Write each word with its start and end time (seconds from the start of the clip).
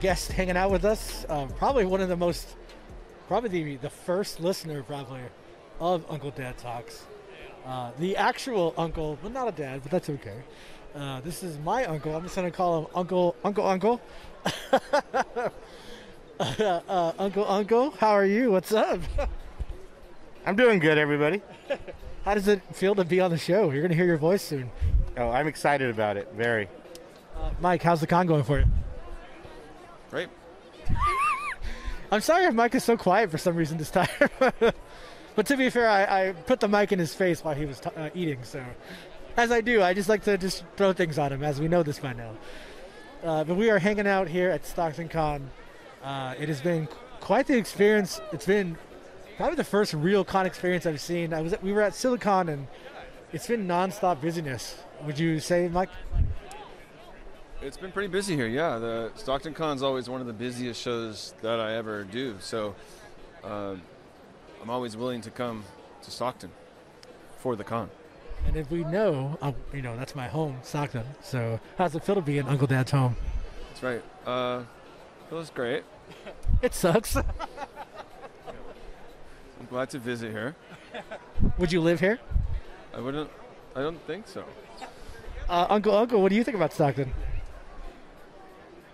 guest 0.00 0.32
hanging 0.32 0.56
out 0.56 0.70
with 0.70 0.84
us. 0.84 1.26
Um, 1.28 1.48
probably 1.50 1.84
one 1.84 2.00
of 2.00 2.08
the 2.08 2.16
most, 2.16 2.56
probably 3.26 3.48
the, 3.48 3.76
the 3.76 3.90
first 3.90 4.40
listener, 4.40 4.82
probably, 4.82 5.20
of 5.80 6.04
Uncle 6.08 6.30
Dad 6.30 6.58
Talks. 6.58 7.04
Uh, 7.66 7.90
the 7.98 8.16
actual 8.16 8.72
uncle, 8.78 9.18
but 9.22 9.32
not 9.32 9.48
a 9.48 9.52
dad, 9.52 9.82
but 9.82 9.90
that's 9.90 10.08
okay. 10.08 10.42
Uh, 10.94 11.20
this 11.20 11.42
is 11.42 11.58
my 11.58 11.84
uncle. 11.84 12.14
I'm 12.14 12.22
just 12.22 12.34
gonna 12.34 12.50
call 12.50 12.80
him 12.80 12.86
Uncle, 12.94 13.36
Uncle, 13.44 13.66
Uncle. 13.66 14.00
uh, 16.40 17.12
uncle, 17.18 17.44
Uncle, 17.46 17.90
how 17.92 18.10
are 18.10 18.24
you? 18.24 18.52
What's 18.52 18.72
up? 18.72 19.00
I'm 20.46 20.56
doing 20.56 20.78
good, 20.78 20.96
everybody. 20.96 21.42
How 22.24 22.34
does 22.34 22.48
it 22.48 22.62
feel 22.72 22.94
to 22.94 23.04
be 23.04 23.20
on 23.20 23.30
the 23.30 23.38
show? 23.38 23.70
You're 23.70 23.82
gonna 23.82 23.94
hear 23.94 24.06
your 24.06 24.16
voice 24.16 24.42
soon. 24.42 24.70
Oh, 25.16 25.30
I'm 25.30 25.46
excited 25.46 25.90
about 25.90 26.16
it. 26.16 26.32
Very. 26.34 26.68
Uh, 27.36 27.50
Mike, 27.60 27.82
how's 27.82 28.00
the 28.00 28.06
con 28.06 28.26
going 28.26 28.44
for 28.44 28.60
you? 28.60 28.66
Great. 30.10 30.28
I'm 32.10 32.20
sorry 32.20 32.44
if 32.44 32.54
Mike 32.54 32.74
is 32.74 32.84
so 32.84 32.96
quiet 32.96 33.30
for 33.30 33.38
some 33.38 33.54
reason 33.54 33.76
this 33.76 33.90
time. 33.90 34.08
but 35.34 35.46
to 35.46 35.56
be 35.56 35.68
fair, 35.68 35.88
I, 35.88 36.28
I 36.28 36.32
put 36.32 36.60
the 36.60 36.68
mic 36.68 36.92
in 36.92 36.98
his 36.98 37.14
face 37.14 37.44
while 37.44 37.54
he 37.54 37.66
was 37.66 37.80
t- 37.80 37.90
uh, 37.96 38.08
eating. 38.14 38.42
So, 38.42 38.64
as 39.36 39.52
I 39.52 39.60
do, 39.60 39.82
I 39.82 39.92
just 39.92 40.08
like 40.08 40.24
to 40.24 40.38
just 40.38 40.64
throw 40.76 40.92
things 40.92 41.18
on 41.18 41.32
him, 41.32 41.42
as 41.42 41.60
we 41.60 41.68
know 41.68 41.82
this 41.82 41.98
by 41.98 42.14
now. 42.14 42.32
Uh, 43.22 43.44
but 43.44 43.56
we 43.56 43.68
are 43.68 43.78
hanging 43.78 44.06
out 44.06 44.28
here 44.28 44.48
at 44.48 44.64
Stockton 44.64 45.08
Con. 45.08 45.50
Uh, 46.02 46.34
it 46.38 46.48
has 46.48 46.60
been 46.60 46.88
quite 47.20 47.46
the 47.46 47.58
experience. 47.58 48.20
It's 48.32 48.46
been 48.46 48.78
probably 49.36 49.56
the 49.56 49.64
first 49.64 49.92
real 49.92 50.24
con 50.24 50.46
experience 50.46 50.86
I've 50.86 51.00
seen. 51.00 51.34
I 51.34 51.42
was 51.42 51.52
at, 51.52 51.62
we 51.62 51.72
were 51.72 51.82
at 51.82 51.94
Silicon, 51.94 52.48
and 52.48 52.66
it's 53.32 53.46
been 53.46 53.66
nonstop 53.66 54.20
busyness. 54.20 54.78
Would 55.04 55.18
you 55.18 55.40
say, 55.40 55.68
Mike? 55.68 55.90
It's 57.60 57.76
been 57.76 57.90
pretty 57.90 58.06
busy 58.08 58.36
here, 58.36 58.46
yeah. 58.46 58.78
The 58.78 59.10
Stockton 59.16 59.52
Con's 59.52 59.82
always 59.82 60.08
one 60.08 60.20
of 60.20 60.28
the 60.28 60.32
busiest 60.32 60.80
shows 60.80 61.34
that 61.42 61.58
I 61.58 61.74
ever 61.74 62.04
do, 62.04 62.36
so 62.38 62.76
uh, 63.42 63.74
I'm 64.62 64.70
always 64.70 64.96
willing 64.96 65.20
to 65.22 65.30
come 65.30 65.64
to 66.02 66.10
Stockton 66.10 66.52
for 67.38 67.56
the 67.56 67.64
con. 67.64 67.90
And 68.46 68.56
if 68.56 68.70
we 68.70 68.84
know, 68.84 69.36
uh, 69.42 69.50
you 69.72 69.82
know, 69.82 69.96
that's 69.96 70.14
my 70.14 70.28
home, 70.28 70.58
Stockton. 70.62 71.04
So, 71.20 71.58
how's 71.76 71.96
it 71.96 72.04
feel 72.04 72.14
to 72.14 72.20
be 72.20 72.38
in 72.38 72.46
Uncle 72.46 72.68
Dad's 72.68 72.92
home? 72.92 73.16
That's 73.70 73.82
right. 73.82 74.02
Uh, 74.24 74.62
feels 75.28 75.50
great. 75.50 75.84
It 76.60 76.74
sucks. 76.74 77.14
I'm 77.14 77.24
glad 79.70 79.90
to 79.90 79.98
visit 80.00 80.32
here. 80.32 80.56
Would 81.58 81.70
you 81.70 81.80
live 81.80 82.00
here? 82.00 82.18
I 82.92 83.00
wouldn't. 83.00 83.30
I 83.76 83.82
don't 83.82 84.04
think 84.08 84.26
so. 84.26 84.42
Uh, 85.48 85.66
Uncle, 85.70 85.94
Uncle, 85.94 86.20
what 86.20 86.30
do 86.30 86.34
you 86.34 86.42
think 86.42 86.56
about 86.56 86.72
Stockton? 86.72 87.12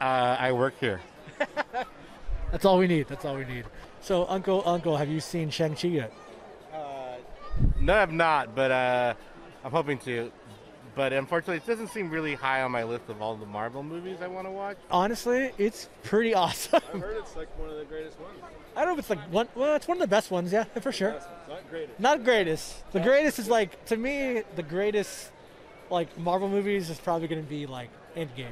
Uh, 0.01 0.37
I 0.39 0.53
work 0.53 0.75
here. 0.81 1.01
That's 2.53 2.65
all 2.65 2.79
we 2.79 2.87
need. 2.87 3.09
That's 3.09 3.25
all 3.25 3.37
we 3.37 3.45
need. 3.45 3.65
So, 4.01 4.27
Uncle, 4.29 4.63
Uncle, 4.67 4.97
have 4.97 5.09
you 5.09 5.21
seen 5.21 5.51
Shang-Chi 5.51 5.89
yet? 5.89 6.13
Uh, 6.73 7.17
No, 7.81 7.95
I've 7.95 8.13
not, 8.13 8.55
but 8.55 8.71
uh, 8.71 9.15
I'm 9.65 9.71
hoping 9.71 9.99
to. 10.01 10.31
But 10.95 11.13
unfortunately, 11.13 11.57
it 11.57 11.67
doesn't 11.67 11.89
seem 11.89 12.09
really 12.09 12.35
high 12.35 12.63
on 12.63 12.71
my 12.71 12.85
list 12.85 13.09
of 13.09 13.21
all 13.21 13.35
the 13.35 13.47
Marvel 13.47 13.83
movies 13.83 14.19
I 14.23 14.29
want 14.29 14.47
to 14.47 14.51
watch. 14.53 14.77
Honestly, 14.93 15.51
it's 15.59 15.89
pretty 16.05 16.35
awesome. 16.35 16.81
I've 16.95 17.01
heard 17.01 17.17
it's 17.17 17.35
like 17.35 17.49
one 17.59 17.71
of 17.71 17.77
the 17.77 17.85
greatest 17.85 18.21
ones. 18.21 18.39
I 18.77 18.81
don't 18.85 18.89
know 18.89 18.93
if 18.95 18.99
it's 19.01 19.11
like 19.11 19.21
one. 19.33 19.49
Well, 19.57 19.75
it's 19.75 19.89
one 19.89 19.97
of 19.97 20.01
the 20.01 20.07
best 20.07 20.31
ones, 20.31 20.53
yeah, 20.53 20.65
for 20.65 20.93
sure. 20.93 21.21
Not 21.49 21.69
greatest. 21.71 21.99
Not 22.01 22.25
greatest. 22.25 22.93
The 22.93 23.01
greatest 23.01 23.39
is 23.41 23.49
like 23.49 23.85
to 23.87 23.97
me 23.97 24.43
the 24.55 24.63
greatest 24.63 25.31
like 25.91 26.17
Marvel 26.19 26.49
movies 26.49 26.91
is 26.91 26.99
probably 27.01 27.27
going 27.27 27.43
to 27.43 27.49
be 27.49 27.67
like 27.67 27.91
Endgame. 28.17 28.47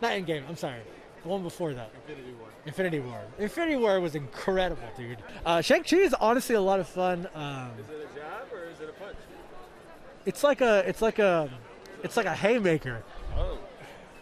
Not 0.00 0.12
Endgame. 0.12 0.42
I'm 0.48 0.56
sorry. 0.56 0.80
The 1.22 1.28
one 1.28 1.42
before 1.42 1.74
that. 1.74 1.90
Infinity 2.06 2.32
War. 2.38 2.48
Infinity 2.66 3.00
War. 3.00 3.20
Infinity 3.38 3.76
War 3.76 4.00
was 4.00 4.14
incredible, 4.14 4.82
dude. 4.96 5.18
Uh, 5.44 5.60
Shang-Chi 5.60 5.96
is 5.96 6.14
honestly 6.14 6.54
a 6.54 6.60
lot 6.60 6.80
of 6.80 6.88
fun. 6.88 7.28
Um, 7.34 7.72
Is 7.78 7.90
it 7.90 8.08
a 8.10 8.18
jab 8.18 8.52
or 8.52 8.64
is 8.64 8.80
it 8.80 8.88
a 8.88 8.92
punch? 8.92 9.16
it's 10.24 10.42
like 10.42 10.60
a, 10.60 10.82
it's 10.88 11.02
like 11.02 11.18
a, 11.18 11.50
it's 12.02 12.16
like 12.16 12.26
a 12.26 12.34
haymaker. 12.34 13.02
Oh, 13.36 13.58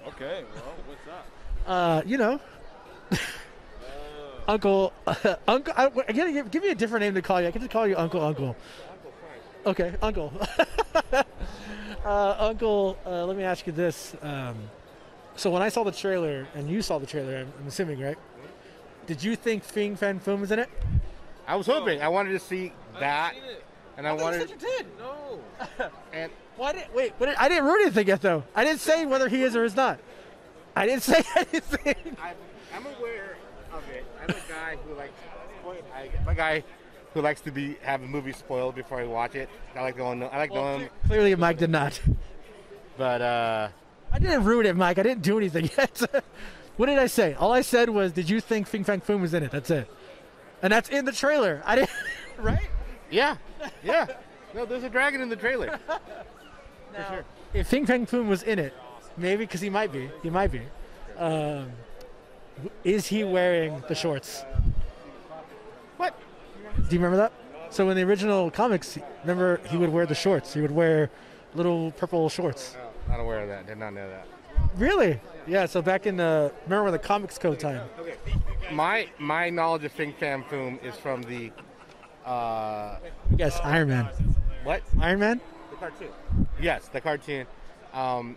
okay. 0.08 0.44
Well, 0.54 0.64
what's 0.86 1.00
that? 1.06 1.70
Uh, 1.70 2.02
you 2.04 2.18
know, 2.18 2.40
Uncle, 4.48 4.92
Uncle. 5.48 5.74
I, 5.76 5.90
I 6.08 6.12
give, 6.12 6.50
give 6.50 6.62
me 6.62 6.70
a 6.70 6.74
different 6.74 7.04
name 7.04 7.14
to 7.14 7.22
call 7.22 7.40
you. 7.40 7.48
I 7.48 7.50
can 7.50 7.60
just 7.60 7.70
call 7.70 7.86
you 7.86 7.96
Uncle, 7.96 8.22
Uncle. 8.22 8.56
Okay, 9.66 9.94
Uncle. 10.00 10.32
uh, 12.04 12.36
Uncle, 12.38 12.96
uh, 13.04 13.26
let 13.26 13.36
me 13.36 13.42
ask 13.42 13.66
you 13.66 13.72
this. 13.72 14.16
Um, 14.22 14.56
so 15.38 15.50
when 15.50 15.62
I 15.62 15.68
saw 15.68 15.84
the 15.84 15.92
trailer, 15.92 16.46
and 16.54 16.68
you 16.68 16.82
saw 16.82 16.98
the 16.98 17.06
trailer, 17.06 17.38
I'm, 17.38 17.52
I'm 17.60 17.68
assuming, 17.68 18.00
right? 18.00 18.18
Did 19.06 19.22
you 19.22 19.36
think 19.36 19.64
Fing 19.64 19.96
Fang 19.96 20.20
Foom 20.20 20.40
was 20.40 20.50
in 20.50 20.58
it? 20.58 20.68
I 21.46 21.56
was 21.56 21.66
hoping. 21.66 22.02
I 22.02 22.08
wanted 22.08 22.32
to 22.32 22.38
see 22.40 22.72
that, 23.00 23.34
seen 23.34 23.42
it. 23.44 23.64
and 23.96 24.06
I 24.06 24.12
wanted. 24.12 24.50
you 24.50 24.56
did. 24.56 24.86
No. 24.98 25.40
And 26.12 26.30
Why 26.56 26.72
did 26.72 26.86
wait? 26.94 27.12
What 27.18 27.26
did, 27.26 27.36
I 27.36 27.48
didn't 27.48 27.64
ruin 27.64 27.82
anything 27.82 28.08
yet, 28.08 28.20
though. 28.20 28.44
I 28.54 28.64
didn't 28.64 28.80
say 28.80 29.06
whether 29.06 29.28
he 29.28 29.42
is 29.42 29.54
or 29.56 29.64
is 29.64 29.76
not. 29.76 29.98
I 30.76 30.86
didn't 30.86 31.02
say 31.02 31.22
anything. 31.36 32.16
I'm, 32.22 32.36
I'm 32.74 32.86
aware 32.98 33.36
of 33.72 33.88
it. 33.88 34.04
I'm 34.22 34.30
a 34.30 34.48
guy 34.48 34.76
who 34.84 34.94
likes. 34.94 35.12
I, 35.94 36.10
I'm 36.20 36.28
a 36.28 36.34
guy 36.34 36.64
who 37.14 37.22
likes 37.22 37.40
to 37.42 37.50
be 37.50 37.76
have 37.82 38.02
a 38.02 38.06
movie 38.06 38.32
spoiled 38.32 38.74
before 38.74 39.00
I 39.00 39.04
watch 39.04 39.34
it. 39.34 39.48
I 39.74 39.82
like 39.82 39.96
going. 39.96 40.22
I 40.22 40.36
like 40.36 40.52
going. 40.52 40.88
Clearly, 41.06 41.34
Mike 41.34 41.58
did 41.58 41.70
not. 41.70 42.00
But 42.96 43.22
uh, 43.22 43.68
I 44.12 44.18
didn't 44.18 44.44
ruin 44.44 44.66
it, 44.66 44.76
Mike. 44.76 44.98
I 44.98 45.02
didn't 45.02 45.22
do 45.22 45.38
anything 45.38 45.70
yet. 45.78 46.02
what 46.76 46.86
did 46.86 46.98
I 46.98 47.06
say? 47.06 47.34
All 47.34 47.52
I 47.52 47.60
said 47.62 47.90
was, 47.90 48.12
"Did 48.12 48.28
you 48.30 48.40
think 48.40 48.66
Fing 48.66 48.84
Fang 48.84 49.00
Foom 49.00 49.20
was 49.20 49.34
in 49.34 49.42
it?" 49.42 49.50
That's 49.50 49.70
it, 49.70 49.88
and 50.62 50.72
that's 50.72 50.88
in 50.88 51.04
the 51.04 51.12
trailer. 51.12 51.62
I 51.64 51.76
didn't. 51.76 51.90
right? 52.38 52.68
yeah, 53.10 53.36
yeah. 53.82 54.06
No, 54.54 54.64
there's 54.64 54.84
a 54.84 54.88
dragon 54.90 55.20
in 55.20 55.28
the 55.28 55.36
trailer. 55.36 55.78
Now, 56.94 57.18
if 57.54 57.68
Fing 57.68 57.84
Fang 57.86 58.06
Foom 58.06 58.28
was 58.28 58.42
in 58.42 58.58
it, 58.58 58.72
maybe 59.16 59.44
because 59.44 59.60
he 59.60 59.68
might 59.70 59.92
be. 59.92 60.10
He 60.22 60.30
might 60.30 60.50
be. 60.50 60.62
Um, 61.16 61.70
is 62.82 63.06
he 63.06 63.22
wearing 63.24 63.84
the 63.88 63.94
shorts? 63.94 64.42
What? 65.98 66.18
Do 66.76 66.82
you 66.96 66.98
remember 66.98 67.18
that? 67.18 67.32
So 67.70 67.88
in 67.90 67.96
the 67.96 68.02
original 68.02 68.50
comics, 68.50 68.98
remember 69.22 69.60
he 69.66 69.76
would 69.76 69.90
wear 69.90 70.06
the 70.06 70.14
shorts. 70.14 70.54
He 70.54 70.60
would 70.60 70.70
wear 70.70 71.10
little 71.54 71.90
purple 71.92 72.28
shorts. 72.28 72.74
Not 73.08 73.20
aware 73.20 73.40
of 73.40 73.48
that. 73.48 73.66
Did 73.66 73.78
not 73.78 73.94
know 73.94 74.08
that. 74.08 74.26
Really? 74.76 75.20
Yeah. 75.46 75.66
So 75.66 75.80
back 75.82 76.06
in 76.06 76.16
the 76.16 76.52
remember 76.64 76.90
the 76.90 76.98
comics 76.98 77.38
code 77.38 77.58
time. 77.58 77.82
Okay. 77.98 78.14
My 78.72 79.08
my 79.18 79.50
knowledge 79.50 79.84
of 79.84 79.92
Fing 79.92 80.12
Fang 80.18 80.42
Foom 80.44 80.82
is 80.84 80.94
from 80.96 81.22
the 81.22 81.50
uh, 82.26 82.96
Yes, 83.36 83.58
Iron 83.64 83.88
Man. 83.88 84.08
what? 84.64 84.82
Iron 85.00 85.20
Man. 85.20 85.40
The 85.70 85.76
cartoon. 85.76 86.08
Yes, 86.60 86.88
the 86.88 87.00
cartoon. 87.00 87.46
Um, 87.94 88.36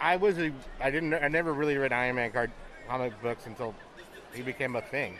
I 0.00 0.16
was 0.16 0.38
a, 0.38 0.50
I 0.80 0.90
didn't 0.90 1.14
I 1.14 1.28
never 1.28 1.52
really 1.52 1.76
read 1.76 1.92
Iron 1.92 2.16
Man 2.16 2.32
card 2.32 2.50
comic 2.88 3.20
books 3.22 3.46
until 3.46 3.74
he 4.34 4.42
became 4.42 4.74
a 4.74 4.82
thing. 4.82 5.14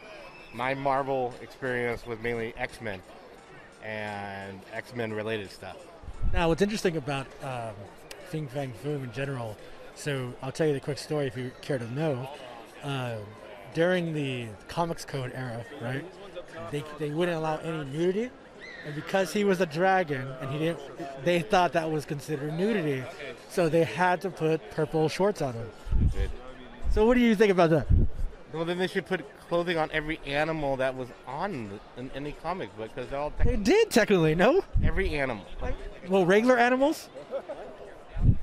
My 0.53 0.75
Marvel 0.75 1.32
experience 1.41 2.04
was 2.04 2.19
mainly 2.21 2.53
X 2.56 2.81
Men 2.81 3.00
and 3.84 4.60
X 4.72 4.94
Men 4.94 5.12
related 5.12 5.50
stuff. 5.50 5.76
Now, 6.32 6.48
what's 6.48 6.62
interesting 6.62 6.97
about 6.97 7.26
um, 7.42 7.75
Fing 8.32 8.48
Fang 8.48 8.72
Foom 8.82 9.04
in 9.04 9.12
general, 9.12 9.59
so 9.94 10.32
I'll 10.41 10.50
tell 10.53 10.66
you 10.66 10.72
the 10.72 10.81
quick 10.81 10.97
story 10.97 11.26
if 11.26 11.37
you 11.37 11.50
care 11.60 11.78
to 11.78 11.93
know. 11.93 12.31
Uh, 12.82 13.16
during 13.74 14.15
the 14.15 14.47
Comics 14.68 15.04
Code 15.04 15.33
era, 15.34 15.62
right, 15.83 16.03
they, 16.71 16.83
they 16.98 17.10
wouldn't 17.10 17.36
allow 17.36 17.59
any 17.59 17.84
nudity. 17.84 18.30
And 18.86 18.95
because 18.95 19.34
he 19.34 19.45
was 19.45 19.60
a 19.60 19.66
dragon 19.66 20.27
and 20.41 20.51
he 20.51 20.59
didn't, 20.60 20.80
they 21.27 21.41
thought 21.41 21.74
that 21.74 21.91
was 21.91 22.07
considered 22.07 22.54
nudity. 22.54 23.04
So 23.51 23.68
they 23.68 23.84
had 23.84 24.22
to 24.22 24.30
put 24.30 24.71
purple 24.71 25.10
shorts 25.10 25.42
on 25.42 25.53
him. 25.53 25.71
So 26.91 27.04
what 27.07 27.15
do 27.15 27.21
you 27.21 27.34
think 27.36 27.53
about 27.53 27.68
that? 27.68 27.86
Well, 28.54 28.65
then 28.65 28.78
they 28.78 28.86
should 28.86 29.04
put 29.04 29.24
clothing 29.48 29.77
on 29.77 29.91
every 29.92 30.21
animal 30.27 30.77
that 30.78 30.95
was 30.97 31.09
on 31.27 31.78
in 31.98 32.10
any 32.15 32.33
comic 32.33 32.74
book 32.78 32.95
because 32.95 33.10
they're 33.10 33.18
all 33.18 33.33
They 33.45 33.57
did 33.57 33.91
technically, 33.91 34.34
no? 34.34 34.65
every 34.83 35.15
animal. 35.15 35.45
Well, 36.09 36.24
regular 36.24 36.57
animals? 36.57 37.10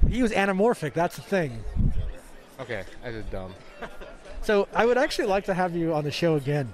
He 0.10 0.22
was 0.22 0.32
anamorphic, 0.32 0.94
that's 0.94 1.16
the 1.16 1.22
thing. 1.22 1.64
Okay, 2.60 2.84
I 3.06 3.12
just 3.12 3.30
dumb. 3.32 3.54
So 4.42 4.68
I 4.74 4.86
would 4.86 4.98
actually 4.98 5.28
like 5.28 5.46
to 5.46 5.54
have 5.54 5.76
you 5.76 5.94
on 5.94 6.04
the 6.04 6.12
show 6.12 6.36
again 6.36 6.74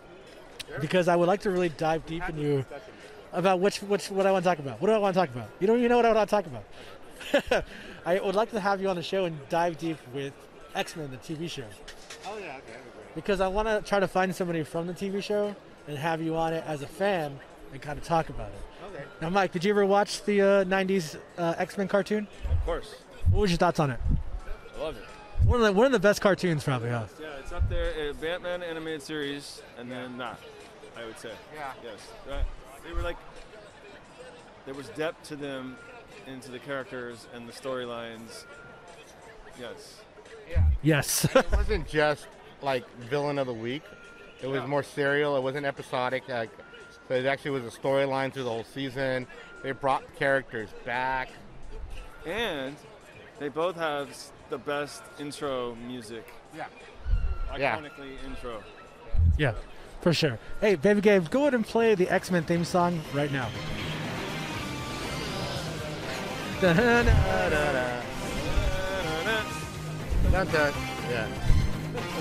because 0.81 1.07
I 1.07 1.15
would 1.15 1.27
like 1.27 1.41
to 1.41 1.49
really 1.51 1.69
dive 1.69 2.05
deep 2.05 2.27
in 2.29 2.37
you 2.37 2.65
about 3.33 3.59
which 3.59 3.81
which 3.81 4.09
what 4.09 4.25
I 4.25 4.31
want 4.31 4.43
to 4.43 4.49
talk 4.49 4.59
about. 4.59 4.79
What 4.81 4.87
do 4.87 4.93
I 4.93 4.97
want 4.97 5.13
to 5.13 5.19
talk 5.19 5.29
about? 5.29 5.49
You 5.59 5.67
don't 5.67 5.77
even 5.79 5.89
know 5.89 5.97
what 5.97 6.05
I 6.05 6.13
want 6.13 6.29
to 6.29 6.35
talk 6.35 6.45
about. 6.45 7.65
I 8.05 8.19
would 8.19 8.35
like 8.35 8.51
to 8.51 8.59
have 8.59 8.81
you 8.81 8.87
on 8.89 8.95
the 8.95 9.03
show 9.03 9.25
and 9.25 9.37
dive 9.49 9.77
deep 9.77 9.97
with 10.13 10.33
X 10.73 10.95
Men, 10.95 11.09
the 11.11 11.17
TV 11.17 11.49
show, 11.49 11.63
Oh 12.27 12.37
yeah, 12.37 12.45
okay, 12.45 12.47
that'd 12.47 12.57
be 12.57 12.91
great. 12.97 13.15
because 13.15 13.41
I 13.41 13.47
want 13.47 13.67
to 13.67 13.81
try 13.87 13.99
to 13.99 14.07
find 14.07 14.33
somebody 14.35 14.63
from 14.63 14.87
the 14.87 14.93
TV 14.93 15.21
show 15.23 15.55
and 15.87 15.97
have 15.97 16.21
you 16.21 16.35
on 16.35 16.53
it 16.53 16.63
as 16.67 16.81
a 16.81 16.87
fan 16.87 17.39
and 17.73 17.81
kind 17.81 17.97
of 17.97 18.03
talk 18.05 18.29
about 18.29 18.49
it. 18.49 18.93
Okay. 18.93 19.03
Now, 19.21 19.29
Mike, 19.29 19.51
did 19.51 19.63
you 19.63 19.71
ever 19.71 19.85
watch 19.85 20.23
the 20.25 20.41
uh, 20.41 20.45
'90s 20.65 21.17
uh, 21.37 21.55
X 21.57 21.77
Men 21.77 21.87
cartoon? 21.87 22.27
Of 22.51 22.65
course. 22.65 22.95
What 23.31 23.41
was 23.41 23.51
your 23.51 23.57
thoughts 23.57 23.79
on 23.79 23.91
it? 23.91 23.99
I 24.77 24.81
love 24.81 24.97
it. 24.97 25.03
One 25.45 25.59
of 25.61 25.65
the 25.67 25.73
one 25.73 25.85
of 25.85 25.91
the 25.91 25.99
best 25.99 26.21
cartoons, 26.21 26.63
probably. 26.63 26.89
Huh? 26.89 27.05
Yeah, 27.21 27.27
it's 27.39 27.51
up 27.51 27.67
there. 27.69 28.09
Uh, 28.09 28.13
Batman 28.13 28.63
animated 28.63 29.01
series, 29.03 29.61
and 29.77 29.91
then 29.91 30.17
that, 30.17 30.39
I 30.97 31.05
would 31.05 31.19
say. 31.19 31.31
Yeah. 31.53 31.71
Yes. 31.83 31.99
Uh, 32.29 32.41
they 32.85 32.93
were 32.93 33.01
like, 33.01 33.17
there 34.65 34.73
was 34.73 34.87
depth 34.89 35.27
to 35.29 35.35
them, 35.35 35.77
into 36.27 36.49
the 36.51 36.59
characters 36.59 37.27
and 37.33 37.47
the 37.47 37.51
storylines. 37.53 38.45
Yes. 39.59 40.01
Yeah. 40.49 40.63
Yes. 40.81 41.25
it 41.35 41.51
wasn't 41.51 41.87
just 41.87 42.27
like 42.61 42.83
villain 43.01 43.37
of 43.37 43.47
the 43.47 43.53
week. 43.53 43.83
It 44.41 44.47
was 44.47 44.61
Yeah. 44.61 44.67
more 44.67 44.83
serial. 44.83 45.37
It 45.37 45.41
wasn't 45.41 45.65
episodic. 45.65 46.27
Like, 46.27 46.49
so 47.07 47.13
it 47.13 47.25
actually 47.25 47.51
was 47.51 47.63
a 47.63 47.77
storyline 47.77 48.33
through 48.33 48.43
the 48.43 48.49
whole 48.49 48.63
season. 48.63 49.27
They 49.63 49.71
brought 49.71 50.03
characters 50.15 50.69
back. 50.85 51.29
And 52.25 52.75
they 53.39 53.49
both 53.49 53.75
have 53.75 54.09
the 54.49 54.57
best 54.57 55.03
intro 55.19 55.75
music. 55.87 56.25
Yeah. 56.55 56.67
Yeah. 57.57 57.79
Intro. 58.25 58.61
yeah, 59.37 59.53
for 60.01 60.13
sure. 60.13 60.37
Hey, 60.59 60.75
baby 60.75 60.99
Gabe, 60.99 61.29
go 61.29 61.41
ahead 61.41 61.53
and 61.53 61.65
play 61.65 61.95
the 61.95 62.09
X 62.09 62.31
Men 62.31 62.43
theme 62.43 62.65
song 62.65 62.99
right 63.13 63.31
now. 63.31 63.47
Not 70.31 70.47
that. 70.51 70.73
Yeah. 71.09 71.27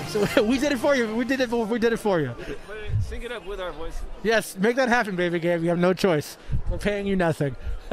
So 0.07 0.43
we 0.43 0.57
did 0.57 0.71
it 0.71 0.77
for 0.79 0.95
you. 0.95 1.13
We 1.15 1.25
did 1.25 1.41
it. 1.41 1.49
We 1.51 1.79
did 1.79 1.91
it 1.93 1.97
for 1.97 2.19
you. 2.19 2.33
But 2.37 2.57
sync 3.01 3.23
it 3.23 3.31
up 3.31 3.45
with 3.45 3.59
our 3.59 3.71
voices. 3.73 4.01
Yes, 4.23 4.57
make 4.57 4.75
that 4.77 4.89
happen, 4.89 5.15
baby 5.15 5.39
Gabe. 5.39 5.61
You 5.63 5.69
have 5.69 5.79
no 5.79 5.93
choice. 5.93 6.37
We're 6.69 6.77
paying 6.77 7.07
you 7.07 7.15
nothing. 7.15 7.55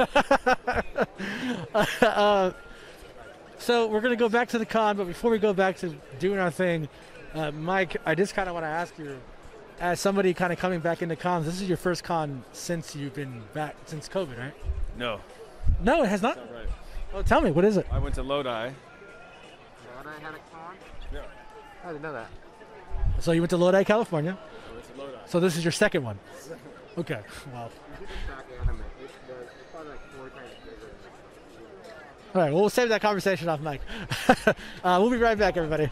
uh, 2.01 2.51
so 3.63 3.87
we're 3.87 4.01
gonna 4.01 4.15
go 4.15 4.29
back 4.29 4.49
to 4.49 4.57
the 4.57 4.65
con, 4.65 4.97
but 4.97 5.07
before 5.07 5.31
we 5.31 5.39
go 5.39 5.53
back 5.53 5.77
to 5.77 5.95
doing 6.19 6.37
our 6.39 6.51
thing, 6.51 6.89
uh, 7.33 7.51
Mike, 7.51 7.97
I 8.05 8.13
just 8.13 8.33
kind 8.35 8.47
of 8.49 8.53
want 8.53 8.65
to 8.65 8.69
ask 8.69 8.97
you, 8.99 9.17
as 9.79 9.99
somebody 9.99 10.33
kind 10.33 10.51
of 10.51 10.59
coming 10.59 10.79
back 10.81 11.01
into 11.01 11.15
cons, 11.15 11.45
this 11.45 11.61
is 11.61 11.67
your 11.67 11.77
first 11.77 12.03
con 12.03 12.43
since 12.51 12.95
you've 12.95 13.13
been 13.13 13.41
back 13.53 13.75
since 13.85 14.09
COVID, 14.09 14.37
right? 14.37 14.53
No. 14.97 15.19
No, 15.81 16.03
it 16.03 16.09
has 16.09 16.21
not. 16.21 16.35
Not 16.35 16.53
right. 16.53 16.67
Oh, 17.13 17.21
tell 17.21 17.41
me, 17.41 17.51
what 17.51 17.63
is 17.63 17.77
it? 17.77 17.87
I 17.91 17.99
went 17.99 18.15
to 18.15 18.23
Lodi. 18.23 18.49
Lodi 18.49 18.73
had 20.21 20.33
a 20.33 20.39
con. 20.51 20.75
Yeah. 21.13 21.21
I 21.83 21.87
didn't 21.87 22.01
know 22.01 22.13
that. 22.13 22.27
So 23.19 23.31
you 23.31 23.41
went 23.41 23.51
to 23.51 23.57
Lodi, 23.57 23.83
California. 23.85 24.37
I 24.37 24.73
went 24.73 24.93
to 24.93 25.01
Lodi. 25.01 25.17
So 25.25 25.39
this 25.39 25.55
is 25.55 25.63
your 25.63 25.71
second 25.71 26.03
one. 26.03 26.19
Okay. 26.95 27.21
Well. 27.51 27.71
All 32.33 32.41
right. 32.41 32.51
Well, 32.51 32.61
we'll 32.61 32.69
save 32.69 32.89
that 32.89 33.01
conversation 33.01 33.47
off 33.47 33.61
mic. 33.61 33.81
uh, 34.83 34.97
we'll 34.99 35.11
be 35.11 35.17
right 35.17 35.37
back, 35.37 35.55
everybody. 35.57 35.89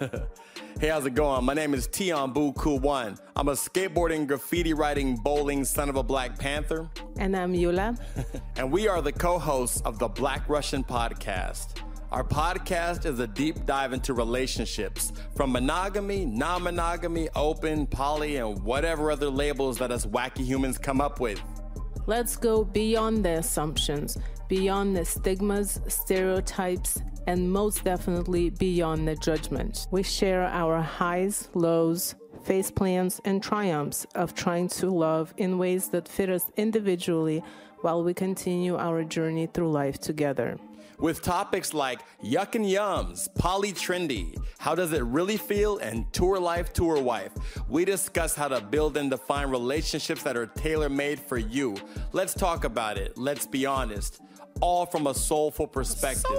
Hey, 0.80 0.88
how's 0.88 1.06
it 1.06 1.14
going? 1.14 1.44
My 1.44 1.54
name 1.54 1.74
is 1.74 1.88
Tion 1.92 2.32
Boo 2.32 2.52
Cool 2.54 2.80
One. 2.80 3.16
I'm 3.36 3.46
a 3.46 3.52
skateboarding, 3.52 4.26
graffiti 4.26 4.74
writing, 4.74 5.14
bowling 5.14 5.64
son 5.64 5.88
of 5.88 5.94
a 5.94 6.02
Black 6.02 6.36
Panther, 6.36 6.90
And 7.18 7.36
I'm 7.36 7.52
Yula. 7.52 7.96
and 8.56 8.72
we 8.72 8.88
are 8.88 9.00
the 9.00 9.12
co 9.12 9.38
hosts 9.38 9.80
of 9.82 10.00
the 10.00 10.08
Black 10.08 10.48
Russian 10.48 10.82
Podcast. 10.82 11.80
Our 12.12 12.22
podcast 12.22 13.06
is 13.06 13.20
a 13.20 13.26
deep 13.26 13.64
dive 13.64 13.94
into 13.94 14.12
relationships 14.12 15.14
from 15.34 15.50
monogamy, 15.50 16.26
non 16.26 16.62
monogamy, 16.62 17.30
open, 17.34 17.86
poly, 17.86 18.36
and 18.36 18.62
whatever 18.62 19.10
other 19.10 19.30
labels 19.30 19.78
that 19.78 19.90
us 19.90 20.04
wacky 20.04 20.44
humans 20.44 20.76
come 20.76 21.00
up 21.00 21.20
with. 21.20 21.40
Let's 22.06 22.36
go 22.36 22.64
beyond 22.64 23.24
the 23.24 23.38
assumptions, 23.38 24.18
beyond 24.46 24.94
the 24.94 25.06
stigmas, 25.06 25.80
stereotypes, 25.88 27.00
and 27.26 27.50
most 27.50 27.82
definitely 27.82 28.50
beyond 28.50 29.08
the 29.08 29.16
judgment. 29.16 29.86
We 29.90 30.02
share 30.02 30.42
our 30.42 30.82
highs, 30.82 31.48
lows, 31.54 32.14
face 32.44 32.70
plans, 32.70 33.22
and 33.24 33.42
triumphs 33.42 34.06
of 34.16 34.34
trying 34.34 34.68
to 34.68 34.90
love 34.90 35.32
in 35.38 35.56
ways 35.56 35.88
that 35.88 36.08
fit 36.08 36.28
us 36.28 36.50
individually 36.58 37.42
while 37.80 38.04
we 38.04 38.12
continue 38.12 38.76
our 38.76 39.02
journey 39.02 39.46
through 39.46 39.72
life 39.72 39.98
together. 39.98 40.58
With 41.02 41.20
topics 41.20 41.74
like 41.74 42.00
yuck 42.22 42.54
and 42.54 42.64
yums, 42.64 43.28
poly 43.34 43.72
trendy, 43.72 44.40
how 44.58 44.76
does 44.76 44.92
it 44.92 45.02
really 45.02 45.36
feel, 45.36 45.78
and 45.78 46.10
tour 46.12 46.38
life, 46.38 46.72
tour 46.72 47.02
wife, 47.02 47.32
we 47.68 47.84
discuss 47.84 48.36
how 48.36 48.46
to 48.46 48.60
build 48.60 48.96
and 48.96 49.10
define 49.10 49.48
relationships 49.48 50.22
that 50.22 50.36
are 50.36 50.46
tailor 50.46 50.88
made 50.88 51.18
for 51.18 51.38
you. 51.38 51.76
Let's 52.12 52.34
talk 52.34 52.62
about 52.62 52.98
it. 52.98 53.18
Let's 53.18 53.48
be 53.48 53.66
honest. 53.66 54.20
All 54.60 54.86
from 54.86 55.08
a 55.08 55.14
soulful 55.14 55.66
perspective. 55.66 56.38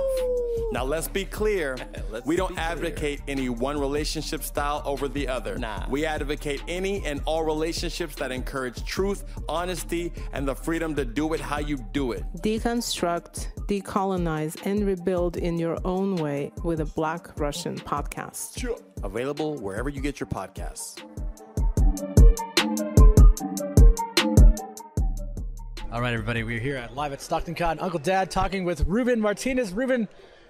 Now, 0.73 0.83
let's 0.83 1.07
be 1.07 1.23
clear. 1.23 1.77
Let's 2.09 2.25
we 2.25 2.35
don't 2.35 2.49
be 2.49 2.55
clear. 2.55 2.67
advocate 2.67 3.21
any 3.27 3.47
one 3.47 3.79
relationship 3.79 4.41
style 4.41 4.81
over 4.85 5.07
the 5.07 5.27
other. 5.27 5.55
Nah. 5.59 5.85
We 5.87 6.03
advocate 6.03 6.63
any 6.67 7.05
and 7.05 7.21
all 7.25 7.43
relationships 7.43 8.15
that 8.15 8.31
encourage 8.31 8.83
truth, 8.83 9.23
honesty, 9.47 10.11
and 10.33 10.47
the 10.47 10.55
freedom 10.55 10.95
to 10.95 11.05
do 11.05 11.31
it 11.33 11.39
how 11.39 11.59
you 11.59 11.77
do 11.77 12.11
it. 12.13 12.23
Deconstruct, 12.37 13.49
decolonize, 13.67 14.59
and 14.65 14.87
rebuild 14.87 15.37
in 15.37 15.59
your 15.59 15.77
own 15.85 16.15
way 16.15 16.51
with 16.63 16.79
a 16.79 16.85
Black 16.85 17.39
Russian 17.39 17.77
podcast. 17.77 18.57
Sure. 18.57 18.79
Available 19.03 19.59
wherever 19.59 19.89
you 19.89 20.01
get 20.01 20.19
your 20.19 20.27
podcasts. 20.27 21.03
All 25.91 26.01
right, 26.01 26.13
everybody, 26.13 26.41
we're 26.41 26.59
here 26.59 26.77
at 26.77 26.95
live 26.95 27.13
at 27.13 27.21
Stockton 27.21 27.53
Con. 27.53 27.77
Uncle 27.77 27.99
Dad 27.99 28.31
talking 28.31 28.63
with 28.63 28.83
Ruben 28.87 29.21
Martinez. 29.21 29.71
Ruben, 29.71 30.07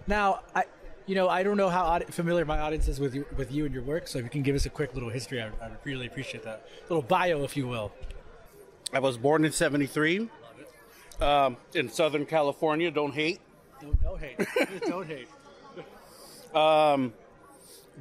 now 0.08 0.42
I, 0.56 0.66
you 1.06 1.16
know, 1.16 1.28
I 1.28 1.44
don't 1.44 1.58
know 1.58 1.70
how 1.70 2.00
familiar 2.10 2.46
my 2.46 2.60
audience 2.60 2.88
is 2.88 3.00
with 3.00 3.14
you, 3.16 3.26
with 3.36 3.52
you 3.52 3.66
and 3.66 3.74
your 3.74 3.84
work. 3.84 4.08
So 4.08 4.20
if 4.20 4.24
you 4.24 4.30
can 4.30 4.44
give 4.44 4.56
us 4.56 4.66
a 4.66 4.70
quick 4.70 4.94
little 4.94 5.10
history, 5.10 5.42
I, 5.42 5.48
I 5.62 5.70
would 5.70 5.78
really 5.84 6.08
appreciate 6.08 6.44
that. 6.44 6.66
A 6.80 6.94
little 6.94 7.02
bio, 7.02 7.44
if 7.44 7.58
you 7.58 7.68
will. 7.68 7.92
I 8.94 9.00
was 9.00 9.18
born 9.18 9.44
in 9.44 9.52
73 9.52 10.30
um, 11.20 11.58
in 11.74 11.90
Southern 11.90 12.26
California. 12.26 12.92
Don't 12.92 13.14
hate. 13.14 13.40
Don't, 13.82 14.02
no 14.02 14.16
hate. 14.16 14.40
don't 14.82 15.08
hate. 15.08 15.28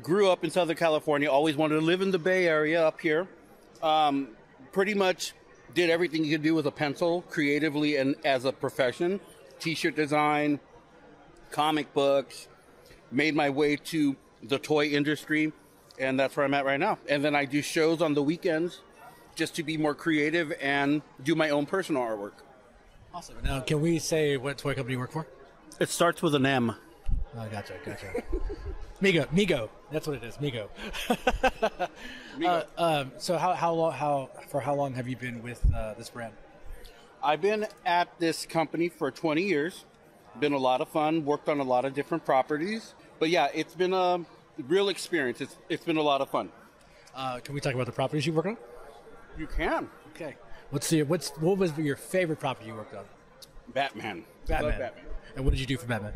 Grew 0.03 0.31
up 0.31 0.43
in 0.43 0.50
Southern 0.50 0.77
California. 0.77 1.31
Always 1.31 1.57
wanted 1.57 1.75
to 1.75 1.83
live 1.83 2.00
in 2.00 2.11
the 2.11 2.19
Bay 2.19 2.47
Area 2.47 2.87
up 2.87 3.00
here. 3.00 3.29
Um, 3.83 4.29
pretty 4.73 4.95
much 4.95 5.35
did 5.75 5.91
everything 5.91 6.25
you 6.25 6.33
could 6.33 6.43
do 6.43 6.55
with 6.55 6.67
a 6.67 6.71
pencil 6.71 7.23
creatively 7.29 7.97
and 7.97 8.15
as 8.25 8.45
a 8.45 8.53
profession 8.53 9.21
t 9.61 9.75
shirt 9.75 9.95
design, 9.95 10.61
comic 11.53 11.93
books. 11.95 12.49
Made 13.11 13.35
my 13.35 13.51
way 13.51 13.77
to 13.77 14.17
the 14.43 14.59
toy 14.59 14.87
industry, 14.87 15.53
and 15.99 16.19
that's 16.19 16.37
where 16.37 16.45
I'm 16.45 16.55
at 16.55 16.65
right 16.65 16.81
now. 16.81 16.99
And 17.09 17.23
then 17.23 17.37
I 17.37 17.45
do 17.45 17.63
shows 17.63 18.03
on 18.03 18.15
the 18.15 18.23
weekends 18.23 18.81
just 19.35 19.55
to 19.57 19.63
be 19.63 19.77
more 19.77 19.95
creative 19.95 20.53
and 20.61 21.03
do 21.23 21.35
my 21.35 21.51
own 21.51 21.67
personal 21.67 22.03
artwork. 22.03 22.33
Awesome. 23.15 23.37
Now, 23.45 23.61
can 23.61 23.81
we 23.81 23.99
say 23.99 24.37
what 24.37 24.59
toy 24.59 24.75
company 24.75 24.95
you 24.95 24.99
work 24.99 25.13
for? 25.13 25.27
It 25.79 25.91
starts 25.91 26.23
with 26.23 26.35
an 26.35 26.47
M. 26.47 26.75
Oh, 27.37 27.49
gotcha, 27.51 27.75
gotcha. 27.85 28.23
Mego, 29.03 29.27
Mego. 29.29 29.69
That's 29.91 30.07
what 30.07 30.17
it 30.17 30.25
is, 30.25 30.37
Mego. 30.37 30.69
Uh, 32.43 32.63
um, 32.79 33.13
so 33.19 33.37
how 33.37 33.53
how 33.53 33.75
long 33.75 33.93
how 33.93 34.31
for 34.49 34.59
how 34.59 34.75
long 34.75 34.95
have 34.95 35.07
you 35.07 35.15
been 35.17 35.43
with 35.43 35.63
uh, 35.75 35.93
this 35.99 36.09
brand? 36.09 36.33
I've 37.23 37.43
been 37.43 37.67
at 37.85 38.09
this 38.19 38.47
company 38.47 38.89
for 38.89 39.11
20 39.11 39.43
years. 39.43 39.85
Been 40.41 40.53
a 40.53 40.59
lot 40.59 40.81
of 40.81 40.89
fun. 40.89 41.25
Worked 41.25 41.49
on 41.49 41.61
a 41.61 41.65
lot 41.65 41.85
of 41.85 41.95
different 41.95 42.25
properties. 42.25 42.95
But 43.19 43.31
yeah, 43.31 43.49
it's 43.55 43.75
been 43.75 43.93
a 43.93 44.25
real 44.67 44.89
experience. 44.89 45.41
It's 45.41 45.57
it's 45.69 45.85
been 45.85 45.97
a 45.97 46.03
lot 46.03 46.21
of 46.21 46.31
fun. 46.31 46.51
Uh, 47.15 47.39
can 47.41 47.55
we 47.55 47.61
talk 47.61 47.75
about 47.75 47.87
the 47.87 47.93
properties 47.93 48.27
you 48.27 48.33
work 48.33 48.47
on? 48.47 48.57
You 49.39 49.47
can. 49.47 49.89
Okay. 50.15 50.35
What's 50.71 50.89
the 50.89 51.03
what's 51.03 51.31
what 51.39 51.59
was 51.59 51.77
your 51.79 51.97
favorite 51.97 52.41
property 52.41 52.69
you 52.69 52.75
worked 52.75 52.95
on? 52.95 53.05
Batman. 53.73 54.25
Batman. 54.47 54.71
Love 54.71 54.79
Batman. 54.79 55.05
And 55.37 55.45
what 55.45 55.51
did 55.53 55.61
you 55.61 55.67
do 55.67 55.77
for 55.77 55.87
Batman? 55.87 56.12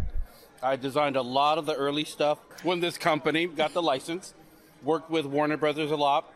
I 0.62 0.76
designed 0.76 1.16
a 1.16 1.22
lot 1.22 1.58
of 1.58 1.66
the 1.66 1.74
early 1.74 2.04
stuff 2.04 2.38
when 2.62 2.80
this 2.80 2.98
company 2.98 3.46
got 3.46 3.74
the 3.74 3.82
license. 3.82 4.34
Worked 4.82 5.10
with 5.10 5.26
Warner 5.26 5.56
Brothers 5.56 5.90
a 5.90 5.96
lot. 5.96 6.32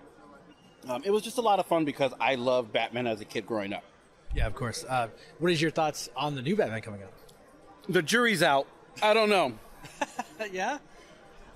Um, 0.89 1.03
it 1.05 1.11
was 1.11 1.23
just 1.23 1.39
a 1.39 1.43
lot 1.43 1.59
of 1.59 1.67
fun 1.67 1.85
because 1.85 2.13
I 2.21 2.37
loved 2.37 2.73
Batman 2.73 3.07
as 3.07 3.21
a 3.21 3.25
kid 3.25 3.47
growing 3.47 3.73
up. 3.73 3.85
Yeah, 4.35 4.47
of 4.47 4.55
course. 4.55 4.85
Uh, 4.89 5.09
what 5.39 5.51
is 5.53 5.61
your 5.61 5.71
thoughts 5.71 6.09
on 6.17 6.35
the 6.35 6.43
new 6.43 6.57
Batman 6.57 6.81
coming 6.81 7.03
out? 7.03 7.13
The 7.91 8.03
jury's 8.03 8.41
out. 8.41 8.69
I 9.03 9.15
don't 9.15 9.29
know. 9.29 9.55
yeah. 10.53 10.79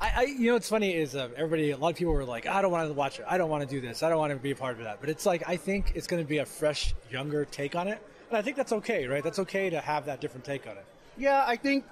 I, 0.00 0.12
I, 0.16 0.22
you 0.22 0.48
know, 0.48 0.54
what's 0.54 0.68
funny 0.68 0.92
is 0.92 1.14
uh, 1.14 1.28
everybody. 1.36 1.70
A 1.70 1.76
lot 1.76 1.92
of 1.92 1.96
people 1.96 2.12
were 2.12 2.24
like, 2.24 2.48
"I 2.48 2.60
don't 2.60 2.72
want 2.72 2.88
to 2.88 2.92
watch 2.92 3.20
it. 3.20 3.24
I 3.28 3.38
don't 3.38 3.48
want 3.48 3.62
to 3.62 3.72
do 3.72 3.80
this. 3.80 4.02
I 4.02 4.08
don't 4.08 4.18
want 4.18 4.32
to 4.32 4.38
be 4.38 4.50
a 4.50 4.56
part 4.56 4.76
of 4.78 4.82
that." 4.82 5.00
But 5.00 5.10
it's 5.10 5.24
like 5.24 5.48
I 5.48 5.56
think 5.56 5.92
it's 5.94 6.08
going 6.08 6.20
to 6.20 6.28
be 6.28 6.38
a 6.38 6.44
fresh, 6.44 6.92
younger 7.08 7.44
take 7.44 7.76
on 7.76 7.86
it, 7.86 8.02
and 8.30 8.36
I 8.36 8.42
think 8.42 8.56
that's 8.56 8.72
okay, 8.72 9.06
right? 9.06 9.22
That's 9.22 9.38
okay 9.38 9.70
to 9.70 9.80
have 9.80 10.06
that 10.06 10.20
different 10.20 10.44
take 10.44 10.66
on 10.66 10.76
it. 10.76 10.84
Yeah, 11.16 11.44
I 11.46 11.54
think 11.54 11.84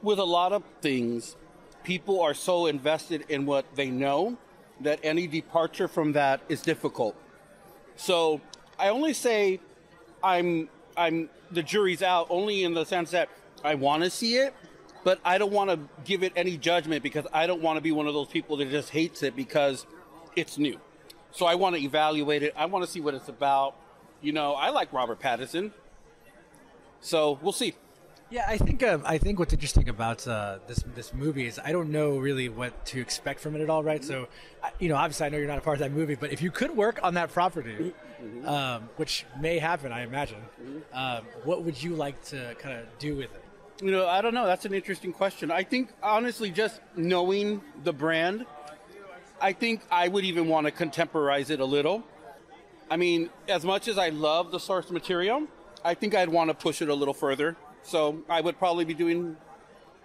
with 0.00 0.18
a 0.18 0.24
lot 0.24 0.54
of 0.54 0.62
things, 0.80 1.36
people 1.84 2.22
are 2.22 2.32
so 2.32 2.64
invested 2.64 3.26
in 3.28 3.44
what 3.44 3.66
they 3.74 3.90
know 3.90 4.38
that 4.80 5.00
any 5.02 5.26
departure 5.26 5.86
from 5.86 6.12
that 6.12 6.40
is 6.48 6.62
difficult. 6.62 7.14
So 7.96 8.40
I 8.78 8.88
only 8.88 9.12
say 9.12 9.60
I'm 10.24 10.70
I'm 10.96 11.28
the 11.50 11.62
jury's 11.62 12.02
out 12.02 12.26
only 12.30 12.64
in 12.64 12.72
the 12.72 12.86
sense 12.86 13.10
that 13.10 13.28
I 13.64 13.74
want 13.74 14.02
to 14.02 14.10
see 14.10 14.36
it, 14.36 14.54
but 15.04 15.20
I 15.24 15.38
don't 15.38 15.52
want 15.52 15.70
to 15.70 15.78
give 16.04 16.22
it 16.22 16.32
any 16.36 16.56
judgment 16.56 17.02
because 17.02 17.26
I 17.32 17.46
don't 17.46 17.62
want 17.62 17.76
to 17.76 17.80
be 17.80 17.92
one 17.92 18.06
of 18.06 18.14
those 18.14 18.28
people 18.28 18.56
that 18.58 18.70
just 18.70 18.90
hates 18.90 19.22
it 19.22 19.36
because 19.36 19.86
it's 20.34 20.58
new. 20.58 20.80
So 21.30 21.46
I 21.46 21.54
want 21.54 21.76
to 21.76 21.82
evaluate 21.82 22.42
it. 22.42 22.54
I 22.56 22.66
want 22.66 22.84
to 22.84 22.90
see 22.90 23.00
what 23.00 23.14
it's 23.14 23.28
about. 23.28 23.76
You 24.20 24.32
know, 24.32 24.54
I 24.54 24.70
like 24.70 24.92
Robert 24.92 25.20
Pattinson. 25.20 25.72
So 27.00 27.38
we'll 27.42 27.52
see. 27.52 27.74
Yeah, 28.28 28.44
I 28.48 28.56
think 28.56 28.82
um, 28.82 29.02
I 29.06 29.18
think 29.18 29.38
what's 29.38 29.52
interesting 29.52 29.88
about 29.88 30.26
uh, 30.26 30.58
this 30.66 30.82
this 30.96 31.14
movie 31.14 31.46
is 31.46 31.60
I 31.64 31.70
don't 31.70 31.90
know 31.90 32.18
really 32.18 32.48
what 32.48 32.84
to 32.86 33.00
expect 33.00 33.38
from 33.38 33.54
it 33.54 33.60
at 33.60 33.70
all, 33.70 33.84
right? 33.84 34.04
So, 34.04 34.26
you 34.80 34.88
know, 34.88 34.96
obviously 34.96 35.26
I 35.26 35.28
know 35.28 35.38
you're 35.38 35.46
not 35.46 35.58
a 35.58 35.60
part 35.60 35.76
of 35.76 35.80
that 35.80 35.92
movie, 35.92 36.16
but 36.16 36.32
if 36.32 36.42
you 36.42 36.50
could 36.50 36.76
work 36.76 36.98
on 37.04 37.14
that 37.14 37.32
property, 37.32 37.94
um, 38.44 38.88
which 38.96 39.26
may 39.40 39.60
happen, 39.60 39.92
I 39.92 40.02
imagine, 40.02 40.42
um, 40.92 41.24
what 41.44 41.62
would 41.62 41.80
you 41.80 41.94
like 41.94 42.20
to 42.26 42.56
kind 42.58 42.80
of 42.80 42.86
do 42.98 43.14
with 43.14 43.32
it? 43.32 43.44
You 43.82 43.90
know, 43.90 44.08
I 44.08 44.22
don't 44.22 44.32
know. 44.32 44.46
That's 44.46 44.64
an 44.64 44.72
interesting 44.72 45.12
question. 45.12 45.50
I 45.50 45.62
think, 45.62 45.90
honestly, 46.02 46.50
just 46.50 46.80
knowing 46.96 47.60
the 47.84 47.92
brand, 47.92 48.46
I 49.40 49.52
think 49.52 49.82
I 49.90 50.08
would 50.08 50.24
even 50.24 50.48
want 50.48 50.66
to 50.66 50.70
contemporize 50.70 51.50
it 51.50 51.60
a 51.60 51.64
little. 51.64 52.02
I 52.90 52.96
mean, 52.96 53.28
as 53.48 53.64
much 53.64 53.86
as 53.88 53.98
I 53.98 54.08
love 54.08 54.50
the 54.50 54.60
source 54.60 54.90
material, 54.90 55.46
I 55.84 55.92
think 55.92 56.14
I'd 56.14 56.30
want 56.30 56.48
to 56.48 56.54
push 56.54 56.80
it 56.80 56.88
a 56.88 56.94
little 56.94 57.12
further. 57.12 57.54
So 57.82 58.22
I 58.30 58.40
would 58.40 58.58
probably 58.58 58.86
be 58.86 58.94
doing 58.94 59.36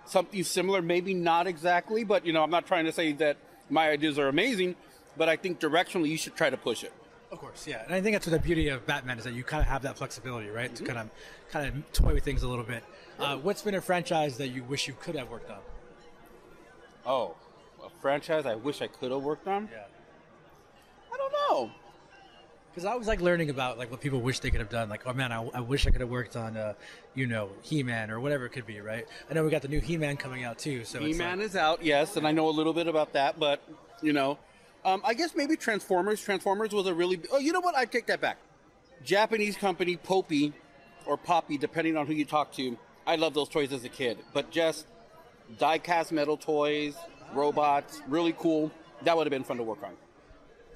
something 0.05 0.43
similar, 0.43 0.81
maybe 0.81 1.13
not 1.13 1.47
exactly, 1.47 2.03
but 2.03 2.25
you 2.25 2.33
know, 2.33 2.43
I'm 2.43 2.49
not 2.49 2.67
trying 2.67 2.85
to 2.85 2.91
say 2.91 3.13
that 3.13 3.37
my 3.69 3.89
ideas 3.89 4.19
are 4.19 4.27
amazing, 4.27 4.75
but 5.15 5.29
I 5.29 5.37
think 5.37 5.59
directionally 5.61 6.09
you 6.09 6.17
should 6.17 6.35
try 6.35 6.49
to 6.49 6.57
push 6.57 6.83
it. 6.83 6.93
Of 7.31 7.39
course, 7.39 7.65
yeah, 7.65 7.83
and 7.85 7.95
I 7.95 8.01
think 8.01 8.13
that's 8.13 8.27
what 8.27 8.33
the 8.33 8.45
beauty 8.45 8.67
of 8.67 8.85
Batman 8.85 9.17
is 9.17 9.23
that 9.23 9.33
you 9.33 9.43
kind 9.43 9.61
of 9.61 9.67
have 9.67 9.83
that 9.83 9.97
flexibility, 9.97 10.49
right? 10.49 10.73
To 10.75 10.83
kind 10.83 10.99
of 10.99 11.09
kind 11.49 11.67
of 11.67 11.93
toy 11.93 12.13
with 12.13 12.25
things 12.25 12.43
a 12.43 12.47
little 12.47 12.65
bit. 12.65 12.83
Uh, 13.17 13.37
what's 13.37 13.61
been 13.61 13.75
a 13.75 13.81
franchise 13.81 14.37
that 14.37 14.49
you 14.49 14.63
wish 14.63 14.87
you 14.87 14.95
could 14.99 15.15
have 15.15 15.29
worked 15.29 15.49
on? 15.49 15.59
Oh, 17.05 17.35
a 17.83 17.89
franchise 18.01 18.45
I 18.45 18.55
wish 18.55 18.81
I 18.81 18.87
could 18.87 19.11
have 19.11 19.21
worked 19.21 19.47
on? 19.47 19.69
Yeah. 19.71 19.83
I 21.13 21.17
don't 21.17 21.31
know. 21.31 21.71
Because 22.71 22.85
I 22.85 22.95
was 22.95 23.07
like 23.07 23.21
learning 23.21 23.49
about 23.49 23.77
like 23.77 23.91
what 23.91 24.01
people 24.01 24.21
wish 24.21 24.39
they 24.39 24.49
could 24.49 24.61
have 24.61 24.69
done. 24.69 24.89
Like, 24.89 25.03
oh 25.05 25.13
man, 25.13 25.31
I, 25.31 25.45
I 25.53 25.59
wish 25.59 25.87
I 25.87 25.89
could 25.89 26.01
have 26.01 26.09
worked 26.09 26.35
on, 26.35 26.55
uh, 26.55 26.73
you 27.15 27.27
know, 27.27 27.49
He-Man 27.61 28.11
or 28.11 28.19
whatever 28.19 28.45
it 28.45 28.49
could 28.51 28.65
be, 28.65 28.79
right? 28.79 29.05
I 29.29 29.33
know 29.33 29.43
we 29.43 29.51
got 29.51 29.61
the 29.61 29.67
new 29.67 29.81
He-Man 29.81 30.15
coming 30.17 30.43
out 30.43 30.57
too. 30.57 30.85
So 30.85 30.99
He-Man 30.99 31.39
like, 31.39 31.47
is 31.47 31.55
out, 31.55 31.83
yes, 31.83 32.17
and 32.17 32.25
I 32.25 32.31
know 32.31 32.47
a 32.47 32.51
little 32.51 32.73
bit 32.73 32.87
about 32.87 33.13
that, 33.13 33.39
but 33.39 33.61
you 34.01 34.13
know, 34.13 34.37
um, 34.85 35.01
I 35.03 35.13
guess 35.13 35.35
maybe 35.35 35.55
Transformers. 35.55 36.21
Transformers 36.21 36.71
was 36.71 36.87
a 36.87 36.93
really. 36.93 37.19
Oh, 37.31 37.39
you 37.39 37.51
know 37.51 37.59
what? 37.59 37.75
I 37.75 37.85
take 37.85 38.07
that 38.07 38.21
back. 38.21 38.37
Japanese 39.03 39.57
company 39.57 39.95
Poppy 39.97 40.53
or 41.05 41.17
Poppy, 41.17 41.57
depending 41.57 41.97
on 41.97 42.07
who 42.07 42.13
you 42.13 42.25
talk 42.25 42.51
to. 42.53 42.77
I 43.07 43.15
love 43.15 43.33
those 43.33 43.49
toys 43.49 43.73
as 43.73 43.83
a 43.83 43.89
kid, 43.89 44.19
but 44.33 44.51
just 44.51 44.85
die-cast 45.57 46.11
metal 46.11 46.37
toys, 46.37 46.95
robots, 47.33 48.01
really 48.07 48.33
cool. 48.37 48.71
That 49.03 49.17
would 49.17 49.25
have 49.25 49.31
been 49.31 49.43
fun 49.43 49.57
to 49.57 49.63
work 49.63 49.81
on. 49.83 49.93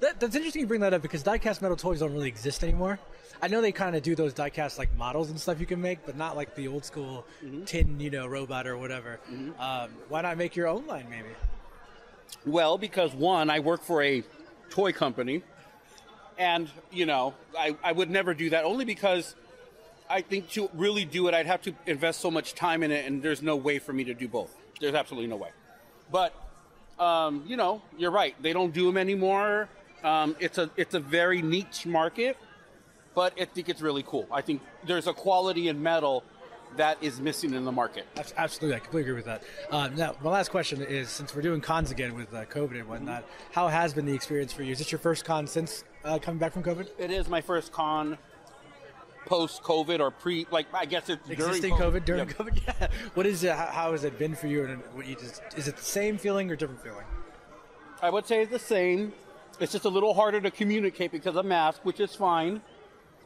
that, 0.00 0.18
that's 0.18 0.34
interesting 0.34 0.60
you 0.60 0.66
bring 0.66 0.80
that 0.80 0.92
up 0.92 1.02
because 1.02 1.22
diecast 1.22 1.62
metal 1.62 1.76
toys 1.76 2.00
don't 2.00 2.12
really 2.12 2.28
exist 2.28 2.64
anymore. 2.64 2.98
I 3.40 3.48
know 3.48 3.60
they 3.60 3.70
kind 3.72 3.94
of 3.94 4.02
do 4.02 4.14
those 4.14 4.34
diecast 4.34 4.78
like 4.78 4.94
models 4.96 5.30
and 5.30 5.38
stuff 5.38 5.60
you 5.60 5.66
can 5.66 5.80
make, 5.80 6.04
but 6.04 6.16
not 6.16 6.36
like 6.36 6.54
the 6.56 6.68
old 6.68 6.84
school 6.84 7.26
tin, 7.66 8.00
you 8.00 8.10
know, 8.10 8.26
robot 8.26 8.66
or 8.66 8.76
whatever. 8.76 9.20
Um, 9.58 9.90
why 10.08 10.22
not 10.22 10.36
make 10.36 10.56
your 10.56 10.66
own 10.68 10.86
line, 10.86 11.06
maybe? 11.08 11.28
Well, 12.44 12.78
because 12.78 13.12
one, 13.12 13.50
I 13.50 13.60
work 13.60 13.82
for 13.82 14.02
a 14.02 14.22
toy 14.70 14.92
company, 14.92 15.42
and 16.38 16.70
you 16.90 17.06
know, 17.06 17.34
I, 17.58 17.76
I 17.82 17.92
would 17.92 18.10
never 18.10 18.34
do 18.34 18.50
that 18.50 18.64
only 18.64 18.84
because 18.84 19.34
I 20.08 20.20
think 20.20 20.50
to 20.50 20.70
really 20.74 21.04
do 21.04 21.28
it, 21.28 21.34
I'd 21.34 21.46
have 21.46 21.62
to 21.62 21.74
invest 21.86 22.20
so 22.20 22.30
much 22.30 22.54
time 22.54 22.82
in 22.82 22.92
it, 22.92 23.06
and 23.06 23.22
there's 23.22 23.42
no 23.42 23.56
way 23.56 23.78
for 23.78 23.92
me 23.92 24.04
to 24.04 24.14
do 24.14 24.28
both. 24.28 24.54
There's 24.80 24.94
absolutely 24.94 25.28
no 25.28 25.36
way. 25.36 25.50
But 26.10 26.34
um, 26.98 27.44
you 27.46 27.56
know, 27.56 27.82
you're 27.98 28.10
right. 28.10 28.34
They 28.40 28.52
don't 28.52 28.72
do 28.72 28.86
them 28.86 28.96
anymore. 28.96 29.68
Um, 30.04 30.36
it's 30.38 30.58
a 30.58 30.70
it's 30.76 30.94
a 30.94 31.00
very 31.00 31.42
niche 31.42 31.86
market, 31.86 32.36
but 33.14 33.34
I 33.40 33.44
think 33.44 33.68
it's 33.68 33.82
really 33.82 34.04
cool. 34.06 34.26
I 34.30 34.40
think 34.40 34.62
there's 34.86 35.06
a 35.06 35.12
quality 35.12 35.68
in 35.68 35.82
metal 35.82 36.22
that 36.76 36.98
is 37.02 37.20
missing 37.20 37.54
in 37.54 37.64
the 37.64 37.72
market. 37.72 38.06
Absolutely, 38.36 38.76
I 38.76 38.78
completely 38.80 39.10
agree 39.10 39.16
with 39.16 39.24
that. 39.26 39.42
Uh, 39.70 39.88
now, 39.88 40.14
my 40.22 40.30
last 40.30 40.50
question 40.50 40.82
is: 40.82 41.08
since 41.08 41.34
we're 41.34 41.42
doing 41.42 41.60
cons 41.60 41.90
again 41.90 42.14
with 42.14 42.32
uh, 42.34 42.44
COVID 42.46 42.78
and 42.80 42.88
whatnot, 42.88 43.24
how 43.52 43.68
has 43.68 43.92
been 43.94 44.06
the 44.06 44.14
experience 44.14 44.52
for 44.52 44.62
you? 44.62 44.72
Is 44.72 44.78
this 44.78 44.92
your 44.92 44.98
first 44.98 45.24
con 45.24 45.46
since 45.46 45.84
uh, 46.04 46.18
coming 46.18 46.38
back 46.38 46.52
from 46.52 46.62
COVID? 46.62 46.88
It 46.98 47.10
is 47.10 47.28
my 47.28 47.40
first 47.40 47.72
con 47.72 48.18
post 49.26 49.62
COVID 49.62 50.00
or 50.00 50.10
pre, 50.10 50.46
like 50.50 50.66
I 50.72 50.84
guess 50.86 51.08
it's 51.08 51.28
Existing 51.28 51.76
during 51.76 51.92
COVID, 51.92 52.04
during 52.04 52.28
Yep. 52.28 52.36
COVID, 52.38 52.66
yeah. 52.80 52.88
What 53.14 53.26
is 53.26 53.42
it? 53.44 53.52
How, 53.52 53.66
how 53.66 53.92
has 53.92 54.04
it 54.04 54.18
been 54.18 54.34
for 54.34 54.46
you? 54.46 54.64
And 54.64 54.82
what 54.94 55.06
you 55.06 55.16
just 55.16 55.42
is 55.56 55.68
it 55.68 55.76
the 55.76 55.82
same 55.82 56.16
feeling 56.16 56.50
or 56.50 56.56
different 56.56 56.82
feeling? 56.82 57.04
I 58.00 58.10
would 58.10 58.26
say 58.26 58.42
it's 58.42 58.52
the 58.52 58.58
same. 58.58 59.12
It's 59.58 59.72
just 59.72 59.84
a 59.86 59.88
little 59.88 60.12
harder 60.14 60.40
to 60.40 60.50
communicate 60.50 61.12
because 61.12 61.34
of 61.34 61.46
mask, 61.46 61.80
which 61.82 61.98
is 61.98 62.14
fine. 62.14 62.60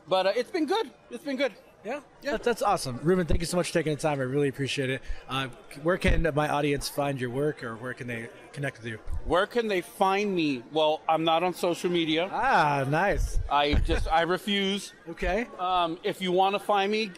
But 0.09 0.27
uh, 0.27 0.33
it's 0.37 0.51
been 0.51 0.67
good. 0.67 0.91
It's 1.11 1.25
been 1.25 1.37
good. 1.37 1.53
Yeah, 1.85 2.01
That, 2.23 2.43
that's 2.43 2.63
awesome, 2.63 3.01
Ruben. 3.03 3.27
Thank 3.27 3.41
you 3.41 3.47
so 3.47 3.57
much 3.57 3.69
for 3.69 3.73
taking 3.75 3.95
the 3.95 4.01
time. 4.01 4.21
I 4.21 4.25
really 4.25 4.49
appreciate 4.49 4.91
it. 4.91 5.03
Uh, 5.29 5.49
where 5.83 5.97
can 5.97 6.29
my 6.35 6.49
audience 6.49 6.89
find 6.89 7.19
your 7.19 7.31
work, 7.31 7.65
or 7.65 7.77
where 7.77 7.95
can 7.95 8.07
they 8.07 8.29
connect 8.53 8.79
with 8.79 8.87
you? 8.87 8.99
Where 9.25 9.47
can 9.47 9.67
they 9.67 9.81
find 9.81 10.35
me? 10.35 10.63
Well, 10.73 11.01
I'm 11.09 11.25
not 11.25 11.43
on 11.43 11.55
social 11.55 11.91
media. 11.91 12.29
Ah, 12.31 12.85
nice. 12.87 13.39
I 13.51 13.75
just 13.75 14.09
I 14.13 14.23
refuse. 14.23 14.93
Okay. 15.11 15.47
Um, 15.59 15.99
if 16.05 16.21
you 16.21 16.31
want 16.33 16.55
to 16.55 16.59
find 16.59 16.91
me, 16.93 17.11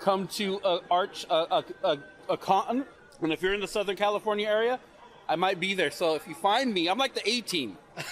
come 0.00 0.26
to 0.28 0.58
uh, 0.60 0.80
Arch 0.90 1.26
a, 1.28 1.34
a, 1.34 1.64
a, 1.84 1.98
a 2.30 2.36
con. 2.36 2.84
And 3.20 3.32
if 3.32 3.42
you're 3.42 3.54
in 3.54 3.60
the 3.60 3.68
Southern 3.68 3.96
California 3.96 4.48
area, 4.48 4.80
I 5.28 5.36
might 5.36 5.60
be 5.60 5.74
there. 5.74 5.90
So 5.90 6.14
if 6.14 6.26
you 6.26 6.34
find 6.34 6.72
me, 6.72 6.88
I'm 6.88 6.98
like 6.98 7.14
the 7.14 7.28
A 7.28 7.40
team. 7.40 7.76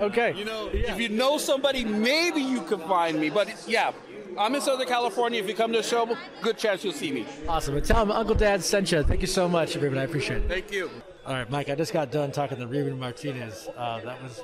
Okay. 0.00 0.32
You 0.34 0.44
know, 0.44 0.70
if 0.72 0.98
you 1.00 1.08
know 1.08 1.38
somebody, 1.38 1.84
maybe 1.84 2.40
you 2.40 2.62
can 2.62 2.78
find 2.80 3.20
me. 3.20 3.30
But 3.30 3.48
yeah, 3.68 3.92
I'm 4.38 4.54
in 4.54 4.60
Southern 4.60 4.86
California. 4.86 5.40
If 5.40 5.48
you 5.48 5.54
come 5.54 5.72
to 5.72 5.78
the 5.78 5.84
show, 5.84 6.16
good 6.40 6.56
chance 6.56 6.82
you'll 6.84 6.92
see 6.92 7.12
me. 7.12 7.26
Awesome. 7.48 7.76
And 7.76 7.84
tell 7.84 8.02
him 8.02 8.10
Uncle 8.10 8.34
Dad 8.34 8.62
sent 8.62 8.92
you. 8.92 9.02
Thank 9.02 9.20
you 9.20 9.26
so 9.26 9.48
much, 9.48 9.76
Ruben. 9.76 9.98
I 9.98 10.04
appreciate 10.04 10.42
it. 10.42 10.48
Thank 10.48 10.72
you. 10.72 10.90
All 11.26 11.34
right, 11.34 11.48
Mike. 11.50 11.68
I 11.68 11.74
just 11.74 11.92
got 11.92 12.10
done 12.10 12.32
talking 12.32 12.58
to 12.58 12.66
Ruben 12.66 12.98
Martinez. 12.98 13.68
Uh, 13.76 14.00
that 14.00 14.22
was 14.22 14.42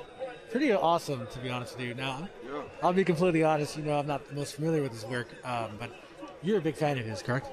pretty 0.51 0.71
awesome, 0.71 1.27
to 1.27 1.39
be 1.39 1.49
honest 1.49 1.77
with 1.77 1.87
you. 1.87 1.93
Now, 1.93 2.29
I'll 2.83 2.93
be 2.93 3.03
completely 3.03 3.43
honest. 3.43 3.77
You 3.77 3.83
know, 3.83 3.97
I'm 3.97 4.07
not 4.07 4.27
the 4.27 4.35
most 4.35 4.55
familiar 4.55 4.81
with 4.81 4.91
his 4.91 5.05
work, 5.05 5.27
um, 5.43 5.71
but 5.79 5.91
you're 6.41 6.59
a 6.59 6.61
big 6.61 6.75
fan 6.75 6.97
of 6.97 7.05
his, 7.05 7.21
correct? 7.21 7.49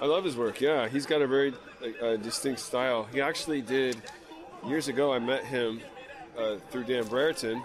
I 0.00 0.06
love 0.06 0.24
his 0.24 0.36
work. 0.36 0.60
Yeah, 0.60 0.88
he's 0.88 1.06
got 1.06 1.22
a 1.22 1.26
very 1.26 1.54
uh, 2.02 2.16
distinct 2.16 2.60
style. 2.60 3.08
He 3.12 3.20
actually 3.20 3.62
did 3.62 3.96
years 4.66 4.88
ago. 4.88 5.12
I 5.12 5.18
met 5.18 5.44
him 5.44 5.80
uh, 6.38 6.56
through 6.70 6.84
Dan 6.84 7.06
Brereton. 7.06 7.62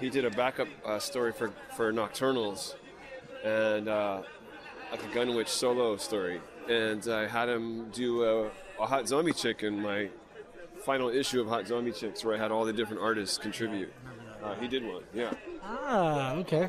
He 0.00 0.10
did 0.10 0.24
a 0.24 0.30
backup 0.30 0.68
uh, 0.84 0.98
story 0.98 1.32
for 1.32 1.52
for 1.76 1.92
Nocturnals 1.92 2.74
and 3.44 3.88
uh, 3.88 4.22
like 4.90 5.02
a 5.02 5.08
Gunwitch 5.08 5.48
solo 5.48 5.96
story. 5.96 6.40
And 6.68 7.06
I 7.08 7.28
had 7.28 7.48
him 7.48 7.90
do 7.90 8.24
a, 8.24 8.50
a 8.80 8.86
Hot 8.86 9.06
Zombie 9.06 9.32
Chick 9.32 9.62
in 9.62 9.80
my 9.80 10.08
final 10.84 11.10
issue 11.10 11.40
of 11.40 11.48
Hot 11.48 11.66
Zombie 11.66 11.92
Chicks, 11.92 12.24
where 12.24 12.34
I 12.34 12.38
had 12.38 12.50
all 12.50 12.64
the 12.64 12.72
different 12.72 13.02
artists 13.02 13.38
contribute. 13.38 13.92
Uh, 14.42 14.54
he 14.56 14.68
did 14.68 14.84
one. 14.84 15.02
Yeah. 15.14 15.32
Ah, 15.62 16.34
okay. 16.34 16.68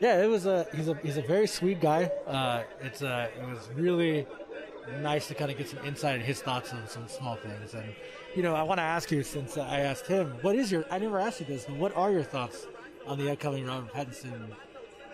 Yeah, 0.00 0.22
it 0.22 0.26
was 0.26 0.44
a 0.46 0.66
he's 0.74 0.88
a 0.88 0.94
he's 1.02 1.16
a 1.16 1.22
very 1.22 1.46
sweet 1.46 1.80
guy. 1.80 2.10
Uh, 2.26 2.62
it's 2.82 3.02
uh, 3.02 3.28
it 3.38 3.48
was 3.48 3.68
really 3.74 4.26
nice 5.00 5.28
to 5.28 5.34
kind 5.34 5.50
of 5.50 5.56
get 5.56 5.68
some 5.68 5.78
insight 5.84 6.16
into 6.16 6.26
his 6.26 6.42
thoughts 6.42 6.72
on 6.72 6.86
some 6.86 7.08
small 7.08 7.36
things. 7.36 7.72
And 7.72 7.94
you 8.34 8.42
know, 8.42 8.54
I 8.54 8.62
want 8.62 8.78
to 8.78 8.82
ask 8.82 9.10
you 9.10 9.22
since 9.22 9.56
I 9.56 9.80
asked 9.80 10.06
him, 10.06 10.34
what 10.42 10.56
is 10.56 10.70
your? 10.70 10.84
I 10.90 10.98
never 10.98 11.18
asked 11.18 11.40
you 11.40 11.46
this, 11.46 11.64
but 11.64 11.76
what 11.76 11.96
are 11.96 12.10
your 12.10 12.24
thoughts 12.24 12.66
on 13.06 13.18
the 13.18 13.30
upcoming 13.30 13.66
Robert 13.66 13.92
Pattinson 13.92 14.50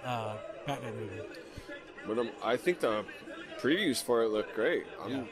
uh, 0.04 0.36
Batman 0.66 0.94
movie? 0.96 1.20
But 2.06 2.18
um, 2.18 2.30
I 2.42 2.56
think 2.56 2.80
the 2.80 3.04
previews 3.60 4.02
for 4.02 4.22
it 4.22 4.28
look 4.28 4.54
great. 4.54 4.86
I'm, 5.02 5.28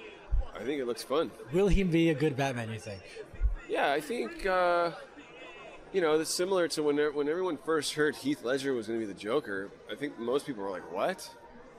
I 0.54 0.64
think 0.64 0.80
it 0.80 0.86
looks 0.86 1.02
fun. 1.02 1.30
Will 1.52 1.68
he 1.68 1.82
be 1.82 2.10
a 2.10 2.14
good 2.14 2.36
Batman? 2.36 2.70
You 2.70 2.78
think? 2.78 3.02
Yeah, 3.68 3.92
I 3.92 4.00
think 4.00 4.46
uh, 4.46 4.90
you 5.92 6.00
know 6.00 6.18
it's 6.18 6.34
similar 6.34 6.68
to 6.68 6.82
when 6.82 6.96
when 7.14 7.28
everyone 7.28 7.58
first 7.58 7.94
heard 7.94 8.16
Heath 8.16 8.44
Ledger 8.44 8.72
was 8.72 8.86
going 8.86 9.00
to 9.00 9.06
be 9.06 9.12
the 9.12 9.18
Joker. 9.18 9.70
I 9.90 9.94
think 9.94 10.18
most 10.18 10.46
people 10.46 10.62
were 10.62 10.70
like, 10.70 10.90
"What?" 10.92 11.28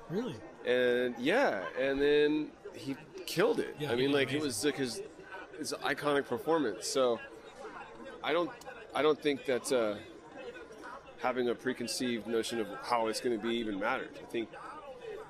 Really? 0.10 0.36
And 0.66 1.16
yeah, 1.20 1.64
and 1.80 2.02
then 2.02 2.52
he 2.74 2.96
killed 3.26 3.60
it. 3.60 3.76
Yeah, 3.80 3.92
I 3.92 3.96
mean, 3.96 4.12
like 4.12 4.34
it 4.34 4.42
was 4.42 4.64
like 4.64 4.78
his 4.78 5.02
his 5.58 5.74
iconic 5.84 6.26
performance. 6.28 6.88
So 6.88 7.20
I 8.24 8.34
don't 8.34 8.52
I 8.94 9.02
don't 9.02 9.22
think 9.22 9.46
that 9.46 9.72
uh, 9.72 9.96
having 11.20 11.50
a 11.50 11.56
preconceived 11.56 12.28
notion 12.28 12.60
of 12.60 12.68
how 12.84 13.08
it's 13.08 13.20
going 13.20 13.38
to 13.40 13.46
be 13.48 13.56
even 13.56 13.80
matters. 13.80 14.10
I 14.22 14.26
think 14.32 14.50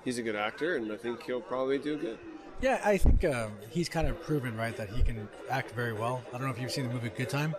he's 0.03 0.17
a 0.17 0.21
good 0.23 0.35
actor, 0.35 0.75
and 0.75 0.91
I 0.91 0.97
think 0.97 1.23
he'll 1.23 1.41
probably 1.41 1.77
do 1.79 1.97
good. 1.97 2.19
Yeah, 2.61 2.81
I 2.83 2.97
think 2.97 3.23
um, 3.25 3.53
he's 3.69 3.87
kind 3.89 4.07
of 4.07 4.21
proven 4.21 4.55
right 4.57 4.75
that 4.77 4.89
he 4.89 5.01
can 5.01 5.27
act 5.49 5.71
very 5.71 5.93
well. 5.93 6.21
I 6.29 6.37
don't 6.37 6.47
know 6.47 6.53
if 6.53 6.59
you've 6.59 6.71
seen 6.71 6.87
the 6.87 6.93
movie 6.93 7.09
Good 7.09 7.29
Time, 7.29 7.55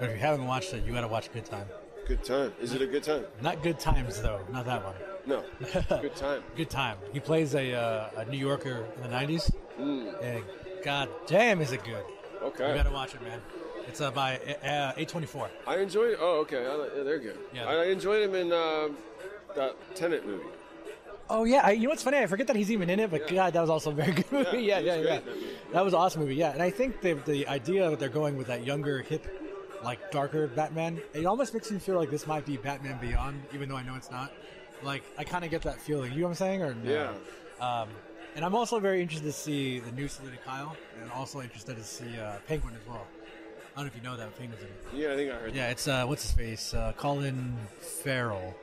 but 0.00 0.08
if 0.10 0.16
you 0.16 0.20
haven't 0.20 0.46
watched 0.46 0.74
it, 0.74 0.84
you 0.84 0.92
got 0.92 1.02
to 1.02 1.08
watch 1.08 1.32
Good 1.32 1.44
Time. 1.44 1.66
Good 2.06 2.22
time. 2.22 2.52
Is 2.60 2.74
it 2.74 2.82
a 2.82 2.86
good 2.86 3.02
time? 3.02 3.24
Not 3.40 3.62
Good 3.62 3.80
Times 3.80 4.20
though, 4.20 4.40
not 4.52 4.66
that 4.66 4.84
one. 4.84 4.94
No. 5.24 5.42
Good 6.02 6.14
time. 6.16 6.42
Good 6.54 6.68
time. 6.68 6.98
He 7.14 7.18
plays 7.20 7.54
a, 7.54 7.72
uh, 7.72 8.10
a 8.18 8.24
New 8.26 8.36
Yorker 8.36 8.84
in 8.96 9.02
the 9.02 9.08
'90s, 9.08 9.50
Mm. 9.80 10.22
and 10.22 10.44
god 10.84 11.08
damn, 11.26 11.62
is 11.62 11.72
it 11.72 11.82
good! 11.82 12.04
Okay. 12.42 12.68
You 12.68 12.74
gotta 12.74 12.90
watch 12.90 13.14
it, 13.14 13.22
man. 13.22 13.40
It's 13.88 14.00
uh, 14.00 14.10
by 14.10 14.38
uh, 14.62 14.92
A24. 14.94 15.48
I 15.66 15.78
enjoyed. 15.78 16.16
Oh, 16.20 16.40
okay. 16.40 16.66
I, 16.66 16.96
yeah, 16.96 17.02
they're 17.02 17.18
good. 17.18 17.38
Yeah. 17.54 17.66
I 17.66 17.86
enjoyed 17.86 18.22
him 18.22 18.34
in 18.34 18.52
um, 18.52 18.96
that 19.54 19.76
Tenet 19.94 20.26
movie. 20.26 20.44
Oh 21.30 21.44
yeah, 21.44 21.62
I, 21.64 21.70
you 21.72 21.84
know 21.84 21.90
what's 21.90 22.02
funny? 22.02 22.18
I 22.18 22.26
forget 22.26 22.46
that 22.48 22.56
he's 22.56 22.70
even 22.70 22.90
in 22.90 23.00
it, 23.00 23.10
but 23.10 23.26
God, 23.28 23.54
that 23.54 23.60
was 23.60 23.70
also 23.70 23.90
a 23.90 23.94
very 23.94 24.12
good 24.12 24.30
movie. 24.30 24.62
Yeah, 24.62 24.78
yeah, 24.78 24.96
yeah. 24.96 25.02
that. 25.02 25.24
That 25.72 25.84
was 25.84 25.94
an 25.94 26.00
awesome 26.00 26.20
movie. 26.20 26.34
Yeah, 26.34 26.52
and 26.52 26.62
I 26.62 26.70
think 26.70 27.00
the 27.00 27.14
the 27.14 27.46
idea 27.48 27.88
that 27.88 27.98
they're 27.98 28.08
going 28.08 28.36
with 28.36 28.46
that 28.48 28.66
younger, 28.66 29.00
hip, 29.00 29.26
like 29.82 30.10
darker 30.10 30.48
Batman, 30.48 31.00
it 31.14 31.24
almost 31.24 31.54
makes 31.54 31.70
me 31.70 31.78
feel 31.78 31.96
like 31.96 32.10
this 32.10 32.26
might 32.26 32.44
be 32.44 32.56
Batman 32.58 32.98
Beyond, 33.00 33.42
even 33.54 33.68
though 33.68 33.76
I 33.76 33.82
know 33.82 33.94
it's 33.94 34.10
not. 34.10 34.32
Like 34.82 35.02
I 35.16 35.24
kind 35.24 35.44
of 35.44 35.50
get 35.50 35.62
that 35.62 35.80
feeling. 35.80 36.12
You 36.12 36.20
know 36.20 36.24
what 36.24 36.30
I'm 36.30 36.36
saying? 36.36 36.62
Or 36.62 36.74
no? 36.74 36.90
Yeah. 36.90 37.12
Um, 37.64 37.88
and 38.36 38.44
I'm 38.44 38.54
also 38.54 38.78
very 38.78 39.00
interested 39.00 39.26
to 39.26 39.32
see 39.32 39.78
the 39.78 39.92
new 39.92 40.08
Selina 40.08 40.36
Kyle, 40.44 40.76
and 41.00 41.10
also 41.12 41.40
interested 41.40 41.76
to 41.76 41.84
see 41.84 42.18
uh, 42.18 42.36
Penguin 42.46 42.74
as 42.74 42.86
well. 42.86 43.06
I 43.74 43.78
don't 43.78 43.86
know 43.86 43.88
if 43.88 43.96
you 43.96 44.08
know 44.08 44.16
that 44.16 44.28
it. 44.38 44.76
Yeah, 44.94 45.12
I 45.12 45.16
think 45.16 45.32
I 45.32 45.34
heard. 45.34 45.54
Yeah, 45.54 45.70
it's 45.70 45.88
uh, 45.88 46.06
what's 46.06 46.22
his 46.22 46.30
face? 46.30 46.74
Uh, 46.74 46.92
Colin 46.96 47.56
Farrell. 47.80 48.54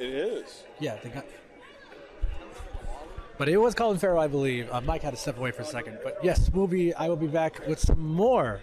It 0.00 0.08
is. 0.08 0.64
Yeah, 0.80 0.96
they 1.04 1.08
got. 1.08 1.24
But 3.38 3.48
it 3.48 3.58
was 3.58 3.76
Colin 3.76 3.98
Farrell, 3.98 4.18
I 4.18 4.26
believe. 4.26 4.68
Uh, 4.72 4.80
Mike 4.80 5.02
had 5.02 5.10
to 5.10 5.16
step 5.16 5.38
away 5.38 5.52
for 5.52 5.62
a 5.62 5.64
second, 5.64 5.98
but 6.02 6.18
yes, 6.20 6.50
we'll 6.52 6.66
be. 6.66 6.94
I 6.94 7.08
will 7.08 7.16
be 7.16 7.28
back 7.28 7.64
with 7.68 7.78
some 7.78 8.00
more 8.00 8.60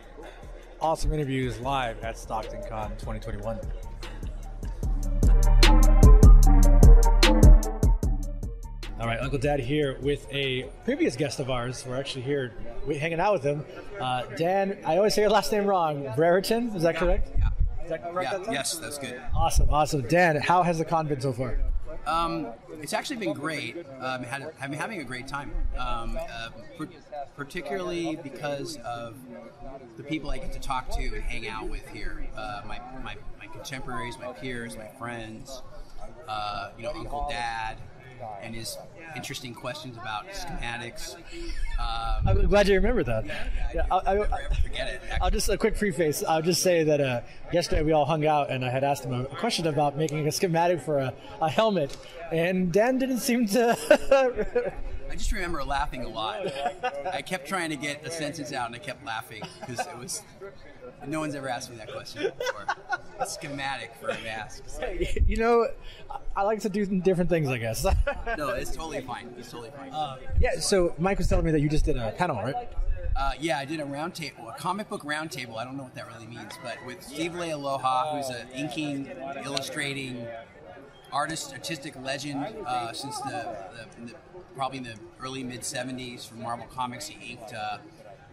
awesome 0.81 1.13
interviews 1.13 1.57
live 1.61 2.03
at 2.03 2.17
Stockton 2.17 2.61
Con 2.67 2.89
2021. 2.97 3.59
All 9.03 9.09
right, 9.09 9.19
Uncle 9.19 9.37
Dad 9.37 9.59
here 9.59 9.97
with 9.99 10.25
a 10.31 10.63
previous 10.85 11.17
guest 11.17 11.41
of 11.41 11.49
ours. 11.49 11.83
We're 11.85 11.97
actually 11.97 12.21
here 12.21 12.53
wi- 12.83 12.97
hanging 12.97 13.19
out 13.19 13.33
with 13.33 13.43
him. 13.43 13.65
Uh, 13.99 14.23
Dan, 14.37 14.77
I 14.85 14.95
always 14.95 15.13
say 15.13 15.23
your 15.23 15.29
last 15.29 15.51
name 15.51 15.65
wrong. 15.65 16.09
Brereton, 16.15 16.69
is 16.69 16.83
that 16.83 16.95
correct? 16.95 17.27
Yeah. 17.37 17.49
Is 17.83 17.89
that 17.89 18.01
correct? 18.01 18.31
Yeah, 18.31 18.37
that 18.37 18.53
yes, 18.53 18.75
that's 18.77 18.97
good. 18.97 19.21
Awesome, 19.35 19.69
awesome. 19.69 20.03
Dan, 20.03 20.37
how 20.37 20.63
has 20.63 20.77
the 20.77 20.85
con 20.85 21.09
been 21.09 21.19
so 21.19 21.33
far? 21.33 21.59
Um, 22.07 22.47
it's 22.81 22.93
actually 22.93 23.17
been 23.17 23.33
great. 23.33 23.75
Um, 23.99 24.23
had, 24.23 24.53
I've 24.61 24.69
been 24.69 24.79
having 24.79 25.01
a 25.01 25.03
great 25.03 25.27
time, 25.27 25.51
um, 25.77 26.17
uh, 26.17 26.51
per- 26.77 26.87
particularly 27.35 28.17
because 28.23 28.77
of 28.85 29.17
the 29.97 30.03
people 30.03 30.31
I 30.31 30.37
get 30.37 30.53
to 30.53 30.61
talk 30.61 30.89
to 30.91 31.03
and 31.03 31.23
hang 31.23 31.49
out 31.49 31.67
with 31.67 31.85
here. 31.89 32.25
Uh, 32.37 32.61
my, 32.65 32.79
my, 33.03 33.17
my 33.37 33.47
contemporaries, 33.47 34.17
my 34.17 34.31
peers, 34.31 34.77
my 34.77 34.87
friends, 34.97 35.61
uh, 36.29 36.69
you 36.77 36.83
know, 36.83 36.91
Uncle 36.91 37.27
Dad, 37.29 37.75
and 38.41 38.55
his 38.55 38.77
interesting 39.15 39.53
questions 39.53 39.97
about 39.97 40.27
schematics. 40.29 41.15
Um, 41.79 42.27
I'm 42.27 42.47
glad 42.47 42.67
you 42.67 42.75
remember 42.75 43.03
that. 43.03 43.25
Yeah, 43.73 43.85
I, 43.91 43.97
I, 43.97 44.13
never 44.13 44.23
ever 44.25 44.55
forget 44.55 44.87
it. 44.87 45.01
I'll 45.21 45.29
just 45.29 45.49
a 45.49 45.57
quick 45.57 45.77
preface. 45.77 46.23
I'll 46.23 46.41
just 46.41 46.61
say 46.61 46.83
that 46.83 47.01
uh, 47.01 47.21
yesterday 47.51 47.83
we 47.83 47.91
all 47.91 48.05
hung 48.05 48.25
out, 48.25 48.49
and 48.49 48.65
I 48.65 48.69
had 48.69 48.83
asked 48.83 49.05
him 49.05 49.13
a 49.13 49.25
question 49.25 49.67
about 49.67 49.97
making 49.97 50.27
a 50.27 50.31
schematic 50.31 50.81
for 50.81 50.99
a, 50.99 51.13
a 51.41 51.49
helmet, 51.49 51.95
and 52.31 52.71
Dan 52.71 52.97
didn't 52.97 53.19
seem 53.19 53.47
to. 53.47 54.73
I 55.09 55.15
just 55.15 55.31
remember 55.31 55.63
laughing 55.63 56.03
a 56.03 56.09
lot. 56.09 56.47
I 57.11 57.21
kept 57.21 57.47
trying 57.47 57.69
to 57.69 57.75
get 57.75 58.05
a 58.05 58.09
sentence 58.09 58.51
out, 58.51 58.67
and 58.67 58.75
I 58.75 58.79
kept 58.79 59.05
laughing 59.05 59.43
because 59.59 59.79
it 59.85 59.97
was. 59.97 60.23
No 61.07 61.19
one's 61.19 61.35
ever 61.35 61.49
asked 61.49 61.69
me 61.69 61.77
that 61.77 61.91
question 61.91 62.31
before. 62.37 62.65
A 63.19 63.25
schematic 63.27 63.91
for 63.99 64.09
a 64.09 64.19
mask. 64.21 64.63
you 65.27 65.37
know, 65.37 65.67
I- 66.35 66.43
like 66.43 66.59
to 66.61 66.69
do 66.69 66.85
different 66.85 67.29
things, 67.29 67.47
I 67.49 67.57
guess. 67.57 67.85
No, 68.37 68.49
it's 68.49 68.71
totally 68.75 69.01
fine. 69.01 69.33
It's 69.37 69.51
totally 69.51 69.71
fine. 69.71 69.91
yeah. 70.39 70.59
So 70.59 70.93
Mike 70.97 71.17
was 71.17 71.27
telling 71.27 71.45
me 71.45 71.51
that 71.51 71.59
you 71.61 71.69
just 71.69 71.85
did 71.85 71.97
a 71.97 72.11
panel, 72.11 72.37
right? 72.37 72.55
Uh, 73.15 73.31
yeah, 73.39 73.59
I 73.59 73.65
did 73.65 73.79
a 73.79 73.85
round 73.85 74.15
table, 74.15 74.49
a 74.49 74.53
comic 74.57 74.89
book 74.89 75.05
round 75.05 75.31
table. 75.31 75.57
I 75.57 75.63
don't 75.63 75.77
know 75.77 75.83
what 75.83 75.93
that 75.95 76.07
really 76.07 76.25
means, 76.25 76.53
but 76.63 76.77
with 76.85 77.03
Steve 77.03 77.33
Leialoha, 77.33 78.17
who's 78.17 78.29
an 78.35 78.47
inking, 78.55 79.07
illustrating 79.45 80.25
artist, 81.11 81.53
artistic 81.53 81.93
legend 82.01 82.43
uh, 82.65 82.91
since 82.91 83.19
the, 83.19 83.55
the, 83.99 84.05
the 84.07 84.13
probably 84.55 84.79
in 84.79 84.83
the 84.85 84.95
early 85.21 85.43
mid 85.43 85.61
'70s 85.61 86.27
from 86.27 86.41
Marvel 86.41 86.65
Comics. 86.73 87.05
He 87.07 87.33
inked 87.33 87.53
uh, 87.53 87.77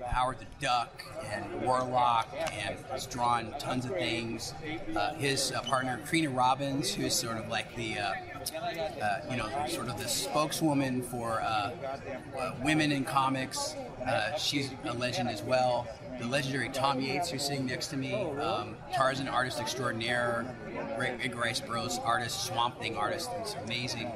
Howard 0.07 0.39
the 0.39 0.47
Duck 0.61 1.03
and 1.33 1.63
Warlock, 1.63 2.29
and 2.35 2.77
has 2.91 3.07
drawn 3.07 3.53
tons 3.59 3.85
of 3.85 3.93
things. 3.93 4.55
Uh, 4.97 5.15
his 5.15 5.53
uh, 5.53 5.63
partner 5.63 6.01
Trina 6.07 6.31
Robbins, 6.31 6.93
who's 6.93 7.15
sort 7.15 7.37
of 7.37 7.49
like 7.49 7.75
the 7.77 7.99
uh, 7.99 8.13
uh, 9.03 9.21
you 9.31 9.37
know, 9.37 9.49
sort 9.69 9.89
of 9.89 9.99
the 9.99 10.09
spokeswoman 10.09 11.03
for 11.03 11.41
uh, 11.43 11.71
uh, 12.39 12.53
women 12.63 12.93
in 12.93 13.05
comics. 13.05 13.75
She's 14.39 14.71
a 14.85 14.95
legend 14.95 15.29
as 15.29 15.43
well. 15.43 15.87
The 16.19 16.27
legendary 16.27 16.69
Tom 16.69 17.01
Yeates, 17.01 17.31
who's 17.31 17.47
sitting 17.47 17.67
next 17.67 17.89
to 17.89 17.97
me, 17.97 18.15
um, 18.15 18.77
Tarzan 18.93 19.29
artist 19.29 19.61
extraordinaire, 19.61 20.55
Greg, 20.97 21.19
Greg 21.19 21.35
Rice 21.35 21.61
Bros 21.61 21.99
artist, 21.99 22.45
Swamp 22.45 22.79
Thing 22.79 22.97
artist, 22.97 23.31
it's 23.41 23.55
amazing. 23.65 24.11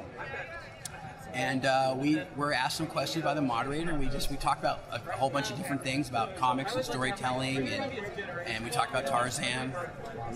And 1.35 1.65
uh, 1.65 1.93
we 1.97 2.21
were 2.37 2.53
asked 2.53 2.77
some 2.77 2.87
questions 2.87 3.25
by 3.25 3.33
the 3.33 3.41
moderator. 3.41 3.91
And 3.91 3.99
we 3.99 4.07
just 4.07 4.31
we 4.31 4.37
talked 4.37 4.61
about 4.61 4.79
a, 4.89 4.99
whole 5.11 5.29
bunch 5.29 5.51
of 5.51 5.57
different 5.57 5.83
things 5.83 6.07
about 6.07 6.37
comics 6.37 6.75
and 6.75 6.85
storytelling, 6.85 7.67
and 7.67 7.91
and 8.45 8.63
we 8.63 8.71
talked 8.71 8.89
about 8.89 9.05
Tarzan, 9.05 9.73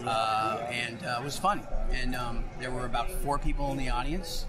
uh, 0.05 0.67
and 0.69 1.01
uh, 1.05 1.19
it 1.21 1.23
was 1.23 1.39
fun. 1.39 1.65
And 1.91 2.15
um, 2.15 2.43
there 2.59 2.69
were 2.69 2.85
about 2.85 3.09
four 3.09 3.39
people 3.39 3.71
in 3.71 3.77
the 3.77 3.89
audience, 3.89 4.45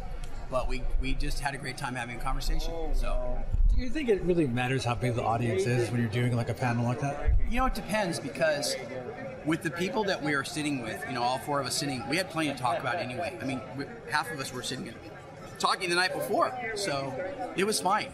but 0.50 0.68
we 0.68 0.82
we 1.00 1.14
just 1.14 1.38
had 1.38 1.54
a 1.54 1.58
great 1.58 1.76
time 1.76 1.94
having 1.94 2.16
a 2.16 2.20
conversation. 2.20 2.74
So 2.94 3.38
Do 3.76 3.80
you 3.80 3.88
think 3.88 4.08
it 4.08 4.20
really 4.22 4.48
matters 4.48 4.84
how 4.84 4.96
big 4.96 5.14
the 5.14 5.22
audience 5.22 5.66
is 5.66 5.88
when 5.92 6.00
you're 6.00 6.10
doing 6.10 6.34
like 6.34 6.48
a 6.48 6.54
panel 6.54 6.84
like 6.84 7.00
that? 7.00 7.36
You 7.48 7.58
know, 7.58 7.66
it 7.66 7.74
depends 7.74 8.18
because 8.18 8.74
with 9.44 9.62
the 9.62 9.70
people 9.70 10.02
that 10.04 10.20
we 10.20 10.34
were 10.34 10.44
sitting 10.44 10.82
with, 10.82 11.02
you 11.06 11.14
know, 11.14 11.22
all 11.22 11.38
four 11.38 11.60
of 11.60 11.66
us 11.66 11.76
sitting, 11.76 12.06
we 12.08 12.16
had 12.16 12.28
plenty 12.28 12.52
to 12.52 12.58
talk 12.58 12.80
about 12.80 12.96
anyway. 12.96 13.38
I 13.40 13.44
mean, 13.44 13.60
half 14.10 14.30
of 14.32 14.40
us 14.40 14.52
were 14.52 14.64
sitting 14.64 14.92
talking 15.60 15.88
the 15.88 15.94
night 15.96 16.12
before, 16.12 16.52
so 16.74 17.14
it 17.56 17.64
was 17.64 17.80
fine. 17.80 18.08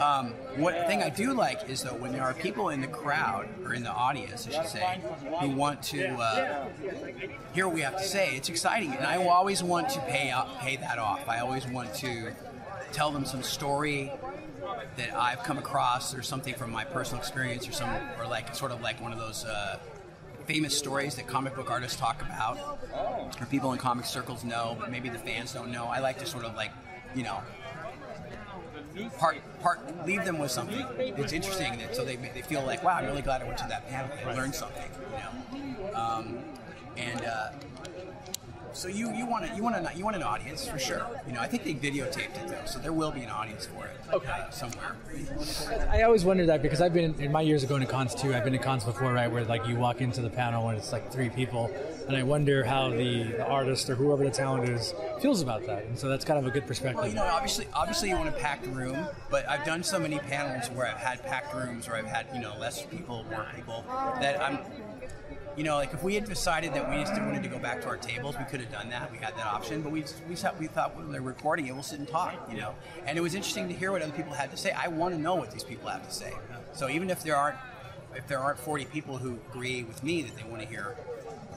Um, 0.00 0.28
what 0.56 0.86
thing 0.86 1.02
I 1.02 1.10
do 1.10 1.34
like 1.34 1.68
is 1.68 1.82
though 1.82 1.94
when 1.94 2.12
there 2.12 2.22
are 2.22 2.32
people 2.32 2.70
in 2.70 2.80
the 2.80 2.86
crowd 2.86 3.48
or 3.64 3.74
in 3.74 3.82
the 3.82 3.90
audience, 3.90 4.48
I 4.48 4.50
should 4.52 4.70
say, 4.70 5.00
who 5.40 5.50
want 5.50 5.82
to 5.84 6.14
uh, 6.14 6.68
hear 7.52 7.66
what 7.66 7.74
we 7.74 7.82
have 7.82 7.98
to 7.98 8.04
say. 8.04 8.36
It's 8.36 8.48
exciting, 8.48 8.94
and 8.94 9.06
I 9.06 9.22
always 9.26 9.62
want 9.62 9.90
to 9.90 10.00
pay 10.02 10.30
out, 10.30 10.58
pay 10.58 10.76
that 10.76 10.98
off. 10.98 11.28
I 11.28 11.40
always 11.40 11.66
want 11.66 11.92
to 11.96 12.32
tell 12.92 13.10
them 13.10 13.24
some 13.24 13.42
story 13.42 14.10
that 14.96 15.14
I've 15.14 15.42
come 15.42 15.58
across, 15.58 16.14
or 16.14 16.22
something 16.22 16.54
from 16.54 16.70
my 16.70 16.84
personal 16.84 17.20
experience, 17.20 17.68
or 17.68 17.72
some, 17.72 17.90
or 18.18 18.26
like 18.26 18.54
sort 18.54 18.72
of 18.72 18.80
like 18.80 19.00
one 19.02 19.12
of 19.12 19.18
those 19.18 19.44
uh, 19.44 19.78
famous 20.46 20.76
stories 20.76 21.14
that 21.16 21.26
comic 21.26 21.54
book 21.54 21.70
artists 21.70 21.98
talk 21.98 22.22
about, 22.22 22.78
or 23.38 23.46
people 23.46 23.72
in 23.72 23.78
comic 23.78 24.06
circles 24.06 24.44
know, 24.44 24.76
but 24.80 24.90
maybe 24.90 25.08
the 25.08 25.18
fans 25.18 25.52
don't 25.52 25.70
know. 25.70 25.84
I 25.84 25.98
like 26.00 26.18
to 26.20 26.26
sort 26.26 26.44
of 26.44 26.54
like, 26.56 26.70
you 27.14 27.22
know, 27.22 27.40
part 29.18 29.38
part 29.62 30.06
leave 30.06 30.24
them 30.24 30.38
with 30.38 30.50
something 30.50 30.84
It's 30.98 31.32
interesting, 31.32 31.78
that 31.78 31.96
so 31.96 32.04
they 32.04 32.16
they 32.16 32.42
feel 32.42 32.64
like, 32.64 32.82
wow, 32.82 32.96
I'm 32.96 33.06
really 33.06 33.22
glad 33.22 33.42
I 33.42 33.44
went 33.44 33.58
to 33.58 33.68
that 33.68 33.88
panel. 33.88 34.10
I 34.26 34.34
learned 34.34 34.54
something, 34.54 34.90
you 35.52 35.58
know, 35.58 35.94
um, 35.94 36.38
and. 36.96 37.24
Uh, 37.24 37.50
so 38.72 38.88
you, 38.88 39.12
you 39.12 39.26
want 39.26 39.46
to 39.46 39.54
you 39.54 39.62
want 39.62 39.76
to 39.76 39.96
you 39.96 40.04
want 40.04 40.16
an 40.16 40.22
audience 40.22 40.66
for 40.66 40.78
sure. 40.78 41.06
You 41.26 41.32
know, 41.32 41.40
I 41.40 41.46
think 41.46 41.64
they 41.64 41.74
videotaped 41.74 42.36
it 42.42 42.48
though, 42.48 42.64
so 42.66 42.78
there 42.78 42.92
will 42.92 43.10
be 43.10 43.22
an 43.22 43.30
audience 43.30 43.66
for 43.66 43.86
it. 43.86 43.96
Okay. 44.12 44.28
Uh, 44.28 44.50
somewhere. 44.50 44.96
I 45.90 46.02
always 46.02 46.24
wondered 46.24 46.48
that 46.48 46.62
because 46.62 46.80
I've 46.80 46.92
been 46.92 47.14
in 47.20 47.32
my 47.32 47.40
years 47.42 47.62
of 47.62 47.68
going 47.68 47.80
to 47.80 47.86
cons 47.86 48.14
too. 48.14 48.34
I've 48.34 48.44
been 48.44 48.52
to 48.52 48.58
cons 48.58 48.84
before, 48.84 49.12
right, 49.12 49.30
where 49.30 49.44
like 49.44 49.66
you 49.66 49.76
walk 49.76 50.00
into 50.00 50.20
the 50.20 50.30
panel 50.30 50.68
and 50.68 50.78
it's 50.78 50.92
like 50.92 51.12
three 51.12 51.28
people, 51.28 51.70
and 52.08 52.16
I 52.16 52.22
wonder 52.22 52.64
how 52.64 52.90
the, 52.90 53.24
the 53.24 53.46
artist 53.46 53.88
or 53.90 53.94
whoever 53.94 54.24
the 54.24 54.30
talent 54.30 54.68
is 54.68 54.94
feels 55.20 55.42
about 55.42 55.66
that. 55.66 55.84
And 55.84 55.98
so 55.98 56.08
that's 56.08 56.24
kind 56.24 56.38
of 56.38 56.46
a 56.46 56.50
good 56.50 56.66
perspective. 56.66 56.98
Well, 56.98 57.08
you 57.08 57.14
know, 57.14 57.24
obviously, 57.24 57.66
obviously, 57.74 58.08
you 58.10 58.16
want 58.16 58.28
a 58.28 58.32
packed 58.32 58.66
room, 58.66 58.96
but 59.30 59.48
I've 59.48 59.64
done 59.64 59.82
so 59.82 59.98
many 59.98 60.18
panels 60.18 60.70
where 60.70 60.86
I've 60.86 60.96
had 60.96 61.24
packed 61.24 61.54
rooms, 61.54 61.88
or 61.88 61.94
I've 61.94 62.06
had 62.06 62.26
you 62.34 62.40
know 62.40 62.54
less 62.58 62.84
people, 62.84 63.24
more 63.30 63.46
people, 63.54 63.84
that 64.20 64.40
I'm, 64.40 64.58
you 65.60 65.66
know, 65.66 65.74
like 65.74 65.92
if 65.92 66.02
we 66.02 66.14
had 66.14 66.24
decided 66.24 66.72
that 66.72 66.88
we 66.88 66.96
just 66.96 67.12
wanted 67.20 67.42
to 67.42 67.48
go 67.50 67.58
back 67.58 67.82
to 67.82 67.86
our 67.86 67.98
tables, 67.98 68.34
we 68.38 68.46
could 68.46 68.60
have 68.60 68.72
done 68.72 68.88
that. 68.88 69.12
We 69.12 69.18
had 69.18 69.36
that 69.36 69.44
option, 69.44 69.82
but 69.82 69.92
we 69.92 70.00
just, 70.00 70.22
we 70.26 70.34
thought 70.34 70.58
we 70.58 70.68
thought 70.68 70.96
when 70.96 71.12
they're 71.12 71.20
recording 71.20 71.66
it, 71.66 71.74
we'll 71.74 71.82
sit 71.82 71.98
and 71.98 72.08
talk, 72.08 72.48
you 72.50 72.56
know. 72.56 72.74
And 73.04 73.18
it 73.18 73.20
was 73.20 73.34
interesting 73.34 73.68
to 73.68 73.74
hear 73.74 73.92
what 73.92 74.00
other 74.00 74.10
people 74.10 74.32
had 74.32 74.50
to 74.52 74.56
say. 74.56 74.70
I 74.70 74.88
want 74.88 75.14
to 75.14 75.20
know 75.20 75.34
what 75.34 75.50
these 75.50 75.62
people 75.62 75.90
have 75.90 76.02
to 76.08 76.14
say. 76.14 76.32
So 76.72 76.88
even 76.88 77.10
if 77.10 77.22
there 77.22 77.36
aren't 77.36 77.58
if 78.14 78.26
there 78.26 78.38
aren't 78.38 78.58
40 78.58 78.86
people 78.86 79.18
who 79.18 79.38
agree 79.50 79.82
with 79.82 80.02
me 80.02 80.22
that 80.22 80.34
they 80.34 80.44
want 80.44 80.62
to 80.62 80.66
hear 80.66 80.96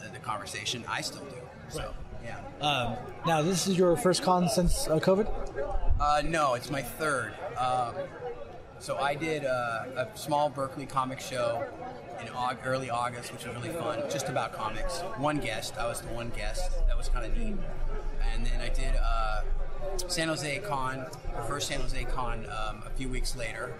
the, 0.02 0.10
the 0.10 0.20
conversation, 0.20 0.84
I 0.90 1.00
still 1.00 1.24
do. 1.24 1.38
So 1.70 1.94
yeah. 2.26 2.40
Um, 2.60 2.98
now, 3.26 3.42
this 3.42 3.68
is 3.68 3.78
your 3.78 3.96
first 3.96 4.22
con 4.22 4.50
since 4.50 4.86
uh, 4.86 5.00
COVID. 5.00 5.32
Uh, 5.98 6.24
no, 6.26 6.56
it's 6.56 6.70
my 6.70 6.82
third. 6.82 7.32
Um, 7.58 7.96
so 8.80 8.98
I 8.98 9.16
did 9.16 9.46
uh, 9.46 9.86
a 9.96 10.08
small 10.16 10.50
Berkeley 10.50 10.88
comic 10.88 11.22
show 11.22 11.66
in 12.22 12.28
Aug- 12.28 12.58
early 12.66 12.90
August, 12.90 13.32
which 13.34 13.46
was 13.46 13.56
really 13.56 13.70
fun, 13.70 14.02
just 14.10 14.30
about 14.30 14.54
comics. 14.54 15.00
One 15.18 15.38
guest, 15.38 15.76
I 15.78 15.88
was 15.88 16.02
the 16.02 16.14
one 16.14 16.30
guest. 16.30 16.72
That 16.88 16.98
was 16.98 17.10
kind 17.10 17.26
of 17.26 17.38
neat. 17.38 17.56
and 18.34 18.46
then 18.46 18.60
I 18.62 18.70
did 18.70 18.96
uh, 18.96 19.42
San 20.08 20.28
Jose 20.30 20.60
Con, 20.60 21.06
the 21.36 21.42
first 21.44 21.68
San 21.68 21.80
Jose 21.82 22.04
Con, 22.06 22.46
um, 22.46 22.84
a 22.86 22.90
few 22.96 23.10
weeks 23.10 23.36
later, 23.36 23.74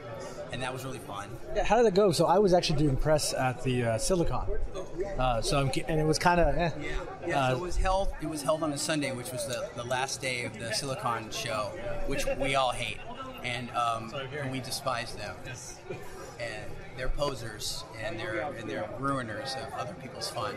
and 0.52 0.62
that 0.62 0.72
was 0.72 0.86
really 0.86 1.00
fun. 1.00 1.30
Yeah, 1.56 1.64
how 1.64 1.78
did 1.78 1.86
it 1.88 1.96
go? 1.96 2.12
So 2.12 2.26
I 2.26 2.38
was 2.40 2.54
actually 2.54 2.80
doing 2.80 2.96
press 2.98 3.34
at 3.34 3.64
the 3.64 3.84
uh, 3.86 3.98
Silicon, 3.98 4.46
uh, 5.18 5.42
so 5.42 5.60
I'm, 5.60 5.72
and 5.88 6.00
it 6.00 6.06
was 6.06 6.20
kind 6.20 6.40
of 6.40 6.56
eh. 6.56 6.72
Yeah, 6.80 6.88
yeah. 7.26 7.50
so 7.50 7.58
it 7.58 7.62
was 7.62 7.78
held. 7.78 8.10
It 8.22 8.30
was 8.30 8.42
held 8.44 8.64
on 8.64 8.74
a 8.74 8.78
Sunday, 8.78 9.12
which 9.14 9.32
was 9.32 9.48
the, 9.48 9.70
the 9.76 9.84
last 9.84 10.22
day 10.22 10.44
of 10.44 10.58
the 10.60 10.72
Silicon 10.74 11.32
show, 11.32 11.72
which 12.08 12.26
we 12.38 12.56
all 12.56 12.72
hate, 12.72 13.00
and, 13.44 13.70
um, 13.72 14.14
and 14.40 14.52
we 14.52 14.60
despise 14.60 15.16
them, 15.16 15.36
and 16.40 16.72
they're 16.98 17.10
posers 17.10 17.84
and 18.02 18.20
they're 18.20 18.40
and 18.58 18.70
they're 18.70 18.90
ruiners 19.00 19.56
of 19.66 19.74
other 19.74 19.94
people's 20.02 20.30
fun. 20.30 20.56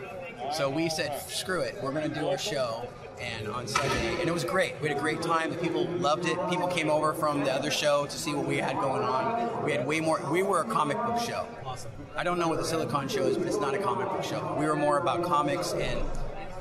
So 0.53 0.69
we 0.69 0.89
said, 0.89 1.19
screw 1.29 1.61
it, 1.61 1.77
we're 1.81 1.91
going 1.91 2.09
to 2.09 2.19
do 2.19 2.27
our 2.27 2.37
show. 2.37 2.87
And 3.19 3.47
on 3.47 3.67
Sunday, 3.67 4.19
and 4.19 4.29
it 4.29 4.31
was 4.31 4.43
great. 4.43 4.75
We 4.79 4.89
had 4.89 4.95
a 4.95 5.01
great 5.01 5.23
time. 5.23 5.49
The 5.49 5.57
people 5.57 5.85
loved 5.85 6.27
it. 6.27 6.37
People 6.51 6.67
came 6.67 6.87
over 6.87 7.13
from 7.13 7.43
the 7.43 7.51
other 7.51 7.71
show 7.71 8.05
to 8.05 8.15
see 8.15 8.35
what 8.35 8.45
we 8.45 8.57
had 8.57 8.75
going 8.75 9.01
on. 9.01 9.65
We 9.65 9.71
had 9.71 9.87
way 9.87 9.99
more. 9.99 10.21
We 10.31 10.43
were 10.43 10.61
a 10.61 10.65
comic 10.65 10.97
book 10.97 11.19
show. 11.19 11.47
Awesome. 11.65 11.89
I 12.15 12.23
don't 12.23 12.37
know 12.37 12.47
what 12.47 12.59
the 12.59 12.63
Silicon 12.63 13.07
show 13.07 13.23
is, 13.23 13.35
but 13.35 13.47
it's 13.47 13.57
not 13.57 13.73
a 13.73 13.79
comic 13.79 14.07
book 14.09 14.23
show. 14.23 14.55
We 14.59 14.67
were 14.67 14.75
more 14.75 14.99
about 14.99 15.23
comics 15.23 15.73
and. 15.73 15.99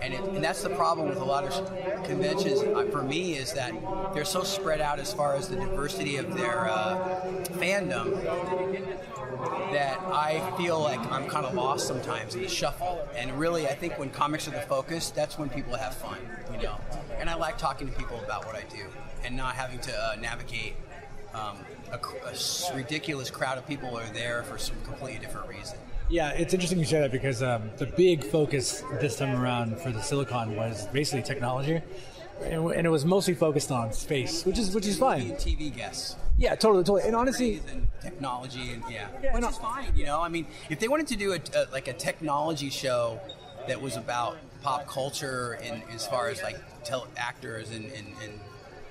And, 0.02 0.14
it, 0.14 0.20
and 0.20 0.44
that's 0.44 0.62
the 0.62 0.70
problem 0.70 1.08
with 1.08 1.18
a 1.18 1.24
lot 1.24 1.44
of 1.44 2.04
conventions 2.04 2.60
uh, 2.60 2.86
for 2.90 3.02
me 3.02 3.34
is 3.34 3.52
that 3.54 3.72
they're 4.14 4.24
so 4.24 4.42
spread 4.42 4.80
out 4.80 4.98
as 4.98 5.12
far 5.12 5.34
as 5.34 5.48
the 5.48 5.56
diversity 5.56 6.16
of 6.16 6.36
their 6.36 6.68
uh, 6.68 6.96
fandom 7.54 8.12
that 9.72 9.98
I 10.00 10.54
feel 10.56 10.80
like 10.80 11.00
I'm 11.10 11.28
kind 11.28 11.44
of 11.44 11.54
lost 11.54 11.86
sometimes 11.86 12.34
in 12.34 12.42
the 12.42 12.48
shuffle. 12.48 13.06
And 13.16 13.38
really, 13.38 13.66
I 13.66 13.74
think 13.74 13.98
when 13.98 14.10
comics 14.10 14.46
are 14.48 14.52
the 14.52 14.60
focus, 14.60 15.10
that's 15.10 15.38
when 15.38 15.48
people 15.48 15.74
have 15.76 15.94
fun, 15.94 16.18
you 16.52 16.62
know. 16.62 16.76
And 17.18 17.28
I 17.28 17.34
like 17.34 17.58
talking 17.58 17.88
to 17.88 17.98
people 17.98 18.20
about 18.20 18.46
what 18.46 18.54
I 18.54 18.62
do 18.62 18.86
and 19.24 19.36
not 19.36 19.54
having 19.54 19.80
to 19.80 19.92
uh, 19.92 20.16
navigate 20.20 20.76
um, 21.34 21.58
a, 21.92 21.98
a 21.98 22.76
ridiculous 22.76 23.30
crowd 23.30 23.58
of 23.58 23.66
people 23.66 23.90
who 23.90 23.96
are 23.96 24.12
there 24.12 24.42
for 24.44 24.58
some 24.58 24.76
completely 24.84 25.18
different 25.18 25.48
reason. 25.48 25.78
Yeah, 26.08 26.30
it's 26.30 26.54
interesting 26.54 26.78
you 26.78 26.84
say 26.84 27.00
that 27.00 27.10
because 27.10 27.42
um, 27.42 27.70
the 27.78 27.86
big 27.86 28.22
focus 28.22 28.84
this 29.00 29.16
time 29.16 29.34
around 29.40 29.78
for 29.78 29.90
the 29.90 30.00
Silicon 30.00 30.54
was 30.54 30.86
basically 30.88 31.22
technology, 31.22 31.82
and, 32.42 32.70
and 32.70 32.86
it 32.86 32.90
was 32.90 33.04
mostly 33.04 33.34
focused 33.34 33.72
on 33.72 33.92
space, 33.92 34.44
which 34.46 34.58
is 34.58 34.72
which 34.74 34.86
is 34.86 34.98
fine. 34.98 35.32
TV 35.32 35.74
guests. 35.74 36.16
Yeah, 36.38 36.54
totally, 36.54 36.84
totally. 36.84 37.02
And 37.02 37.16
honestly, 37.16 37.60
and 37.72 37.88
technology 38.00 38.72
and 38.72 38.84
yeah, 38.88 39.08
Yeah, 39.22 39.34
which 39.34 39.44
is 39.44 39.58
fine. 39.58 39.96
You 39.96 40.04
know, 40.04 40.20
I 40.20 40.28
mean, 40.28 40.46
if 40.70 40.78
they 40.78 40.86
wanted 40.86 41.08
to 41.08 41.16
do 41.16 41.32
a, 41.32 41.40
a 41.54 41.66
like 41.72 41.88
a 41.88 41.92
technology 41.92 42.70
show 42.70 43.18
that 43.66 43.80
was 43.80 43.96
about 43.96 44.36
pop 44.62 44.86
culture 44.86 45.58
and 45.62 45.82
as 45.92 46.06
far 46.06 46.28
as 46.28 46.40
like 46.42 46.56
tel- 46.84 47.08
actors 47.16 47.70
and 47.70 47.86
and, 47.86 48.06
and 48.22 48.40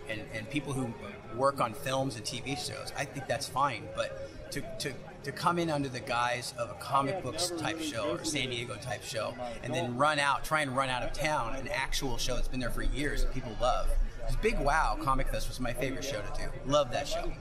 and 0.10 0.22
and 0.34 0.50
people 0.50 0.74
who 0.74 0.94
work 1.38 1.62
on 1.62 1.74
films 1.74 2.18
and 2.18 2.26
TV 2.26 2.58
shows, 2.58 2.92
I 2.98 3.06
think 3.06 3.28
that's 3.28 3.48
fine. 3.48 3.84
But 3.96 4.52
to 4.52 4.62
to 4.80 4.94
to 5.26 5.32
come 5.32 5.60
in 5.60 5.70
under 5.70 5.90
the 5.90 6.00
guise 6.00 6.54
of 6.58 6.70
a 6.70 6.76
comic 6.76 7.22
books 7.22 7.52
type 7.58 7.82
show 7.82 8.12
or 8.12 8.24
San 8.24 8.50
Diego 8.50 8.76
type 8.76 9.04
show, 9.04 9.34
and 9.64 9.74
then 9.74 9.98
run 9.98 10.20
out, 10.20 10.44
try 10.44 10.62
and 10.62 10.76
run 10.76 10.90
out 10.90 11.04
of 11.04 11.14
town 11.14 11.56
an 11.56 11.68
actual 11.68 12.18
show 12.18 12.36
that's 12.36 12.48
been 12.48 12.60
there 12.60 12.70
for 12.70 12.84
years 12.84 13.24
that 13.24 13.34
people 13.34 13.56
love. 13.60 13.90
Because 14.20 14.36
Big 14.38 14.60
Wow 14.60 14.98
Comic 15.02 15.28
Fest 15.28 15.48
was 15.48 15.60
my 15.60 15.74
favorite 15.74 16.04
show 16.04 16.20
to 16.20 16.42
do. 16.42 16.50
Love 16.66 16.92
that 16.92 17.08
show. 17.08 17.32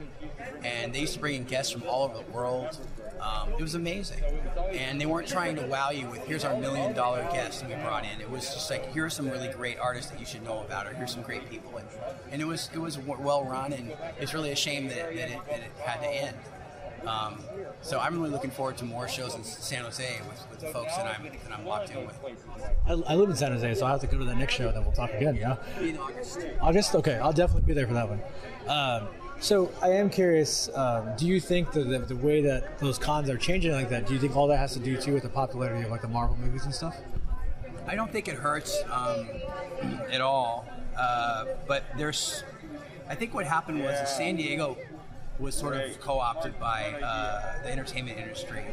And 0.63 0.93
they 0.93 0.99
used 0.99 1.13
to 1.13 1.19
bring 1.19 1.35
in 1.35 1.43
guests 1.45 1.71
from 1.71 1.83
all 1.87 2.03
over 2.03 2.23
the 2.23 2.31
world. 2.31 2.77
Um, 3.19 3.53
it 3.53 3.61
was 3.61 3.73
amazing. 3.73 4.21
And 4.71 5.01
they 5.01 5.07
weren't 5.07 5.27
trying 5.27 5.55
to 5.55 5.65
wow 5.65 5.89
you 5.89 6.07
with, 6.09 6.25
here's 6.27 6.45
our 6.45 6.55
million 6.59 6.93
dollar 6.93 7.23
guest 7.31 7.61
that 7.61 7.69
we 7.69 7.75
brought 7.83 8.03
in. 8.03 8.21
It 8.21 8.29
was 8.29 8.53
just 8.53 8.69
like, 8.69 8.93
here's 8.93 9.15
some 9.15 9.29
really 9.29 9.47
great 9.49 9.79
artists 9.79 10.11
that 10.11 10.19
you 10.19 10.27
should 10.27 10.43
know 10.43 10.59
about, 10.59 10.85
or 10.85 10.93
here's 10.93 11.11
some 11.11 11.23
great 11.23 11.49
people. 11.49 11.77
And, 11.77 11.87
and 12.31 12.41
it 12.41 12.45
was 12.45 12.69
it 12.73 12.79
was 12.79 12.99
well 12.99 13.43
run, 13.43 13.73
and 13.73 13.93
it's 14.19 14.33
really 14.33 14.51
a 14.51 14.55
shame 14.55 14.87
that, 14.89 15.15
that, 15.15 15.31
it, 15.31 15.39
that 15.47 15.59
it 15.59 15.71
had 15.83 16.01
to 16.01 16.07
end. 16.07 16.37
Um, 17.07 17.39
so 17.81 17.99
I'm 17.99 18.17
really 18.17 18.31
looking 18.31 18.51
forward 18.51 18.77
to 18.77 18.85
more 18.85 19.07
shows 19.07 19.35
in 19.35 19.43
San 19.43 19.83
Jose 19.83 20.21
with, 20.27 20.47
with 20.49 20.59
the 20.59 20.67
folks 20.67 20.95
that 20.97 21.05
I'm, 21.05 21.23
that 21.23 21.51
I'm 21.51 21.65
locked 21.65 21.91
in 21.91 22.05
with. 22.05 22.17
I, 22.87 22.91
I 22.93 23.15
live 23.15 23.29
in 23.29 23.35
San 23.35 23.51
Jose, 23.51 23.75
so 23.75 23.85
I 23.85 23.91
have 23.91 24.01
to 24.01 24.07
go 24.07 24.17
to 24.17 24.25
the 24.25 24.35
next 24.35 24.53
show. 24.55 24.71
Then 24.71 24.83
we'll 24.83 24.93
talk 24.93 25.13
again. 25.13 25.35
Yeah, 25.35 25.57
In 25.79 25.97
August. 25.97 26.39
August. 26.61 26.95
Okay, 26.95 27.15
I'll 27.15 27.33
definitely 27.33 27.67
be 27.67 27.73
there 27.73 27.87
for 27.87 27.93
that 27.93 28.09
one. 28.09 28.21
Um, 28.67 29.07
so 29.39 29.71
I 29.81 29.89
am 29.89 30.09
curious. 30.09 30.69
Um, 30.73 31.09
do 31.17 31.27
you 31.27 31.39
think 31.39 31.71
that 31.73 31.87
the, 31.87 31.99
the 31.99 32.15
way 32.15 32.41
that 32.41 32.79
those 32.79 32.97
cons 32.97 33.29
are 33.29 33.37
changing 33.37 33.73
like 33.73 33.89
that? 33.89 34.07
Do 34.07 34.13
you 34.13 34.19
think 34.19 34.35
all 34.35 34.47
that 34.47 34.57
has 34.57 34.73
to 34.73 34.79
do 34.79 34.97
too 34.97 35.13
with 35.13 35.23
the 35.23 35.29
popularity 35.29 35.83
of 35.83 35.91
like 35.91 36.01
the 36.01 36.07
Marvel 36.07 36.37
movies 36.37 36.65
and 36.65 36.73
stuff? 36.73 36.97
I 37.87 37.95
don't 37.95 38.11
think 38.11 38.27
it 38.27 38.35
hurts 38.35 38.81
um, 38.91 39.27
at 40.11 40.21
all. 40.21 40.67
Uh, 40.97 41.45
but 41.67 41.83
there's, 41.97 42.43
I 43.09 43.15
think 43.15 43.33
what 43.33 43.45
happened 43.45 43.79
was 43.79 43.91
that 43.91 44.09
San 44.09 44.37
Diego 44.37 44.77
was 45.39 45.55
sort 45.55 45.75
of 45.75 45.99
co-opted 45.99 46.59
by 46.59 46.93
uh, 47.03 47.63
the 47.63 47.71
entertainment 47.71 48.17
industry, 48.17 48.63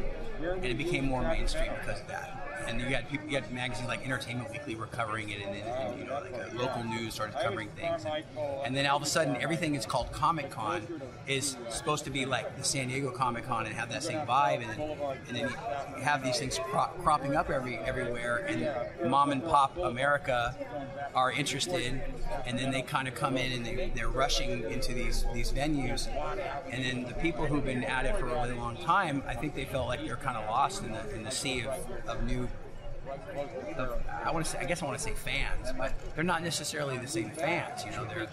and 0.41 0.65
it 0.65 0.77
became 0.77 1.05
more 1.05 1.21
mainstream 1.21 1.71
because 1.81 2.01
of 2.01 2.07
that. 2.07 2.52
And 2.67 2.79
you 2.79 2.87
had 2.87 3.09
people, 3.09 3.27
you 3.27 3.35
had 3.35 3.51
magazines 3.51 3.87
like 3.87 4.03
Entertainment 4.05 4.51
Weekly 4.51 4.75
were 4.75 4.87
covering 4.87 5.29
it, 5.29 5.41
and 5.41 5.55
then 5.55 5.99
you 5.99 6.05
know 6.05 6.13
like 6.13 6.33
uh, 6.33 6.57
local 6.57 6.83
news 6.83 7.13
started 7.13 7.35
covering 7.39 7.69
things, 7.69 8.05
and, 8.05 8.23
and 8.65 8.75
then 8.75 8.85
all 8.85 8.97
of 8.97 9.03
a 9.03 9.07
sudden 9.07 9.35
everything 9.37 9.75
is 9.75 9.85
called 9.85 10.11
Comic 10.11 10.49
Con 10.49 10.81
is 11.27 11.57
supposed 11.69 12.03
to 12.05 12.09
be 12.09 12.25
like 12.25 12.57
the 12.57 12.63
San 12.63 12.87
Diego 12.87 13.11
Comic 13.11 13.45
Con 13.45 13.65
and 13.65 13.75
have 13.75 13.89
that 13.89 14.03
same 14.03 14.25
vibe, 14.25 14.61
and 14.61 14.69
then 14.69 14.97
and 15.27 15.37
then 15.37 15.49
you 15.97 16.03
have 16.03 16.23
these 16.23 16.37
things 16.39 16.59
cro- 16.69 16.91
cropping 17.01 17.35
up 17.35 17.49
every 17.49 17.77
everywhere, 17.77 18.45
and 18.47 19.09
mom 19.09 19.31
and 19.31 19.43
pop 19.43 19.77
America 19.77 20.55
are 21.15 21.31
interested, 21.31 22.01
and 22.45 22.57
then 22.57 22.71
they 22.71 22.81
kind 22.81 23.07
of 23.07 23.15
come 23.15 23.37
in 23.37 23.51
and 23.51 23.65
they, 23.65 23.91
they're 23.95 24.09
rushing 24.09 24.63
into 24.71 24.93
these 24.93 25.25
these 25.33 25.51
venues, 25.51 26.07
and 26.71 26.83
then 26.83 27.03
the 27.03 27.13
people 27.15 27.45
who've 27.45 27.65
been 27.65 27.83
at 27.83 28.05
it 28.05 28.17
for 28.17 28.27
a 28.27 28.33
really 28.41 28.55
long 28.55 28.75
time, 28.77 29.23
I 29.27 29.33
think 29.33 29.55
they 29.55 29.65
felt 29.65 29.87
like 29.87 30.05
they're 30.05 30.15
kind 30.15 30.37
of 30.37 30.45
lost 30.49 30.83
in 30.83 30.91
the 30.91 31.15
in 31.15 31.23
the 31.23 31.31
sea 31.31 31.65
of, 31.65 31.73
of 32.07 32.23
new. 32.23 32.47
Of, 33.77 34.01
I 34.23 34.31
want 34.31 34.45
to 34.45 34.51
say, 34.51 34.59
I 34.59 34.65
guess 34.65 34.81
I 34.81 34.85
want 34.85 34.97
to 34.97 35.03
say 35.03 35.13
fans, 35.13 35.75
but 35.77 35.93
they're 36.15 36.23
not 36.23 36.43
necessarily 36.43 36.97
the 36.97 37.07
same 37.07 37.31
fans. 37.31 37.83
You 37.85 37.91
know, 37.91 38.05
they're 38.05 38.27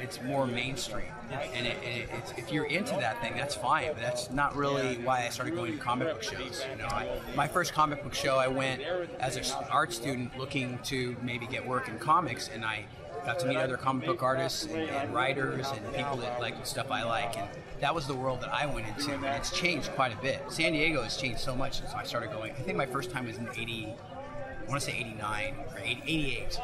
it's 0.00 0.22
more 0.22 0.46
mainstream, 0.46 1.06
and, 1.30 1.66
it, 1.66 1.76
it, 1.82 2.08
if 2.36 2.52
you're 2.52 2.66
into 2.66 2.92
that 2.94 3.20
thing, 3.20 3.34
that's 3.36 3.54
fine. 3.54 3.88
But 3.88 4.02
that's 4.02 4.30
not 4.30 4.56
really 4.56 4.96
why 4.98 5.24
I 5.26 5.28
started 5.30 5.54
going 5.54 5.72
to 5.72 5.78
comic 5.78 6.08
book 6.08 6.22
shows. 6.22 6.64
You 6.70 6.78
know, 6.78 6.86
I, 6.86 7.08
my 7.34 7.48
first 7.48 7.72
comic 7.72 8.02
book 8.02 8.14
show, 8.14 8.36
I 8.36 8.48
went 8.48 8.82
as 9.20 9.36
an 9.36 9.44
art 9.70 9.92
student 9.92 10.36
looking 10.38 10.78
to 10.84 11.16
maybe 11.22 11.46
get 11.46 11.66
work 11.66 11.88
in 11.88 11.98
comics, 11.98 12.48
and 12.48 12.64
I 12.64 12.84
got 13.24 13.38
to 13.40 13.46
meet 13.46 13.56
other 13.56 13.76
comic 13.76 14.06
book 14.06 14.22
artists 14.22 14.64
and, 14.64 14.88
and 14.90 15.14
writers 15.14 15.66
and 15.74 15.94
people 15.94 16.16
that 16.18 16.40
like 16.40 16.66
stuff 16.66 16.90
I 16.90 17.04
like, 17.04 17.36
and 17.36 17.48
that 17.80 17.94
was 17.94 18.06
the 18.06 18.14
world 18.14 18.40
that 18.40 18.52
I 18.52 18.66
went 18.66 18.86
into. 18.88 19.12
And 19.12 19.24
it's 19.24 19.50
changed 19.50 19.90
quite 19.92 20.12
a 20.12 20.20
bit. 20.22 20.42
San 20.48 20.72
Diego 20.72 21.02
has 21.02 21.16
changed 21.16 21.40
so 21.40 21.54
much 21.54 21.78
since 21.78 21.92
I 21.92 22.04
started 22.04 22.30
going. 22.32 22.52
I 22.52 22.60
think 22.60 22.76
my 22.76 22.86
first 22.86 23.10
time 23.10 23.26
was 23.26 23.36
in 23.36 23.48
'80. 23.48 23.86
I 23.86 24.70
want 24.70 24.82
to 24.82 24.86
say 24.86 24.98
89 24.98 25.54
or 25.72 25.78
80, 25.78 26.02
88. 26.02 26.60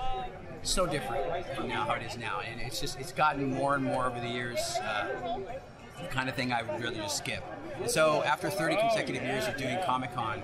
So 0.63 0.87
different 0.87 1.47
from 1.57 1.69
now 1.69 1.85
how 1.85 1.95
it 1.95 2.03
is 2.03 2.19
now, 2.19 2.41
and 2.41 2.61
it's 2.61 2.81
just 2.81 2.99
it's 3.01 3.13
gotten 3.13 3.47
more 3.47 3.75
and 3.75 3.85
more 3.85 4.07
over 4.07 4.21
the 4.21 4.29
years. 4.29 4.59
Uh, 4.83 5.39
the 6.01 6.09
kind 6.09 6.29
of 6.29 6.35
thing 6.35 6.53
I 6.53 6.63
would 6.63 6.83
really 6.83 6.97
just 6.97 7.17
skip. 7.19 7.43
So 7.87 8.23
after 8.25 8.51
30 8.51 8.77
consecutive 8.77 9.23
years 9.23 9.47
of 9.47 9.57
doing 9.57 9.79
Comic 9.85 10.15
Con, 10.15 10.43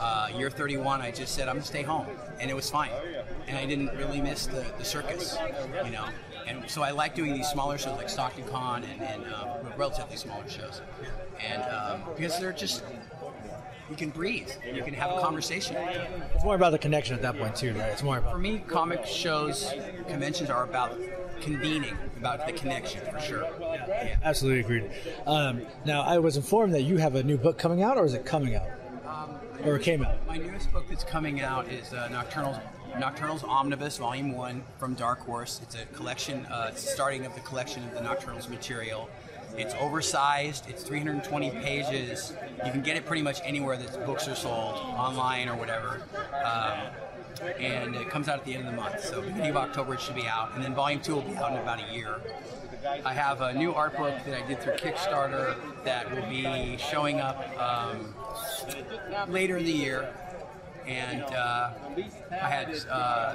uh, 0.00 0.28
year 0.36 0.50
31, 0.50 1.00
I 1.00 1.10
just 1.10 1.34
said 1.34 1.48
I'm 1.48 1.56
gonna 1.56 1.66
stay 1.66 1.82
home, 1.82 2.06
and 2.40 2.50
it 2.50 2.54
was 2.54 2.70
fine. 2.70 2.90
And 3.46 3.56
I 3.56 3.66
didn't 3.66 3.94
really 3.96 4.20
miss 4.20 4.46
the, 4.46 4.64
the 4.78 4.84
circus, 4.84 5.36
you 5.84 5.90
know. 5.90 6.06
And 6.46 6.68
so 6.68 6.82
I 6.82 6.90
like 6.90 7.14
doing 7.14 7.34
these 7.34 7.48
smaller 7.48 7.78
shows 7.78 7.96
like 7.96 8.08
Stockton 8.08 8.44
Con 8.44 8.82
and, 8.84 9.02
and 9.02 9.22
um, 9.34 9.48
relatively 9.76 10.16
smaller 10.16 10.48
shows, 10.48 10.80
and 11.38 11.62
um, 11.62 12.02
because 12.16 12.40
they're 12.40 12.52
just 12.52 12.82
you 13.90 13.96
can 13.96 14.10
breathe, 14.10 14.48
you 14.72 14.82
can 14.82 14.94
have 14.94 15.10
a 15.10 15.20
conversation. 15.20 15.76
It's 15.76 16.44
more 16.44 16.54
about 16.54 16.70
the 16.70 16.78
connection 16.78 17.14
at 17.16 17.22
that 17.22 17.36
point 17.36 17.56
too, 17.56 17.74
right? 17.74 17.90
It's 17.90 18.04
more 18.04 18.20
For 18.20 18.38
me, 18.38 18.62
comic 18.66 19.04
shows, 19.04 19.72
conventions 20.08 20.48
are 20.48 20.62
about 20.62 20.96
convening, 21.40 21.96
about 22.16 22.46
the 22.46 22.52
connection 22.52 23.00
for 23.10 23.18
sure. 23.20 23.48
Yeah. 23.60 24.16
absolutely 24.22 24.60
agreed. 24.60 24.90
Um, 25.26 25.62
now 25.84 26.02
I 26.02 26.18
was 26.18 26.36
informed 26.36 26.74
that 26.74 26.82
you 26.82 26.98
have 26.98 27.16
a 27.16 27.22
new 27.22 27.36
book 27.36 27.58
coming 27.58 27.82
out, 27.82 27.98
or 27.98 28.04
is 28.04 28.14
it 28.14 28.24
coming 28.24 28.54
out, 28.54 28.68
or 29.64 29.76
it 29.76 29.82
came 29.82 30.04
out? 30.04 30.26
My 30.26 30.36
newest 30.36 30.72
book 30.72 30.86
that's 30.88 31.04
coming 31.04 31.40
out 31.40 31.68
is 31.68 31.92
uh, 31.92 32.08
Nocturnals. 32.10 32.60
Nocturnals 32.94 33.46
Omnibus, 33.46 33.98
Volume 33.98 34.32
One, 34.32 34.64
from 34.78 34.94
Dark 34.94 35.20
Horse. 35.20 35.60
It's 35.62 35.76
a 35.76 35.84
collection. 35.86 36.46
Uh, 36.46 36.70
it's 36.70 36.90
starting 36.90 37.24
of 37.24 37.34
the 37.34 37.40
collection 37.40 37.84
of 37.84 37.94
the 37.94 38.00
Nocturnals 38.00 38.48
material. 38.48 39.08
It's 39.56 39.74
oversized. 39.74 40.68
It's 40.68 40.82
320 40.82 41.50
pages. 41.50 42.32
You 42.64 42.72
can 42.72 42.82
get 42.82 42.96
it 42.96 43.06
pretty 43.06 43.22
much 43.22 43.40
anywhere 43.44 43.76
that 43.76 44.06
books 44.06 44.28
are 44.28 44.34
sold, 44.34 44.74
online 44.76 45.48
or 45.48 45.56
whatever. 45.56 46.02
Um, 46.44 46.80
and 47.58 47.96
it 47.96 48.08
comes 48.10 48.28
out 48.28 48.38
at 48.38 48.44
the 48.44 48.54
end 48.54 48.66
of 48.66 48.70
the 48.70 48.80
month. 48.80 49.04
So 49.04 49.22
beginning 49.22 49.50
of 49.50 49.56
October 49.56 49.94
it 49.94 50.00
should 50.00 50.14
be 50.14 50.26
out, 50.26 50.54
and 50.54 50.62
then 50.62 50.74
Volume 50.74 51.00
Two 51.00 51.14
will 51.14 51.22
be 51.22 51.36
out 51.36 51.52
in 51.52 51.58
about 51.58 51.80
a 51.80 51.92
year. 51.92 52.20
I 53.04 53.12
have 53.12 53.40
a 53.40 53.52
new 53.52 53.72
art 53.72 53.96
book 53.96 54.14
that 54.24 54.42
I 54.42 54.46
did 54.46 54.60
through 54.60 54.74
Kickstarter 54.74 55.56
that 55.84 56.10
will 56.10 56.28
be 56.28 56.76
showing 56.78 57.20
up 57.20 57.38
um, 57.58 58.14
later 59.28 59.56
in 59.56 59.64
the 59.64 59.72
year. 59.72 60.12
and 60.86 61.22
uh, 61.22 61.70
I 62.30 62.48
had 62.48 62.74
uh, 62.90 63.34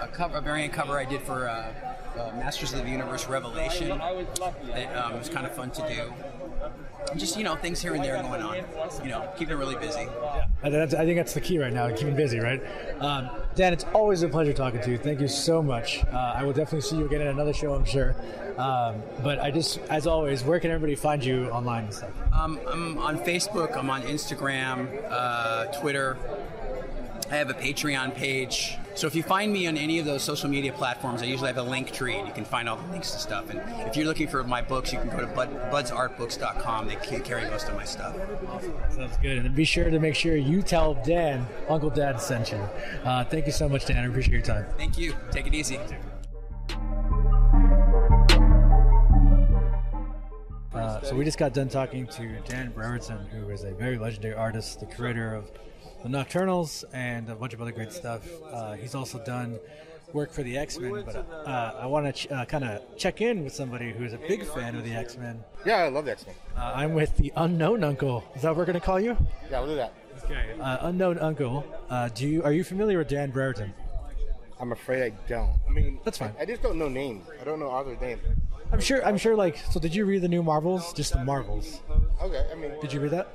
a 0.00 0.08
cover, 0.08 0.38
a 0.38 0.40
variant 0.40 0.72
cover 0.72 0.98
I 0.98 1.04
did 1.04 1.22
for 1.22 1.48
uh, 1.48 1.72
uh, 2.18 2.32
Masters 2.36 2.72
of 2.72 2.82
the 2.84 2.90
Universe 2.90 3.26
Revelation. 3.28 4.00
It 4.74 4.86
um, 4.96 5.18
was 5.18 5.28
kind 5.28 5.46
of 5.46 5.54
fun 5.54 5.70
to 5.72 5.88
do. 5.88 6.12
Just 7.16 7.36
you 7.36 7.44
know 7.44 7.56
things 7.56 7.80
here 7.80 7.94
and 7.94 8.04
there 8.04 8.20
going 8.22 8.42
on. 8.42 8.56
You 9.02 9.10
know, 9.10 9.28
keeping 9.36 9.54
it 9.54 9.58
really 9.58 9.76
busy. 9.76 10.06
I, 10.62 10.70
that's, 10.70 10.94
I 10.94 11.04
think 11.04 11.16
that's 11.16 11.34
the 11.34 11.40
key 11.40 11.58
right 11.58 11.72
now, 11.72 11.90
keeping 11.94 12.14
busy, 12.14 12.38
right? 12.38 12.62
Um, 13.00 13.30
Dan, 13.54 13.72
it's 13.72 13.84
always 13.94 14.22
a 14.22 14.28
pleasure 14.28 14.52
talking 14.52 14.80
to 14.82 14.90
you. 14.90 14.98
Thank 14.98 15.20
you 15.20 15.28
so 15.28 15.62
much. 15.62 16.04
Uh, 16.12 16.34
I 16.36 16.44
will 16.44 16.52
definitely 16.52 16.82
see 16.82 16.98
you 16.98 17.06
again 17.06 17.22
at 17.22 17.28
another 17.28 17.52
show, 17.52 17.74
I'm 17.74 17.84
sure. 17.84 18.14
Um, 18.58 19.02
but 19.22 19.38
I 19.40 19.50
just, 19.50 19.78
as 19.88 20.06
always, 20.06 20.44
where 20.44 20.60
can 20.60 20.70
everybody 20.70 20.94
find 20.94 21.24
you 21.24 21.48
online 21.48 21.84
and 21.84 21.94
stuff? 21.94 22.10
Um, 22.32 22.60
I'm 22.68 22.98
on 22.98 23.18
Facebook. 23.18 23.76
I'm 23.76 23.88
on 23.88 24.02
Instagram, 24.02 24.88
uh, 25.08 25.66
Twitter. 25.80 26.18
I 27.30 27.36
have 27.36 27.48
a 27.48 27.54
Patreon 27.54 28.12
page. 28.16 28.76
So 28.96 29.06
if 29.06 29.14
you 29.14 29.22
find 29.22 29.52
me 29.52 29.68
on 29.68 29.76
any 29.76 30.00
of 30.00 30.04
those 30.04 30.20
social 30.24 30.50
media 30.50 30.72
platforms, 30.72 31.22
I 31.22 31.26
usually 31.26 31.46
have 31.46 31.58
a 31.58 31.62
link 31.62 31.92
tree 31.92 32.16
and 32.16 32.26
you 32.26 32.34
can 32.34 32.44
find 32.44 32.68
all 32.68 32.76
the 32.76 32.90
links 32.90 33.12
to 33.12 33.20
stuff. 33.20 33.50
And 33.50 33.60
if 33.86 33.96
you're 33.96 34.04
looking 34.04 34.26
for 34.26 34.42
my 34.42 34.60
books, 34.60 34.92
you 34.92 34.98
can 34.98 35.08
go 35.10 35.20
to 35.20 35.28
bud, 35.28 35.48
budsartbooks.com. 35.70 36.88
They 36.88 36.96
carry 37.20 37.48
most 37.48 37.68
of 37.68 37.76
my 37.76 37.84
stuff. 37.84 38.16
Sounds 38.90 39.16
good. 39.18 39.38
And 39.38 39.54
be 39.54 39.64
sure 39.64 39.88
to 39.88 40.00
make 40.00 40.16
sure 40.16 40.34
you 40.34 40.60
tell 40.60 40.94
Dan, 41.04 41.46
Uncle 41.68 41.88
Dad 41.88 42.20
sent 42.20 42.50
you. 42.50 42.58
Uh, 43.04 43.22
thank 43.24 43.46
you 43.46 43.52
so 43.52 43.68
much, 43.68 43.86
Dan. 43.86 43.98
I 43.98 44.08
appreciate 44.08 44.32
your 44.32 44.42
time. 44.42 44.66
Thank 44.76 44.98
you. 44.98 45.14
Take 45.30 45.46
it 45.46 45.54
easy. 45.54 45.78
Uh, 50.74 51.00
so 51.02 51.14
we 51.14 51.24
just 51.24 51.38
got 51.38 51.54
done 51.54 51.68
talking 51.68 52.08
to 52.08 52.40
Dan 52.48 52.72
Brereton, 52.72 53.26
who 53.26 53.50
is 53.50 53.62
a 53.62 53.70
very 53.70 53.98
legendary 53.98 54.34
artist, 54.34 54.80
the 54.80 54.86
creator 54.86 55.32
of 55.32 55.52
the 56.02 56.08
Nocturnals 56.08 56.84
and 56.92 57.28
a 57.28 57.34
bunch 57.34 57.54
of 57.54 57.60
other 57.60 57.72
great 57.72 57.92
stuff. 57.92 58.22
Uh, 58.52 58.72
he's 58.74 58.94
also 58.94 59.18
done 59.24 59.58
work 60.12 60.32
for 60.32 60.42
the 60.42 60.58
X 60.58 60.78
Men, 60.78 61.04
but 61.04 61.16
uh, 61.46 61.74
I 61.80 61.86
want 61.86 62.06
to 62.06 62.12
ch- 62.12 62.30
uh, 62.32 62.44
kind 62.44 62.64
of 62.64 62.82
check 62.96 63.20
in 63.20 63.44
with 63.44 63.54
somebody 63.54 63.92
who's 63.92 64.12
a 64.12 64.18
big 64.18 64.44
fan 64.44 64.74
of 64.74 64.84
the 64.84 64.92
X 64.92 65.16
Men. 65.16 65.42
Yeah, 65.64 65.76
I 65.78 65.88
love 65.88 66.04
the 66.04 66.12
X 66.12 66.26
Men. 66.26 66.34
Uh, 66.56 66.72
I'm 66.74 66.94
with 66.94 67.16
the 67.16 67.32
Unknown 67.36 67.84
Uncle. 67.84 68.24
Is 68.34 68.42
that 68.42 68.48
what 68.48 68.56
we're 68.58 68.64
going 68.64 68.80
to 68.80 68.84
call 68.84 68.98
you? 69.00 69.16
Yeah, 69.50 69.60
we'll 69.60 69.68
do 69.70 69.76
that. 69.76 69.92
Okay. 70.24 70.54
Uh, 70.60 70.88
unknown 70.88 71.18
Uncle. 71.18 71.64
Uh, 71.88 72.08
do 72.08 72.26
you 72.28 72.42
are 72.42 72.52
you 72.52 72.62
familiar 72.64 72.98
with 72.98 73.08
Dan 73.08 73.30
Brereton? 73.30 73.72
I'm 74.60 74.72
afraid 74.72 75.02
I 75.02 75.28
don't. 75.28 75.52
I 75.66 75.72
mean, 75.72 75.98
That's 76.04 76.18
fine. 76.18 76.34
I, 76.38 76.42
I 76.42 76.44
just 76.44 76.60
don't 76.62 76.76
know 76.76 76.88
names. 76.88 77.26
I 77.40 77.44
don't 77.44 77.58
know 77.58 77.68
authors' 77.70 78.00
names. 78.00 78.20
I'm 78.72 78.80
sure. 78.80 79.04
I'm 79.04 79.16
sure. 79.16 79.34
Like, 79.34 79.56
so 79.56 79.80
did 79.80 79.94
you 79.94 80.04
read 80.04 80.20
the 80.22 80.28
new 80.28 80.42
Marvels? 80.42 80.92
Just 80.92 81.12
the 81.14 81.24
Marvels. 81.24 81.80
Okay, 82.20 82.44
I 82.52 82.54
mean, 82.54 82.72
Did 82.80 82.92
you 82.92 83.00
read 83.00 83.12
that? 83.12 83.28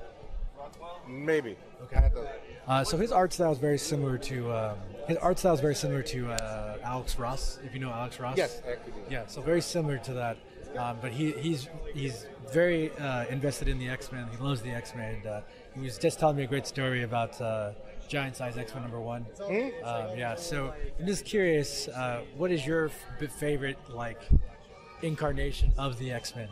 maybe. 1.08 1.56
Okay. 1.84 1.98
I 1.98 2.02
have 2.02 2.14
to, 2.14 2.28
Uh, 2.68 2.84
so 2.84 2.98
his 2.98 3.12
art 3.12 3.32
style 3.32 3.52
is 3.52 3.60
very 3.60 3.78
similar 3.78 4.18
to 4.18 4.52
um, 4.52 4.78
his 5.08 5.18
art 5.18 5.38
style 5.38 5.54
is 5.54 5.62
very 5.62 5.76
similar 5.76 6.02
to 6.02 6.32
uh, 6.32 6.78
Alex 6.84 7.18
Ross. 7.20 7.60
If 7.64 7.74
you 7.74 7.80
know 7.80 7.92
Alex 7.92 8.20
Ross. 8.20 8.38
yes, 8.38 8.62
actually. 8.68 8.94
Yeah. 9.10 9.28
So 9.28 9.42
very 9.42 9.62
similar 9.62 9.98
to 10.00 10.14
that. 10.14 10.38
Um, 10.78 10.98
but 11.02 11.12
he, 11.12 11.32
he's 11.34 11.70
he's 11.94 12.26
very 12.52 12.92
uh, 12.94 13.26
invested 13.28 13.68
in 13.68 13.78
the 13.80 13.88
X 13.88 14.12
Men. 14.12 14.28
He 14.32 14.44
loves 14.44 14.62
the 14.62 14.72
X 14.72 14.94
Men. 14.96 15.26
Uh, 15.26 15.42
he 15.76 15.82
was 15.82 15.98
just 15.98 16.20
telling 16.20 16.38
me 16.38 16.44
a 16.44 16.48
great 16.48 16.66
story 16.68 17.04
about 17.04 17.40
uh, 17.40 17.72
Giant 18.08 18.36
Size 18.36 18.58
X 18.58 18.74
Men 18.74 18.84
number 18.84 19.00
one. 19.00 19.26
Um, 19.84 20.18
yeah. 20.18 20.36
So 20.36 20.74
I'm 21.00 21.06
just 21.06 21.24
curious, 21.24 21.88
uh, 21.88 22.22
what 22.36 22.52
is 22.52 22.66
your 22.66 22.86
f- 23.22 23.32
favorite 23.32 23.78
like 23.90 24.22
incarnation 25.02 25.72
of 25.78 26.00
the 26.00 26.12
X 26.12 26.36
Men? 26.36 26.50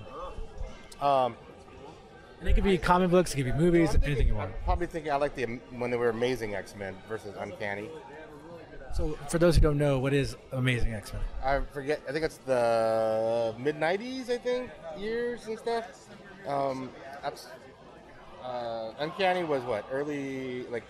Um, 1.01 1.35
And 2.43 2.49
it 2.49 2.55
could 2.55 2.65
be 2.65 2.77
comic 2.77 3.09
books, 3.09 3.31
it 3.31 3.37
could 3.37 3.45
be 3.45 3.53
movies, 3.53 3.95
anything 4.03 4.27
you 4.27 4.35
want. 4.35 4.51
I'm 4.51 4.63
Probably 4.65 4.85
thinking 4.85 5.13
I 5.13 5.15
like 5.15 5.33
the 5.33 5.45
when 5.77 5.91
they 5.91 5.95
were 5.95 6.09
Amazing 6.09 6.55
X 6.55 6.75
Men 6.75 6.93
versus 7.07 7.33
Uncanny. 7.39 7.87
So 8.93 9.17
for 9.29 9.37
those 9.37 9.55
who 9.55 9.61
don't 9.61 9.77
know, 9.77 9.97
what 9.97 10.13
is 10.13 10.35
Amazing 10.51 10.93
X 10.93 11.13
Men? 11.13 11.21
I 11.41 11.61
forget. 11.71 12.01
I 12.05 12.11
think 12.11 12.25
it's 12.25 12.39
the 12.39 13.55
mid 13.57 13.77
'90s. 13.77 14.29
I 14.29 14.37
think 14.39 14.71
years 14.97 15.47
and 15.47 15.57
stuff. 15.57 15.85
Um, 16.45 16.89
uh, 18.43 18.91
Uncanny 18.99 19.45
was 19.45 19.63
what 19.63 19.85
early 19.89 20.63
like 20.63 20.83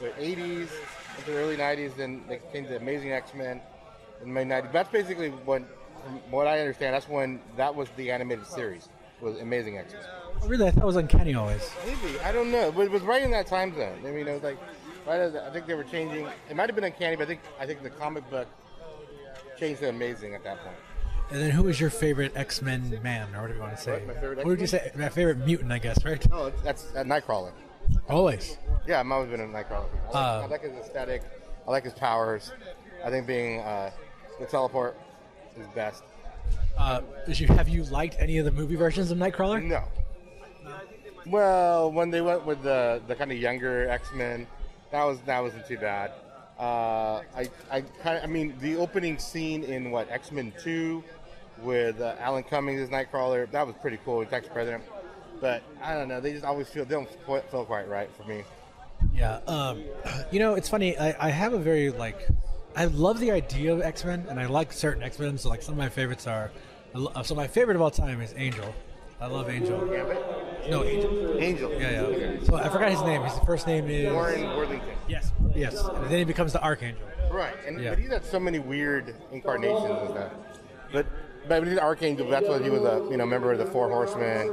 what, 0.00 0.14
'80s 0.18 0.68
into 1.16 1.30
the 1.30 1.38
early 1.38 1.56
'90s. 1.56 1.96
Then 1.96 2.24
they 2.28 2.42
came 2.52 2.66
to 2.66 2.76
Amazing 2.76 3.12
X 3.12 3.32
Men 3.32 3.62
in 4.20 4.34
the 4.34 4.34
mid 4.34 4.48
'90s. 4.48 4.70
That's 4.70 4.90
basically 4.90 5.30
when, 5.30 5.64
from 6.04 6.16
what 6.30 6.46
I 6.46 6.60
understand, 6.60 6.92
that's 6.92 7.08
when 7.08 7.40
that 7.56 7.74
was 7.74 7.88
the 7.96 8.10
animated 8.10 8.46
series 8.46 8.90
was 9.22 9.38
Amazing 9.40 9.78
X 9.78 9.94
Men. 9.94 10.02
Oh, 10.42 10.48
really, 10.48 10.66
I 10.66 10.70
thought 10.70 10.82
it 10.82 10.86
was 10.86 10.96
Uncanny 10.96 11.34
always. 11.34 11.68
Maybe 11.86 12.18
I 12.20 12.32
don't 12.32 12.50
know, 12.50 12.72
but 12.72 12.82
it 12.82 12.90
was 12.90 13.02
right 13.02 13.22
in 13.22 13.30
that 13.32 13.46
time 13.46 13.74
zone. 13.74 13.98
I 14.06 14.10
mean, 14.10 14.26
it 14.26 14.32
was 14.32 14.42
like 14.42 14.58
right. 15.06 15.20
As, 15.20 15.34
I 15.34 15.50
think 15.50 15.66
they 15.66 15.74
were 15.74 15.84
changing. 15.84 16.26
It 16.48 16.56
might 16.56 16.68
have 16.68 16.74
been 16.74 16.84
Uncanny, 16.84 17.16
but 17.16 17.24
I 17.24 17.26
think 17.26 17.40
I 17.60 17.66
think 17.66 17.82
the 17.82 17.90
comic 17.90 18.28
book 18.30 18.48
changed 19.58 19.80
to 19.80 19.88
Amazing 19.88 20.34
at 20.34 20.42
that 20.44 20.58
point. 20.64 20.76
And 21.30 21.40
then 21.40 21.50
who 21.50 21.62
was 21.64 21.80
your 21.80 21.90
favorite 21.90 22.32
X 22.34 22.60
Men 22.62 22.98
man, 23.02 23.28
or 23.34 23.42
whatever 23.42 23.54
you 23.54 23.60
want 23.60 23.76
to 23.76 23.82
say? 23.82 23.92
What, 23.92 24.06
my 24.06 24.14
favorite 24.14 24.38
What 24.38 24.46
would 24.46 24.60
you 24.60 24.66
say? 24.66 24.90
My 24.96 25.08
favorite 25.08 25.38
mutant, 25.38 25.70
I 25.70 25.78
guess, 25.78 26.04
right? 26.04 26.24
Oh, 26.32 26.50
that's 26.64 26.92
uh, 26.96 27.04
Nightcrawler. 27.04 27.52
Always. 28.08 28.56
Yeah, 28.86 29.00
I've 29.00 29.10
always 29.10 29.30
been 29.30 29.40
a 29.40 29.44
Nightcrawler. 29.44 29.86
I 29.92 30.06
like, 30.06 30.14
Uh, 30.14 30.42
I 30.42 30.46
like 30.46 30.62
his 30.62 30.72
aesthetic. 30.72 31.22
I 31.66 31.70
like 31.70 31.84
his 31.84 31.92
powers. 31.92 32.52
I 33.04 33.10
think 33.10 33.26
being 33.26 33.60
uh, 33.60 33.90
the 34.40 34.46
teleport 34.46 34.98
is 35.56 35.66
best. 35.68 36.02
Uh, 36.76 37.02
you, 37.28 37.46
have 37.48 37.68
you 37.68 37.84
liked 37.84 38.16
any 38.18 38.38
of 38.38 38.44
the 38.44 38.50
movie 38.50 38.74
versions 38.74 39.10
of 39.10 39.18
Nightcrawler? 39.18 39.62
No. 39.62 39.84
Well, 41.26 41.92
when 41.92 42.10
they 42.10 42.20
went 42.20 42.46
with 42.46 42.62
the 42.62 43.02
the 43.06 43.14
kind 43.14 43.30
of 43.32 43.38
younger 43.38 43.88
X 43.88 44.12
Men, 44.14 44.46
that 44.90 45.04
was 45.04 45.20
that 45.22 45.40
wasn't 45.40 45.66
too 45.66 45.78
bad. 45.78 46.12
Uh, 46.58 47.22
I 47.34 47.48
I 47.70 47.80
kind 48.02 48.18
of 48.18 48.24
I 48.24 48.26
mean 48.26 48.54
the 48.60 48.76
opening 48.76 49.18
scene 49.18 49.64
in 49.64 49.90
what 49.90 50.10
X 50.10 50.32
Men 50.32 50.52
Two 50.62 51.02
with 51.62 52.00
uh, 52.00 52.16
Alan 52.18 52.42
Cummings 52.42 52.80
as 52.80 52.88
Nightcrawler 52.88 53.50
that 53.50 53.66
was 53.66 53.76
pretty 53.76 53.98
cool 54.04 54.18
with 54.18 54.30
Tex 54.30 54.48
President. 54.48 54.84
But 55.40 55.62
I 55.82 55.94
don't 55.94 56.08
know, 56.08 56.20
they 56.20 56.32
just 56.32 56.44
always 56.44 56.68
feel 56.68 56.84
they 56.84 56.94
don't 56.94 57.08
feel 57.26 57.40
feel 57.42 57.64
quite 57.64 57.88
right 57.88 58.10
for 58.16 58.24
me. 58.24 58.44
Yeah. 59.14 59.40
Um, 59.46 59.84
you 60.30 60.38
know, 60.38 60.54
it's 60.54 60.68
funny. 60.68 60.98
I, 60.98 61.28
I 61.28 61.30
have 61.30 61.52
a 61.52 61.58
very 61.58 61.90
like, 61.90 62.28
I 62.76 62.86
love 62.86 63.20
the 63.20 63.30
idea 63.30 63.72
of 63.72 63.80
X 63.80 64.04
Men, 64.04 64.26
and 64.28 64.38
I 64.38 64.46
like 64.46 64.72
certain 64.72 65.02
X 65.02 65.18
Men. 65.18 65.38
So 65.38 65.48
like 65.48 65.62
some 65.62 65.74
of 65.74 65.78
my 65.78 65.88
favorites 65.88 66.26
are, 66.26 66.50
so 67.22 67.34
my 67.34 67.46
favorite 67.46 67.76
of 67.76 67.82
all 67.82 67.90
time 67.90 68.20
is 68.20 68.34
Angel. 68.36 68.74
I 69.20 69.26
love 69.26 69.50
Angel. 69.50 69.78
No, 70.68 70.84
Angel. 70.84 71.38
Angel. 71.38 71.72
Yeah, 71.80 72.08
yeah. 72.08 72.32
So 72.44 72.56
I 72.56 72.68
forgot 72.68 72.90
his 72.90 73.02
name. 73.02 73.22
His 73.22 73.38
first 73.46 73.66
name 73.66 73.88
is 73.88 74.12
Warren 74.12 74.56
Worthington. 74.56 74.88
Yes, 75.08 75.32
yes. 75.54 75.80
And 75.82 76.04
then 76.06 76.18
he 76.18 76.24
becomes 76.24 76.52
the 76.52 76.62
Archangel. 76.62 77.02
Right, 77.30 77.54
and 77.66 77.80
Yeah. 77.80 77.90
but 77.90 77.98
he's 78.00 78.10
had 78.10 78.24
so 78.24 78.40
many 78.40 78.58
weird 78.58 79.14
incarnations 79.32 79.84
and 80.00 80.10
stuff. 80.10 80.32
But 80.92 81.06
but 81.48 81.62
he's 81.64 81.72
an 81.74 81.78
archangel. 81.78 82.28
That's 82.28 82.46
what 82.48 82.60
he 82.62 82.70
was 82.70 82.82
a 82.82 83.08
you 83.10 83.16
know 83.16 83.24
member 83.26 83.52
of 83.52 83.58
the 83.58 83.66
Four 83.66 83.88
Horsemen 83.88 84.52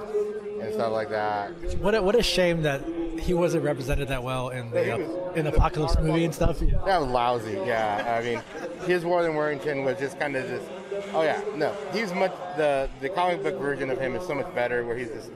and 0.61 0.73
stuff 0.73 0.91
like 0.91 1.09
that. 1.09 1.49
What 1.79 1.95
a, 1.95 2.01
what 2.01 2.15
a 2.15 2.21
shame 2.23 2.61
that 2.63 2.81
he 3.19 3.33
wasn't 3.33 3.63
represented 3.63 4.07
that 4.09 4.21
well 4.23 4.49
in 4.49 4.69
the 4.71 4.85
Yeah, 4.85 4.93
uh, 4.95 4.97
was- 4.99 5.37
in 5.37 5.45
the 5.45 5.53
Apocalypse 5.53 5.97
movie 5.99 6.23
and 6.25 6.33
stuff. 6.33 6.61
Yeah. 6.61 6.77
That 6.85 7.01
was 7.01 7.09
lousy. 7.09 7.53
Yeah, 7.65 8.19
I 8.19 8.23
mean, 8.23 8.41
his 8.87 9.03
Warren 9.05 9.35
Worthington 9.35 9.83
was 9.83 9.97
just 9.97 10.19
kind 10.19 10.35
of 10.35 10.47
just. 10.47 10.65
Oh 11.13 11.21
yeah, 11.23 11.41
no, 11.55 11.75
he's 11.93 12.13
much 12.13 12.33
the 12.55 12.89
the 13.01 13.09
comic 13.09 13.43
book 13.43 13.59
version 13.59 13.89
of 13.89 13.99
him 13.99 14.15
is 14.15 14.25
so 14.25 14.35
much 14.35 14.53
better. 14.55 14.85
Where 14.85 14.97
he's 14.97 15.09
this, 15.09 15.29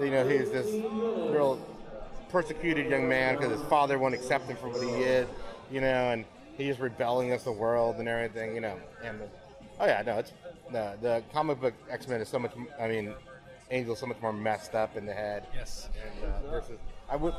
you 0.00 0.10
know, 0.10 0.26
he's 0.28 0.50
this 0.50 0.66
real 0.66 1.60
persecuted 2.30 2.90
young 2.90 3.08
man 3.08 3.36
because 3.36 3.52
his 3.52 3.62
father 3.68 3.98
won't 3.98 4.14
accept 4.14 4.48
him 4.48 4.56
for 4.56 4.68
what 4.68 4.82
he 4.82 5.02
is, 5.02 5.28
you 5.70 5.80
know, 5.80 5.86
and 5.86 6.24
he's 6.56 6.78
rebelling 6.80 7.28
against 7.28 7.44
the 7.44 7.52
world 7.52 7.96
and 7.96 8.08
everything, 8.08 8.54
you 8.54 8.60
know. 8.60 8.76
And 9.02 9.20
oh 9.80 9.86
yeah, 9.86 10.02
no, 10.04 10.18
it's 10.18 10.32
the 10.72 10.94
the 11.00 11.22
comic 11.32 11.60
book 11.60 11.74
X 11.90 12.08
Men 12.08 12.20
is 12.20 12.28
so 12.28 12.38
much. 12.38 12.52
I 12.80 12.88
mean, 12.88 13.14
Angel's 13.70 13.98
so 13.98 14.06
much 14.06 14.20
more 14.20 14.32
messed 14.32 14.74
up 14.74 14.96
in 14.96 15.06
the 15.06 15.14
head. 15.14 15.46
Yes. 15.54 15.88
And, 16.22 16.30
uh, 16.30 16.50
versus, 16.50 16.78
I 17.10 17.16
would, 17.16 17.34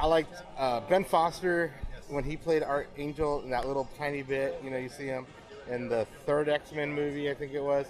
I 0.00 0.06
liked 0.06 0.34
uh, 0.58 0.80
Ben 0.80 1.04
Foster 1.04 1.72
when 2.08 2.24
he 2.24 2.36
played 2.36 2.62
Archangel 2.62 3.42
in 3.42 3.50
that 3.50 3.66
little 3.66 3.88
tiny 3.98 4.22
bit. 4.22 4.60
You 4.62 4.70
know, 4.70 4.76
you 4.76 4.88
see 4.88 5.06
him 5.06 5.26
in 5.70 5.88
the 5.88 6.06
third 6.24 6.48
X 6.48 6.72
Men 6.72 6.92
movie, 6.92 7.30
I 7.30 7.34
think 7.34 7.52
it 7.52 7.62
was. 7.62 7.86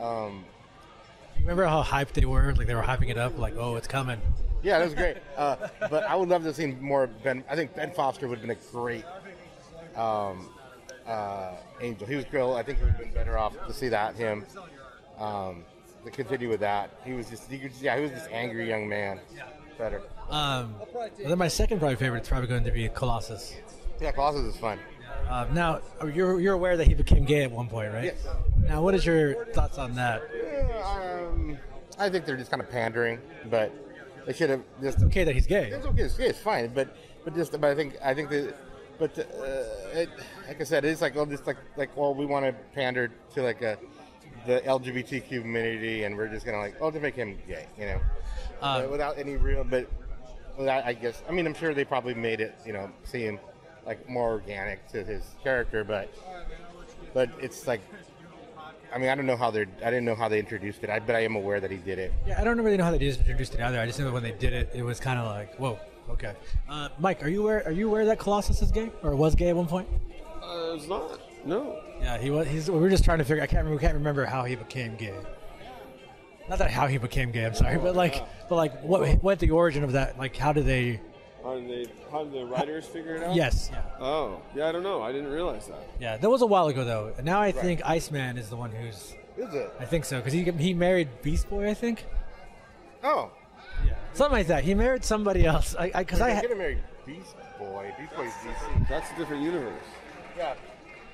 Um, 0.00 0.44
Remember 1.40 1.64
how 1.64 1.82
hyped 1.82 2.12
they 2.12 2.24
were? 2.24 2.54
Like 2.54 2.66
they 2.66 2.74
were 2.74 2.82
hyping 2.82 3.10
it 3.10 3.18
up, 3.18 3.38
like, 3.38 3.54
oh, 3.56 3.76
it's 3.76 3.88
coming. 3.88 4.20
yeah, 4.62 4.78
that 4.78 4.84
was 4.84 4.94
great. 4.94 5.16
Uh, 5.36 5.56
but 5.90 6.04
I 6.04 6.14
would 6.14 6.28
love 6.28 6.42
to 6.42 6.48
have 6.48 6.56
seen 6.56 6.80
more 6.80 7.08
Ben. 7.08 7.42
I 7.50 7.56
think 7.56 7.74
Ben 7.74 7.92
Foster 7.92 8.28
would 8.28 8.38
have 8.38 8.46
been 8.46 8.56
a 8.56 8.70
great 8.72 9.04
um, 9.96 10.48
uh, 11.06 11.54
Angel. 11.80 12.06
He 12.06 12.14
was 12.16 12.24
great. 12.26 12.44
I 12.44 12.62
think 12.62 12.78
it 12.78 12.84
would 12.84 12.92
have 12.92 13.00
been 13.00 13.12
better 13.12 13.36
off 13.38 13.54
to 13.66 13.72
see 13.72 13.88
that 13.88 14.14
him. 14.14 14.46
Um, 15.18 15.64
to 16.04 16.10
continue 16.10 16.48
with 16.48 16.60
that, 16.60 16.90
he 17.04 17.12
was 17.12 17.28
just, 17.30 17.50
he 17.50 17.58
could, 17.58 17.72
yeah, 17.80 17.96
he 17.96 18.02
was 18.02 18.10
this 18.10 18.26
angry 18.32 18.68
young 18.68 18.88
man. 18.88 19.20
Better. 19.78 20.02
Um, 20.30 20.74
then 21.18 21.38
my 21.38 21.48
second 21.48 21.78
probably 21.78 21.96
favorite 21.96 22.22
is 22.22 22.28
probably 22.28 22.48
going 22.48 22.64
to 22.64 22.70
be 22.72 22.88
Colossus. 22.88 23.54
Yeah, 24.00 24.10
Colossus 24.12 24.54
is 24.54 24.60
fun. 24.60 24.78
Uh, 25.32 25.46
now 25.54 25.80
you're 26.14 26.38
you're 26.40 26.52
aware 26.52 26.76
that 26.76 26.86
he 26.86 26.92
became 26.92 27.24
gay 27.24 27.42
at 27.42 27.50
one 27.50 27.66
point, 27.66 27.90
right? 27.90 28.04
Yes. 28.04 28.26
Now, 28.68 28.82
what 28.82 28.94
is 28.94 29.06
your 29.06 29.46
thoughts 29.46 29.78
on 29.78 29.94
that? 29.94 30.20
Um, 30.84 31.56
I 31.98 32.10
think 32.10 32.26
they're 32.26 32.36
just 32.36 32.50
kind 32.50 32.60
of 32.62 32.68
pandering, 32.68 33.18
but 33.48 33.72
they 34.26 34.34
should 34.34 34.50
have 34.50 34.62
just 34.82 35.00
Okay, 35.04 35.24
that 35.24 35.34
he's 35.34 35.46
gay. 35.46 35.70
It's 35.70 35.86
okay. 35.86 36.02
It's, 36.02 36.18
it's 36.18 36.38
fine, 36.38 36.74
but 36.74 36.94
but 37.24 37.34
just 37.34 37.52
but 37.52 37.64
I 37.64 37.74
think 37.74 37.96
I 38.04 38.12
think 38.12 38.28
that 38.28 38.54
but 38.98 39.18
uh, 39.18 39.98
it, 39.98 40.10
like 40.46 40.60
I 40.60 40.64
said, 40.64 40.84
it's 40.84 41.00
like 41.00 41.14
well, 41.14 41.24
just 41.24 41.46
like 41.46 41.56
like 41.78 41.96
well, 41.96 42.14
we 42.14 42.26
want 42.26 42.44
to 42.44 42.52
pander 42.74 43.10
to 43.34 43.42
like 43.42 43.62
a 43.62 43.78
the 44.46 44.60
LGBTQ 44.60 45.40
community, 45.40 46.04
and 46.04 46.14
we're 46.14 46.28
just 46.28 46.44
gonna 46.44 46.58
like 46.58 46.74
oh 46.78 46.90
to 46.90 47.00
make 47.00 47.14
him 47.14 47.38
gay, 47.48 47.68
you 47.78 47.86
know, 47.86 48.00
Uh, 48.60 48.64
Uh, 48.84 48.88
without 48.90 49.16
any 49.16 49.36
real. 49.36 49.64
But 49.64 49.88
without, 50.58 50.84
I 50.84 50.92
guess 50.92 51.22
I 51.26 51.32
mean 51.32 51.46
I'm 51.46 51.54
sure 51.54 51.72
they 51.72 51.86
probably 51.86 52.12
made 52.12 52.42
it 52.42 52.54
you 52.66 52.74
know 52.74 52.90
seem 53.04 53.40
like 53.86 54.08
more 54.08 54.30
organic 54.30 54.86
to 54.88 55.04
his 55.04 55.22
character, 55.42 55.84
but 55.84 56.12
but 57.14 57.30
it's 57.40 57.66
like. 57.66 57.80
I 58.94 58.98
mean, 58.98 59.08
I 59.08 59.14
don't 59.14 59.24
know 59.24 59.38
how 59.38 59.50
they're. 59.50 59.66
I 59.82 59.86
didn't 59.86 60.04
know 60.04 60.14
how 60.14 60.28
they 60.28 60.38
introduced 60.38 60.84
it, 60.84 60.90
I, 60.90 61.00
but 61.00 61.16
I 61.16 61.20
am 61.20 61.34
aware 61.34 61.60
that 61.60 61.70
he 61.70 61.78
did 61.78 61.98
it. 61.98 62.12
Yeah, 62.26 62.38
I 62.38 62.44
don't 62.44 62.60
really 62.60 62.76
know 62.76 62.84
how 62.84 62.90
they 62.90 62.98
introduced 62.98 63.54
it 63.54 63.60
either. 63.60 63.80
I 63.80 63.86
just 63.86 63.98
know 63.98 64.04
that 64.04 64.12
when 64.12 64.22
they 64.22 64.32
did 64.32 64.52
it, 64.52 64.70
it 64.74 64.82
was 64.82 65.00
kind 65.00 65.18
of 65.18 65.24
like, 65.24 65.56
whoa, 65.58 65.78
okay. 66.10 66.34
Uh, 66.68 66.90
Mike, 66.98 67.24
are 67.24 67.28
you 67.28 67.42
aware? 67.42 67.64
Are 67.64 67.72
you 67.72 67.88
aware 67.88 68.04
that 68.04 68.18
Colossus 68.18 68.60
is 68.60 68.70
gay 68.70 68.90
or 69.02 69.16
was 69.16 69.34
gay 69.34 69.48
at 69.48 69.56
one 69.56 69.66
point? 69.66 69.88
Uh, 70.42 70.74
it's 70.74 70.86
not. 70.86 71.20
No. 71.46 71.80
Yeah, 72.02 72.18
he 72.18 72.30
was. 72.30 72.46
He's, 72.48 72.70
we 72.70 72.78
were 72.78 72.90
just 72.90 73.02
trying 73.02 73.18
to 73.18 73.24
figure. 73.24 73.42
I 73.42 73.46
can't 73.46 73.64
remember. 73.64 73.80
Can't 73.80 73.94
remember 73.94 74.26
how 74.26 74.44
he 74.44 74.56
became 74.56 74.96
gay. 74.96 75.14
Not 76.50 76.58
that 76.58 76.70
how 76.70 76.86
he 76.86 76.98
became 76.98 77.30
gay. 77.30 77.46
I'm 77.46 77.54
sorry, 77.54 77.78
but 77.78 77.96
like, 77.96 78.22
but 78.48 78.56
like, 78.56 78.82
what 78.82 79.22
what 79.22 79.38
the 79.38 79.52
origin 79.52 79.84
of 79.84 79.92
that? 79.92 80.18
Like, 80.18 80.36
how 80.36 80.52
did 80.52 80.66
they? 80.66 81.00
How 81.42 81.54
did 81.58 81.68
they? 81.68 81.92
How 82.10 82.24
did 82.24 82.32
the 82.32 82.44
writers 82.46 82.86
figure 82.86 83.16
it 83.16 83.22
out? 83.22 83.34
Yes. 83.34 83.70
Yeah. 83.72 83.82
Oh, 84.00 84.40
yeah. 84.54 84.68
I 84.68 84.72
don't 84.72 84.82
know. 84.82 85.02
I 85.02 85.12
didn't 85.12 85.30
realize 85.30 85.66
that. 85.66 85.82
Yeah. 86.00 86.16
That 86.16 86.30
was 86.30 86.42
a 86.42 86.46
while 86.46 86.68
ago 86.68 86.84
though. 86.84 87.12
Now 87.22 87.40
I 87.40 87.52
think 87.52 87.80
Iceman 87.84 88.38
is 88.38 88.48
the 88.48 88.56
one 88.56 88.70
who's. 88.70 89.14
Is 89.36 89.54
it? 89.54 89.72
I 89.80 89.84
think 89.86 90.04
so 90.04 90.18
because 90.18 90.32
he 90.32 90.42
he 90.44 90.74
married 90.74 91.08
Beast 91.22 91.48
Boy. 91.48 91.68
I 91.70 91.74
think. 91.74 92.04
Oh, 93.02 93.30
Yeah. 93.84 93.94
Something 94.12 94.38
like 94.38 94.46
that. 94.48 94.62
He 94.64 94.74
married 94.74 95.04
somebody 95.04 95.46
else. 95.46 95.74
I 95.78 95.90
because 95.90 96.20
I. 96.20 96.28
I 96.30 96.34
ha- 96.34 96.42
gonna 96.42 96.56
marry 96.56 96.78
Beast 97.06 97.34
Boy. 97.58 97.92
Beast 97.98 98.14
Boy's 98.14 98.30
DC. 98.30 98.88
That's 98.88 99.10
a 99.10 99.16
different 99.16 99.42
universe. 99.42 99.72
Yeah, 100.36 100.54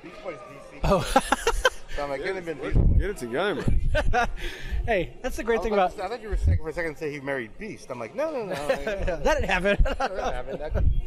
Beast 0.03 0.23
Boy's 0.25 0.37
DC. 0.37 0.81
Oh. 0.85 1.23
So 1.99 2.05
I'm 2.05 2.11
like, 2.11 2.21
couldn't 2.21 2.37
have 2.37 2.45
been 2.45 2.59
Beast 2.59 2.99
Get 3.01 3.11
it 3.11 3.17
together, 3.17 3.57
man. 3.57 4.29
hey, 4.87 5.15
that's 5.21 5.37
the 5.37 5.43
great 5.43 5.59
I 5.59 5.63
thing 5.65 5.73
was 5.73 5.79
about. 5.79 5.95
about 5.95 6.07
I 6.07 6.09
thought 6.11 6.23
you 6.23 6.29
were 6.29 6.37
saying 6.37 6.59
for 6.59 6.69
a 6.69 6.73
second 6.73 6.93
to 6.95 6.99
say 7.01 7.11
he 7.11 7.19
married 7.19 7.51
Beast. 7.59 7.91
I'm 7.91 7.99
like, 7.99 8.15
no, 8.15 8.31
no, 8.31 8.45
no. 8.47 8.55
that 8.55 9.05
that 9.25 9.41
didn't 9.41 9.51
happen. 9.51 9.85
happened. 9.85 10.61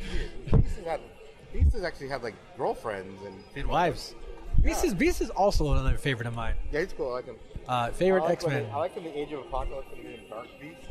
That, 0.52 0.52
Beast 0.52 0.76
has 0.76 0.86
had, 0.86 1.00
Beast 1.54 1.74
has 1.76 1.84
actually 1.86 2.10
had 2.10 2.24
like 2.24 2.36
girlfriends 2.58 3.24
and 3.26 3.42
And 3.56 3.68
wives. 3.70 4.16
Beast 4.62 4.84
is 4.84 4.94
Beast 4.94 5.22
is 5.22 5.30
also 5.30 5.72
another 5.72 5.98
favorite 5.98 6.28
of 6.28 6.36
mine. 6.36 6.56
yeah, 6.74 6.82
he's 6.82 6.92
cool. 6.92 7.12
I 7.12 7.14
like 7.14 7.26
him. 7.26 7.36
Uh, 7.70 7.92
favorite 7.92 8.24
I 8.24 8.26
like 8.26 8.34
X 8.34 8.48
Men. 8.48 8.66
I 8.74 8.76
like 8.76 8.94
him 8.94 9.06
in 9.06 9.14
the 9.14 9.18
Age 9.18 9.32
of 9.32 9.40
Apocalypse 9.40 9.88
and 9.94 10.02
he 10.02 10.10
named 10.10 10.24
Dark 10.30 10.48
Beast. 10.60 10.90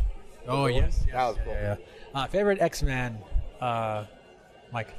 Oh 0.48 0.64
yes, 0.64 1.04
yes. 1.04 1.12
That 1.12 1.26
was 1.26 1.36
cool. 1.44 1.52
Yeah, 1.52 1.76
yeah. 2.14 2.20
Uh, 2.22 2.26
favorite 2.26 2.62
X 2.62 2.82
Man. 2.82 3.18
Uh, 3.60 4.06
Mike. 4.72 4.94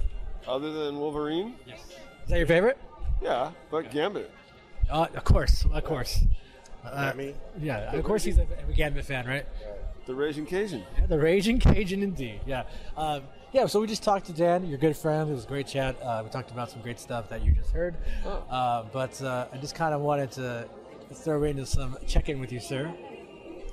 Other 0.45 0.71
than 0.71 0.99
Wolverine? 0.99 1.55
Yes. 1.65 1.79
Is 2.23 2.29
that 2.29 2.37
your 2.37 2.45
favorite? 2.45 2.77
Yeah, 3.19 3.49
but 3.71 3.89
Gambit. 3.89 4.29
Uh, 4.89 5.07
of 5.15 5.23
course, 5.23 5.65
of 5.71 5.83
course. 5.83 6.23
Uh, 6.83 7.13
me? 7.15 7.35
yeah, 7.59 7.93
of 7.93 8.03
course 8.03 8.23
he's 8.23 8.39
a 8.39 8.45
Gambit 8.75 9.05
fan, 9.05 9.27
right? 9.27 9.45
The 10.07 10.15
Raging 10.15 10.45
Cajun. 10.47 10.83
Yeah, 10.97 11.05
the 11.05 11.19
Raging 11.19 11.59
Cajun, 11.59 12.01
indeed. 12.01 12.41
Yeah, 12.45 12.63
um, 12.97 13.23
yeah. 13.51 13.67
So 13.67 13.79
we 13.79 13.87
just 13.87 14.03
talked 14.03 14.25
to 14.25 14.33
Dan, 14.33 14.65
your 14.65 14.79
good 14.79 14.97
friend. 14.97 15.29
It 15.29 15.33
was 15.33 15.45
a 15.45 15.47
great 15.47 15.67
chat. 15.67 16.01
Uh, 16.01 16.21
we 16.23 16.31
talked 16.31 16.49
about 16.51 16.71
some 16.71 16.81
great 16.81 16.99
stuff 16.99 17.29
that 17.29 17.45
you 17.45 17.51
just 17.51 17.71
heard. 17.71 17.95
Uh, 18.25 18.83
but 18.91 19.21
uh, 19.21 19.47
I 19.53 19.57
just 19.57 19.75
kind 19.75 19.93
of 19.93 20.01
wanted 20.01 20.31
to 20.33 20.67
throw 21.13 21.43
into 21.43 21.65
some 21.65 21.97
check-in 22.07 22.39
with 22.39 22.51
you, 22.51 22.59
sir. 22.59 22.91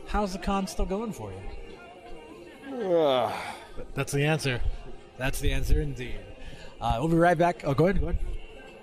How's 0.07 0.33
the 0.33 0.39
con 0.39 0.67
still 0.67 0.85
going 0.87 1.13
for 1.13 1.33
you? 1.33 2.87
Ugh. 2.87 3.33
That's 3.95 4.13
the 4.13 4.25
answer. 4.25 4.61
That's 5.17 5.41
the 5.41 5.53
answer, 5.53 5.81
indeed. 5.81 6.21
Uh, 6.81 6.97
we'll 6.99 7.09
be 7.09 7.17
right 7.17 7.37
back. 7.37 7.63
Oh, 7.65 7.75
go 7.75 7.87
ahead. 7.87 8.01
Go 8.01 8.09
ahead. 8.09 8.25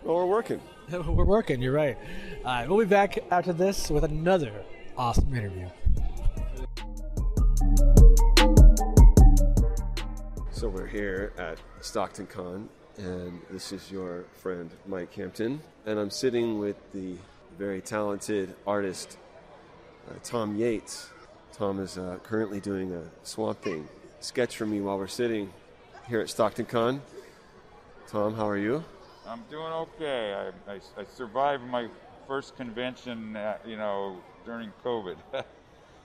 well, 0.03 0.15
we're 0.17 0.25
working. 0.25 0.61
We're 0.91 1.25
working. 1.25 1.61
You're 1.61 1.73
right. 1.73 1.97
Uh, 2.43 2.65
we'll 2.67 2.79
be 2.79 2.85
back 2.85 3.17
after 3.31 3.53
this 3.53 3.89
with 3.89 4.03
another 4.03 4.51
awesome 4.95 5.33
interview. 5.35 5.67
So 10.51 10.69
we're 10.69 10.87
here 10.87 11.33
at 11.37 11.57
Stockton 11.81 12.27
Con, 12.27 12.69
and 12.97 13.41
this 13.49 13.71
is 13.71 13.91
your 13.91 14.25
friend 14.33 14.69
Mike 14.85 15.13
Hampton, 15.15 15.59
and 15.85 15.99
I'm 15.99 16.11
sitting 16.11 16.59
with 16.59 16.77
the 16.93 17.15
very 17.57 17.81
talented 17.81 18.55
artist 18.65 19.17
uh, 20.09 20.13
Tom 20.23 20.55
Yeates. 20.55 21.09
Tom 21.51 21.79
is 21.79 21.97
uh, 21.97 22.19
currently 22.23 22.59
doing 22.59 22.93
a 22.93 23.03
Swamp 23.23 23.61
Thing 23.61 23.87
sketch 24.19 24.55
for 24.55 24.65
me 24.65 24.81
while 24.81 24.97
we're 24.97 25.07
sitting 25.07 25.51
here 26.07 26.21
at 26.21 26.29
Stockton 26.29 26.65
Con. 26.65 27.01
Tom, 28.07 28.35
how 28.35 28.47
are 28.47 28.57
you? 28.57 28.83
I'm 29.27 29.41
doing 29.49 29.71
okay. 29.71 30.51
I, 30.67 30.73
I, 30.73 30.75
I 30.97 31.03
survived 31.15 31.63
my 31.63 31.87
first 32.27 32.55
convention, 32.55 33.35
uh, 33.35 33.57
you 33.65 33.75
know, 33.77 34.17
during 34.45 34.71
COVID. 34.83 35.15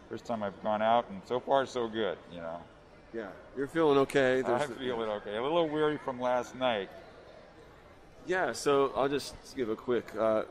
first 0.09 0.25
time 0.25 0.43
I've 0.43 0.61
gone 0.63 0.83
out, 0.83 1.09
and 1.11 1.21
so 1.27 1.39
far 1.41 1.67
so 1.67 1.87
good. 1.89 2.19
You 2.33 2.39
know, 2.41 2.59
Yeah, 3.15 3.29
you're 3.57 3.69
feeling 3.69 3.99
okay. 3.99 4.39
I 4.39 4.43
There's- 4.43 4.71
feel 4.79 5.03
it 5.03 5.07
okay. 5.09 5.37
A 5.37 5.43
little 5.43 5.69
weary 5.69 5.99
from 6.05 6.21
last 6.21 6.55
night. 6.55 6.89
Yeah, 8.27 8.53
so 8.53 8.93
I'll 8.97 9.09
just 9.09 9.35
give 9.57 9.71
a 9.71 9.77
quick 9.77 10.13
uh, 10.19 10.43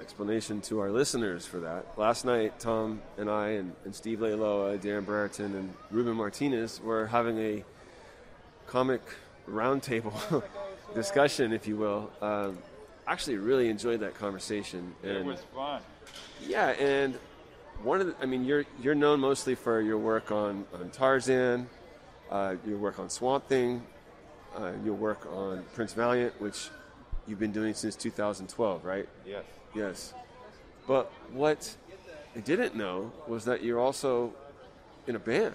explanation 0.00 0.60
to 0.62 0.80
our 0.80 0.90
listeners 0.90 1.46
for 1.46 1.58
that. 1.60 1.86
Last 1.96 2.24
night, 2.24 2.58
Tom 2.60 3.00
and 3.16 3.30
I 3.30 3.50
and, 3.50 3.72
and 3.84 3.94
Steve 3.94 4.18
Leialoha, 4.20 4.78
Darren 4.78 5.04
Brereton, 5.06 5.54
and 5.54 5.74
Ruben 5.90 6.14
Martinez 6.14 6.80
were 6.82 7.06
having 7.06 7.38
a 7.38 7.64
comic 8.66 9.00
roundtable 9.48 10.12
discussion, 10.94 11.52
if 11.52 11.66
you 11.66 11.76
will. 11.76 12.10
Um, 12.20 12.58
actually, 13.06 13.36
really 13.38 13.68
enjoyed 13.68 14.00
that 14.00 14.14
conversation. 14.14 14.94
And 15.02 15.12
It 15.12 15.24
was 15.24 15.40
fun. 15.54 15.82
yeah, 16.46 16.68
and 16.70 17.18
one 17.82 18.00
of 18.00 18.06
the, 18.08 18.14
I 18.20 18.26
mean, 18.26 18.44
you're 18.44 18.64
you're 18.82 18.94
known 18.94 19.20
mostly 19.20 19.54
for 19.54 19.80
your 19.80 19.98
work 19.98 20.30
on, 20.30 20.64
on 20.74 20.90
Tarzan, 20.90 21.68
uh, 22.30 22.56
your 22.66 22.78
work 22.78 22.98
on 22.98 23.08
Swamp 23.08 23.46
Thing, 23.48 23.82
uh, 24.56 24.72
your 24.84 24.94
work 24.94 25.26
on 25.32 25.64
Prince 25.74 25.92
Valiant, 25.94 26.38
which 26.40 26.68
you've 27.26 27.38
been 27.38 27.52
doing 27.52 27.74
since 27.74 27.96
2012, 27.96 28.84
right? 28.84 29.08
Yes. 29.26 29.44
Yes. 29.74 30.14
But 30.86 31.10
what 31.32 31.76
I 32.36 32.40
didn't 32.40 32.74
know 32.74 33.12
was 33.28 33.44
that 33.44 33.62
you're 33.62 33.78
also 33.80 34.34
in 35.06 35.14
a 35.16 35.18
band. 35.18 35.54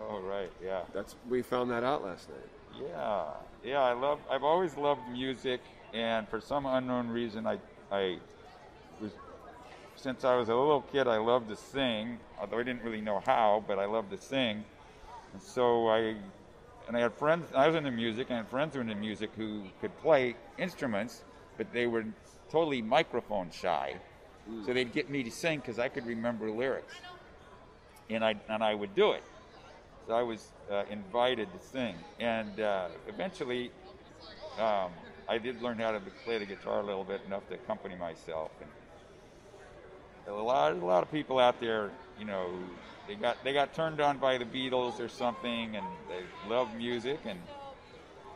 Oh 0.00 0.20
right. 0.20 0.50
Yeah. 0.62 0.82
That's 0.94 1.14
we 1.28 1.42
found 1.42 1.70
that 1.70 1.82
out 1.84 2.04
last 2.04 2.28
night. 2.28 2.88
Yeah. 2.88 3.24
Yeah. 3.64 3.80
I 3.80 3.92
love. 3.92 4.20
I've 4.30 4.44
always 4.44 4.76
loved 4.76 5.08
music, 5.10 5.60
and 5.92 6.28
for 6.28 6.40
some 6.40 6.66
unknown 6.66 7.08
reason, 7.08 7.46
I 7.46 7.58
I 7.90 8.18
was 9.00 9.12
since 9.96 10.24
I 10.24 10.36
was 10.36 10.48
a 10.48 10.54
little 10.54 10.82
kid. 10.82 11.06
I 11.06 11.18
loved 11.18 11.48
to 11.48 11.56
sing, 11.56 12.18
although 12.40 12.58
I 12.58 12.62
didn't 12.62 12.82
really 12.82 13.00
know 13.00 13.22
how, 13.26 13.62
but 13.66 13.78
I 13.78 13.84
loved 13.84 14.10
to 14.10 14.18
sing. 14.18 14.64
And 15.32 15.42
so 15.42 15.88
I 15.88 16.16
and 16.88 16.96
I 16.96 17.00
had 17.00 17.14
friends. 17.14 17.46
I 17.54 17.66
was 17.66 17.76
into 17.76 17.90
music, 17.90 18.28
and 18.30 18.34
I 18.34 18.42
had 18.42 18.48
friends 18.48 18.74
who 18.74 18.78
were 18.78 18.82
into 18.82 18.94
music 18.94 19.30
who 19.36 19.64
could 19.80 19.96
play 19.98 20.36
instruments, 20.58 21.22
but 21.56 21.72
they 21.72 21.86
were 21.86 22.04
totally 22.50 22.82
microphone 22.82 23.50
shy. 23.50 23.94
So 24.46 24.52
hmm. 24.52 24.72
they'd 24.72 24.92
get 24.92 25.10
me 25.10 25.22
to 25.22 25.30
sing 25.30 25.60
because 25.60 25.78
I 25.78 25.88
could 25.88 26.06
remember 26.06 26.50
lyrics, 26.50 26.94
and 28.08 28.24
I 28.24 28.36
and 28.48 28.64
I 28.64 28.74
would 28.74 28.94
do 28.94 29.12
it. 29.12 29.22
So 30.10 30.16
I 30.16 30.24
was 30.24 30.50
uh, 30.68 30.82
invited 30.90 31.46
to 31.52 31.60
sing, 31.60 31.94
and 32.18 32.58
uh, 32.58 32.88
eventually 33.06 33.70
um, 34.58 34.90
I 35.28 35.38
did 35.38 35.62
learn 35.62 35.78
how 35.78 35.92
to 35.92 36.00
play 36.24 36.36
the 36.36 36.46
guitar 36.46 36.80
a 36.80 36.84
little 36.84 37.04
bit 37.04 37.20
enough 37.28 37.46
to 37.46 37.54
accompany 37.54 37.94
myself. 37.94 38.50
And 38.60 38.68
a 40.26 40.32
lot, 40.32 40.72
a 40.72 40.84
lot 40.84 41.04
of 41.04 41.12
people 41.12 41.38
out 41.38 41.60
there, 41.60 41.92
you 42.18 42.24
know, 42.24 42.58
they 43.06 43.14
got 43.14 43.44
they 43.44 43.52
got 43.52 43.72
turned 43.72 44.00
on 44.00 44.18
by 44.18 44.36
the 44.36 44.44
Beatles 44.44 44.98
or 44.98 45.06
something, 45.06 45.76
and 45.76 45.86
they 46.08 46.24
love 46.44 46.74
music 46.74 47.20
and 47.24 47.38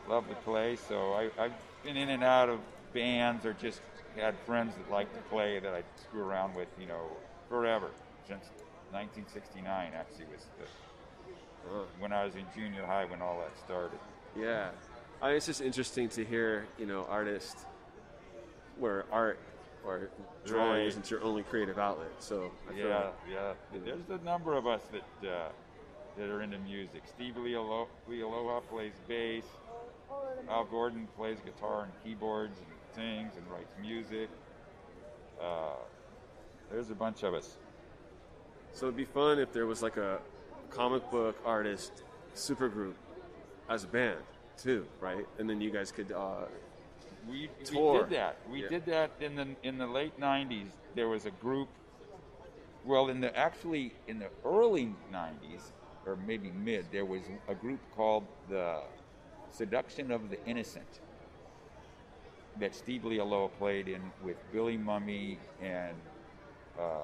love 0.07 0.29
to 0.29 0.35
play. 0.45 0.77
So 0.77 1.11
I, 1.11 1.29
I've 1.37 1.55
been 1.83 1.97
in 1.97 2.07
and 2.07 2.23
out 2.23 2.47
of 2.47 2.61
bands, 2.93 3.45
or 3.45 3.51
just 3.51 3.81
had 4.15 4.39
friends 4.45 4.77
that 4.77 4.89
like 4.89 5.13
to 5.13 5.19
play 5.23 5.59
that 5.59 5.73
I 5.73 5.83
screw 6.07 6.21
around 6.21 6.55
with, 6.55 6.69
you 6.79 6.85
know, 6.87 7.17
forever 7.49 7.91
since 8.25 8.45
1969. 8.91 9.91
Actually, 9.93 10.27
was 10.31 10.47
the, 10.57 10.84
when 11.99 12.11
I 12.13 12.23
was 12.25 12.35
in 12.35 12.45
junior 12.55 12.85
high 12.85 13.05
when 13.05 13.21
all 13.21 13.39
that 13.39 13.57
started. 13.57 13.99
Yeah, 14.37 14.69
I 15.21 15.27
mean, 15.29 15.37
it's 15.37 15.45
just 15.45 15.61
interesting 15.61 16.09
to 16.09 16.25
hear, 16.25 16.67
you 16.77 16.85
know, 16.85 17.05
artists 17.09 17.65
where 18.77 19.05
art 19.11 19.39
or 19.85 20.09
drawing 20.45 20.71
Right. 20.79 20.87
isn't 20.87 21.09
your 21.11 21.23
only 21.23 21.43
creative 21.43 21.77
outlet. 21.77 22.11
So 22.19 22.51
I 22.69 22.73
Yeah, 22.73 22.95
like- 22.97 23.13
yeah. 23.29 23.53
There's 23.71 24.09
a 24.09 24.17
number 24.23 24.53
of 24.53 24.67
us 24.67 24.81
that 24.87 25.29
uh, 25.29 25.49
that 26.17 26.29
are 26.29 26.41
into 26.41 26.57
music. 26.59 27.03
Steve 27.05 27.35
Lealo- 27.35 27.87
Leialoha 28.09 28.61
plays 28.67 28.93
bass. 29.07 29.45
Al 30.49 30.63
Gordon 30.65 31.07
plays 31.17 31.39
guitar 31.41 31.83
and 31.83 31.91
keyboards 32.03 32.57
and 32.59 32.67
sings 32.95 33.35
and 33.37 33.45
writes 33.51 33.73
music. 33.81 34.29
Uh, 35.41 35.75
there's 36.71 36.89
a 36.89 36.95
bunch 36.95 37.23
of 37.23 37.33
us. 37.33 37.57
So 38.73 38.85
it'd 38.87 38.95
be 38.97 39.05
fun 39.05 39.39
if 39.39 39.51
there 39.51 39.65
was 39.65 39.81
like 39.83 39.97
a 39.97 40.19
comic 40.75 41.09
book 41.09 41.37
artist 41.45 42.03
supergroup 42.35 42.93
as 43.69 43.83
a 43.83 43.87
band 43.87 44.19
too, 44.57 44.85
right? 44.99 45.25
And 45.39 45.49
then 45.49 45.61
you 45.61 45.71
guys 45.71 45.91
could. 45.91 46.11
Uh, 46.11 46.45
we, 47.27 47.49
we 47.59 47.65
did 47.65 48.09
that. 48.09 48.37
We 48.51 48.61
Yeah. 48.63 48.69
did 48.69 48.85
that 48.87 49.11
in 49.19 49.35
the 49.35 49.47
in 49.63 49.77
the 49.77 49.87
late 49.87 50.19
'90s. 50.19 50.67
There 50.95 51.07
was 51.07 51.25
a 51.25 51.31
group. 51.31 51.69
Well, 52.85 53.09
in 53.09 53.19
the 53.21 53.35
actually 53.35 53.93
in 54.07 54.19
the 54.19 54.29
early 54.43 54.93
'90s, 55.11 55.71
or 56.05 56.17
maybe 56.27 56.51
mid, 56.51 56.85
there 56.91 57.05
was 57.05 57.21
a 57.47 57.55
group 57.55 57.79
called 57.95 58.25
the 58.49 58.81
Seduction 59.49 60.11
of 60.11 60.29
the 60.29 60.43
Innocent 60.45 60.99
that 62.59 62.75
Steve 62.75 63.01
Leialoha 63.01 63.49
played 63.57 63.87
in 63.87 64.01
with 64.23 64.37
Billy 64.53 64.77
Mumy 64.77 65.37
and 65.61 65.95
uh, 66.79 66.99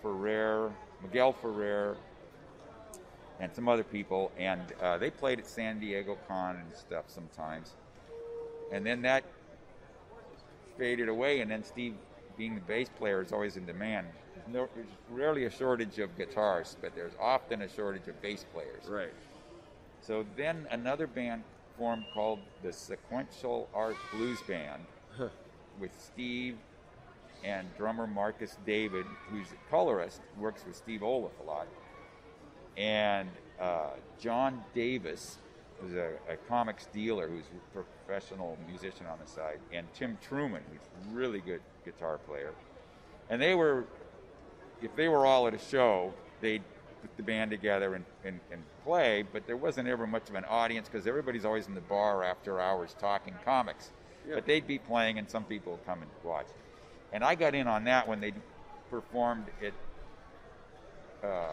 Ferrer, 0.00 0.70
Miguel 1.02 1.32
Ferrer, 1.32 1.96
and 3.42 3.52
some 3.52 3.68
other 3.68 3.82
people, 3.82 4.30
and 4.38 4.62
uh, 4.80 4.96
they 4.96 5.10
played 5.10 5.40
at 5.40 5.46
San 5.46 5.80
Diego 5.80 6.16
Con 6.28 6.56
and 6.56 6.76
stuff 6.76 7.04
sometimes. 7.08 7.72
And 8.72 8.86
then 8.86 9.02
that 9.02 9.24
faded 10.78 11.08
away, 11.08 11.40
and 11.40 11.50
then 11.50 11.64
Steve, 11.64 11.94
being 12.38 12.54
the 12.54 12.60
bass 12.60 12.88
player, 12.98 13.20
is 13.20 13.32
always 13.32 13.56
in 13.56 13.66
demand. 13.66 14.06
There's, 14.34 14.48
no, 14.48 14.68
there's 14.76 14.86
rarely 15.10 15.44
a 15.44 15.50
shortage 15.50 15.98
of 15.98 16.16
guitars, 16.16 16.76
but 16.80 16.94
there's 16.94 17.12
often 17.20 17.62
a 17.62 17.68
shortage 17.68 18.06
of 18.06 18.22
bass 18.22 18.46
players. 18.54 18.84
right. 18.88 19.12
So 20.00 20.24
then 20.36 20.66
another 20.70 21.06
band 21.06 21.42
formed 21.76 22.04
called 22.14 22.40
the 22.62 22.72
Sequential 22.72 23.68
Art 23.74 23.96
Blues 24.12 24.42
Band 24.42 24.82
with 25.80 25.90
Steve 26.00 26.56
and 27.44 27.68
drummer 27.76 28.06
Marcus 28.06 28.56
David, 28.66 29.06
who's 29.30 29.46
a 29.52 29.70
colorist, 29.70 30.20
works 30.40 30.64
with 30.66 30.76
Steve 30.76 31.00
Oliff 31.00 31.30
a 31.44 31.46
lot, 31.46 31.66
and 32.76 33.28
uh, 33.60 33.90
John 34.20 34.62
Davis, 34.74 35.38
who's 35.80 35.94
a, 35.94 36.12
a 36.28 36.36
comics 36.48 36.86
dealer 36.86 37.28
who's 37.28 37.44
a 37.44 37.82
professional 38.06 38.58
musician 38.68 39.06
on 39.06 39.18
the 39.22 39.30
side, 39.30 39.58
and 39.72 39.86
Tim 39.94 40.18
Truman, 40.26 40.62
who's 40.70 41.12
a 41.12 41.16
really 41.16 41.40
good 41.40 41.60
guitar 41.84 42.18
player. 42.18 42.52
And 43.30 43.40
they 43.40 43.54
were, 43.54 43.84
if 44.82 44.94
they 44.96 45.08
were 45.08 45.26
all 45.26 45.46
at 45.46 45.54
a 45.54 45.58
show, 45.58 46.12
they'd 46.40 46.62
put 47.00 47.16
the 47.16 47.22
band 47.22 47.50
together 47.50 47.94
and, 47.94 48.04
and, 48.24 48.40
and 48.50 48.62
play, 48.84 49.24
but 49.32 49.46
there 49.46 49.56
wasn't 49.56 49.88
ever 49.88 50.06
much 50.06 50.28
of 50.28 50.34
an 50.34 50.44
audience 50.44 50.88
because 50.88 51.06
everybody's 51.06 51.44
always 51.44 51.66
in 51.66 51.74
the 51.74 51.80
bar 51.80 52.22
after 52.24 52.60
hours 52.60 52.94
talking 52.98 53.34
comics. 53.44 53.90
Yeah. 54.26 54.36
But 54.36 54.46
they'd 54.46 54.66
be 54.66 54.78
playing 54.78 55.18
and 55.18 55.28
some 55.28 55.44
people 55.44 55.72
would 55.72 55.86
come 55.86 56.02
and 56.02 56.10
watch. 56.22 56.46
And 57.12 57.24
I 57.24 57.34
got 57.34 57.54
in 57.54 57.66
on 57.66 57.84
that 57.84 58.06
when 58.06 58.20
they 58.20 58.32
performed 58.90 59.46
at 59.62 59.72
uh, 61.26 61.46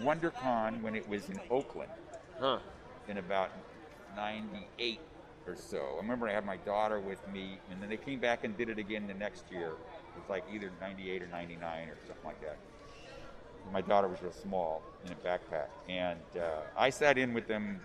WonderCon 0.00 0.82
when 0.82 0.94
it 0.94 1.08
was 1.08 1.28
in 1.28 1.40
Oakland 1.50 1.90
Huh. 2.38 2.58
in 3.08 3.18
about 3.18 3.50
98 4.14 5.00
or 5.46 5.56
so. 5.56 5.78
I 5.94 5.96
remember 5.98 6.28
I 6.28 6.32
had 6.32 6.44
my 6.44 6.56
daughter 6.58 7.00
with 7.00 7.26
me, 7.32 7.58
and 7.70 7.80
then 7.80 7.88
they 7.88 7.96
came 7.96 8.18
back 8.18 8.44
and 8.44 8.56
did 8.56 8.68
it 8.68 8.78
again 8.78 9.06
the 9.06 9.14
next 9.14 9.44
year. 9.50 9.68
It 9.70 10.20
was 10.20 10.28
like 10.28 10.44
either 10.52 10.70
98 10.80 11.22
or 11.22 11.26
99 11.28 11.88
or 11.88 11.96
something 12.06 12.24
like 12.24 12.40
that. 12.42 12.56
My 13.72 13.80
daughter 13.80 14.06
was 14.08 14.22
real 14.22 14.32
small 14.32 14.82
in 15.04 15.12
a 15.12 15.16
backpack, 15.16 15.66
and 15.88 16.20
uh, 16.38 16.60
I 16.76 16.90
sat 16.90 17.18
in 17.18 17.32
with 17.34 17.48
them 17.48 17.80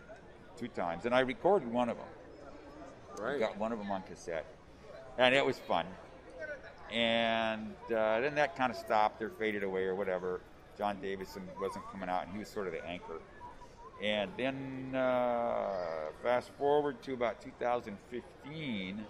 two 0.57 0.68
times, 0.68 1.05
and 1.05 1.16
I 1.16 1.22
recorded 1.22 1.72
one 1.72 1.89
of 1.89 1.97
them. 1.97 2.05
Right. 3.20 3.39
Got 3.39 3.57
one 3.57 3.72
of 3.72 3.80
them 3.80 3.89
on 3.91 4.03
cassette, 4.03 4.45
and 5.18 5.34
it 5.34 5.45
was 5.45 5.57
fun. 5.59 5.86
And 6.91 7.74
uh, 7.95 8.20
then 8.20 8.36
that 8.36 8.55
kind 8.55 8.72
of 8.72 8.78
stopped 8.78 9.22
or 9.22 9.30
faded 9.30 9.64
away 9.64 9.84
or 9.86 9.95
whatever. 9.95 10.41
John 10.78 10.98
Davison 11.02 11.44
wasn't 11.60 11.86
coming 11.92 12.10
out, 12.10 12.24
and 12.24 12.34
he 12.34 12.40
was 12.40 12.48
sort 12.48 12.68
of 12.68 12.74
the 12.74 12.86
anchor. 12.86 13.20
And 14.02 14.32
then 14.38 14.96
uh, 14.96 16.10
fast 16.24 16.50
forward 16.58 17.02
to 17.04 17.14
about 17.14 17.42
2015, 17.42 19.06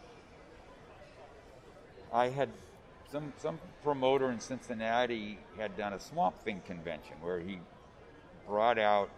I 2.14 2.28
had 2.28 2.49
some 3.09 3.32
some 3.38 3.59
promoter 3.84 4.32
in 4.32 4.39
Cincinnati 4.39 5.38
had 5.57 5.78
done 5.78 5.93
a 5.93 5.99
Swamp 5.99 6.39
Thing 6.41 6.62
convention 6.66 7.16
where 7.22 7.39
he 7.39 7.59
brought 8.47 8.78
out 8.78 9.09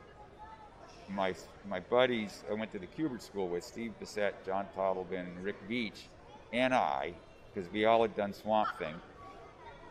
my 1.09 1.33
my 1.67 1.79
buddies. 1.79 2.43
I 2.49 2.53
went 2.53 2.71
to 2.73 2.79
the 2.79 2.87
Kubert 2.87 3.21
School 3.21 3.47
with 3.47 3.63
Steve 3.63 3.93
Bissette, 4.01 4.33
John 4.45 4.67
Totleben, 4.75 5.27
Rick 5.41 5.55
Veitch, 5.67 6.07
and 6.51 6.73
I, 6.73 7.13
because 7.53 7.71
we 7.71 7.85
all 7.85 8.01
had 8.03 8.15
done 8.15 8.33
Swamp 8.33 8.69
Thing, 8.77 8.95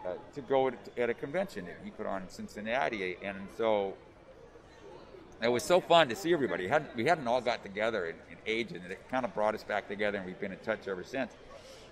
uh, 0.07 0.15
to 0.35 0.41
go 0.41 0.69
at, 0.69 0.75
at 0.97 1.11
a 1.11 1.15
convention 1.15 1.65
that 1.67 1.77
he 1.85 1.91
put 1.91 2.07
on 2.07 2.23
in 2.23 2.29
Cincinnati, 2.29 3.17
and 3.23 3.37
so 3.57 3.95
it 5.43 5.49
was 5.49 5.63
so 5.63 5.81
fun 5.81 6.09
to 6.09 6.17
see 6.17 6.33
everybody. 6.33 6.69
Had, 6.69 6.87
we 6.97 7.05
hadn't 7.05 7.27
all 7.27 7.41
got 7.41 7.63
together 7.63 8.07
in, 8.07 8.17
in 8.31 8.39
age, 8.47 8.73
and 8.73 8.85
it 8.91 9.01
kind 9.11 9.25
of 9.25 9.35
brought 9.35 9.55
us 9.55 9.65
back 9.65 9.89
together, 9.89 10.19
and 10.19 10.27
we've 10.27 10.41
been 10.41 10.53
in 10.53 10.59
touch 10.59 10.89
ever 10.89 11.05
since. 11.05 11.33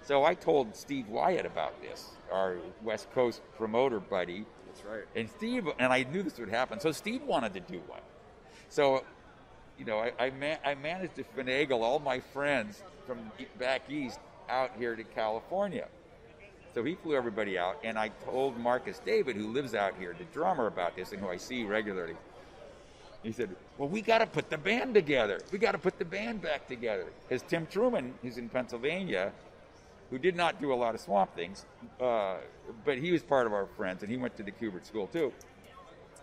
So 0.03 0.25
I 0.25 0.35
told 0.35 0.75
Steve 0.75 1.09
Wyatt 1.09 1.47
about 1.47 1.81
this, 1.83 2.11
our 2.33 2.57
West 2.83 3.11
Coast 3.13 3.43
promoter 3.57 4.01
buddy, 4.01 4.45
That's 4.67 4.85
right. 4.85 5.05
and 5.15 5.29
Steve, 5.29 5.69
and 5.79 5.93
I 5.93 6.05
knew 6.05 6.23
this 6.23 6.39
would 6.39 6.49
happen. 6.49 6.81
So 6.81 6.91
Steve 6.93 7.23
wanted 7.23 7.55
to 7.55 7.61
do 7.61 7.81
one. 7.87 8.01
So, 8.69 9.05
you 9.79 9.85
know, 9.85 9.99
I 9.99 10.13
I, 10.19 10.31
ma- 10.31 10.61
I 10.65 10.75
managed 10.75 11.17
to 11.17 11.25
finagle 11.25 11.83
all 11.83 11.99
my 11.99 12.21
friends 12.21 12.83
from 13.07 13.19
back 13.59 13.83
east 13.91 14.19
out 14.49 14.71
here 14.79 14.97
to 14.97 15.05
California. 15.05 15.89
So 16.75 16.85
he 16.85 16.95
flew 16.95 17.16
everybody 17.16 17.59
out, 17.59 17.79
and 17.83 17.99
I 17.99 18.09
told 18.25 18.57
Marcus 18.57 19.01
David, 19.05 19.37
who 19.37 19.49
lives 19.49 19.75
out 19.75 19.95
here, 19.99 20.14
the 20.16 20.25
drummer, 20.25 20.66
about 20.66 20.95
this, 20.95 21.12
and 21.12 21.21
who 21.21 21.29
I 21.29 21.37
see 21.37 21.64
regularly. 21.64 22.14
He 23.23 23.33
said, 23.33 23.55
"Well, 23.77 23.89
we 23.89 24.01
got 24.01 24.18
to 24.18 24.27
put 24.27 24.51
the 24.51 24.57
band 24.57 24.95
together. 24.95 25.41
We 25.51 25.59
got 25.59 25.73
to 25.73 25.79
put 25.79 25.99
the 25.99 26.05
band 26.05 26.41
back 26.43 26.68
together." 26.68 27.07
Because 27.29 27.43
Tim 27.43 27.66
Truman, 27.66 28.14
who's 28.23 28.39
in 28.39 28.49
Pennsylvania, 28.49 29.33
who 30.11 30.18
did 30.18 30.37
not 30.37 30.61
do 30.61 30.73
a 30.73 30.75
lot 30.75 30.95
of 30.95 31.01
swamp 31.01 31.35
things, 31.35 31.66
uh, 32.01 32.37
but 32.85 32.99
he 32.99 33.12
was 33.12 33.23
part 33.23 33.47
of 33.47 33.53
our 33.53 33.66
friends, 33.77 34.03
and 34.03 34.11
he 34.11 34.16
went 34.16 34.37
to 34.37 34.43
the 34.43 34.53
Kubert 34.53 34.87
School 34.87 35.07
too. 35.09 35.33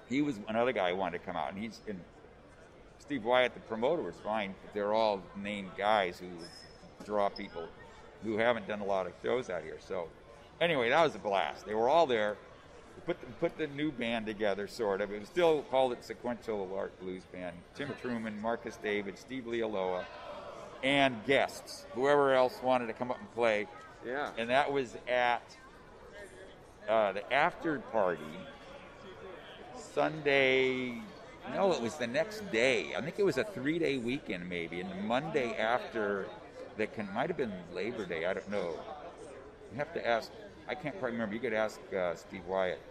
He 0.09 0.21
was 0.21 0.39
another 0.47 0.71
guy 0.71 0.91
who 0.91 0.95
wanted 0.95 1.19
to 1.19 1.25
come 1.25 1.35
out, 1.35 1.51
and 1.53 1.61
he's 1.61 1.79
and 1.87 1.99
Steve 2.99 3.23
Wyatt, 3.23 3.53
the 3.53 3.59
promoter, 3.61 4.01
was 4.01 4.15
fine. 4.23 4.55
But 4.63 4.73
they're 4.73 4.93
all 4.93 5.21
named 5.35 5.71
guys 5.77 6.19
who 6.19 6.27
draw 7.05 7.29
people 7.29 7.67
who 8.23 8.37
haven't 8.37 8.67
done 8.67 8.79
a 8.81 8.85
lot 8.85 9.07
of 9.07 9.13
shows 9.23 9.49
out 9.49 9.63
here. 9.63 9.77
So, 9.79 10.07
anyway, 10.61 10.89
that 10.89 11.03
was 11.03 11.15
a 11.15 11.19
blast. 11.19 11.65
They 11.65 11.73
were 11.73 11.89
all 11.89 12.05
there. 12.05 12.37
Put 13.05 13.21
the, 13.21 13.27
put 13.39 13.57
the 13.57 13.67
new 13.67 13.91
band 13.91 14.25
together, 14.25 14.67
sort 14.67 14.99
of. 14.99 15.11
It 15.13 15.19
was 15.21 15.29
still 15.29 15.61
called 15.63 15.93
it 15.93 16.03
Sequential 16.03 16.69
Art 16.75 16.99
Blues 16.99 17.23
Band. 17.31 17.55
Tim 17.73 17.89
Truman, 18.01 18.41
Marcus 18.41 18.77
David, 18.83 19.17
Steve 19.17 19.45
Leialoha, 19.45 20.03
and 20.83 21.23
guests, 21.25 21.85
whoever 21.93 22.33
else 22.33 22.59
wanted 22.61 22.87
to 22.87 22.93
come 22.93 23.09
up 23.09 23.19
and 23.19 23.33
play. 23.33 23.65
Yeah. 24.05 24.31
And 24.37 24.49
that 24.49 24.71
was 24.71 24.97
at 25.07 25.41
uh, 26.89 27.13
the 27.13 27.33
after 27.33 27.79
party 27.79 28.23
Sunday. 29.93 31.01
No, 31.53 31.71
it 31.71 31.81
was 31.81 31.95
the 31.95 32.07
next 32.07 32.51
day. 32.51 32.93
I 32.97 33.01
think 33.01 33.19
it 33.19 33.25
was 33.25 33.37
a 33.37 33.43
three-day 33.45 33.99
weekend, 33.99 34.49
maybe, 34.49 34.81
and 34.81 34.91
the 34.91 34.95
Monday 34.95 35.55
after 35.55 36.25
that 36.77 36.93
can 36.93 37.07
might 37.13 37.29
have 37.29 37.37
been 37.37 37.53
Labor 37.73 38.05
Day. 38.05 38.25
I 38.25 38.33
don't 38.33 38.49
know. 38.51 38.77
You 39.71 39.77
have 39.77 39.93
to 39.93 40.05
ask. 40.05 40.31
I 40.67 40.75
can't 40.75 40.97
quite 40.99 41.11
remember. 41.11 41.33
You 41.33 41.41
could 41.41 41.53
ask 41.53 41.79
uh, 41.93 42.15
Steve 42.15 42.45
Wyatt. 42.47 42.81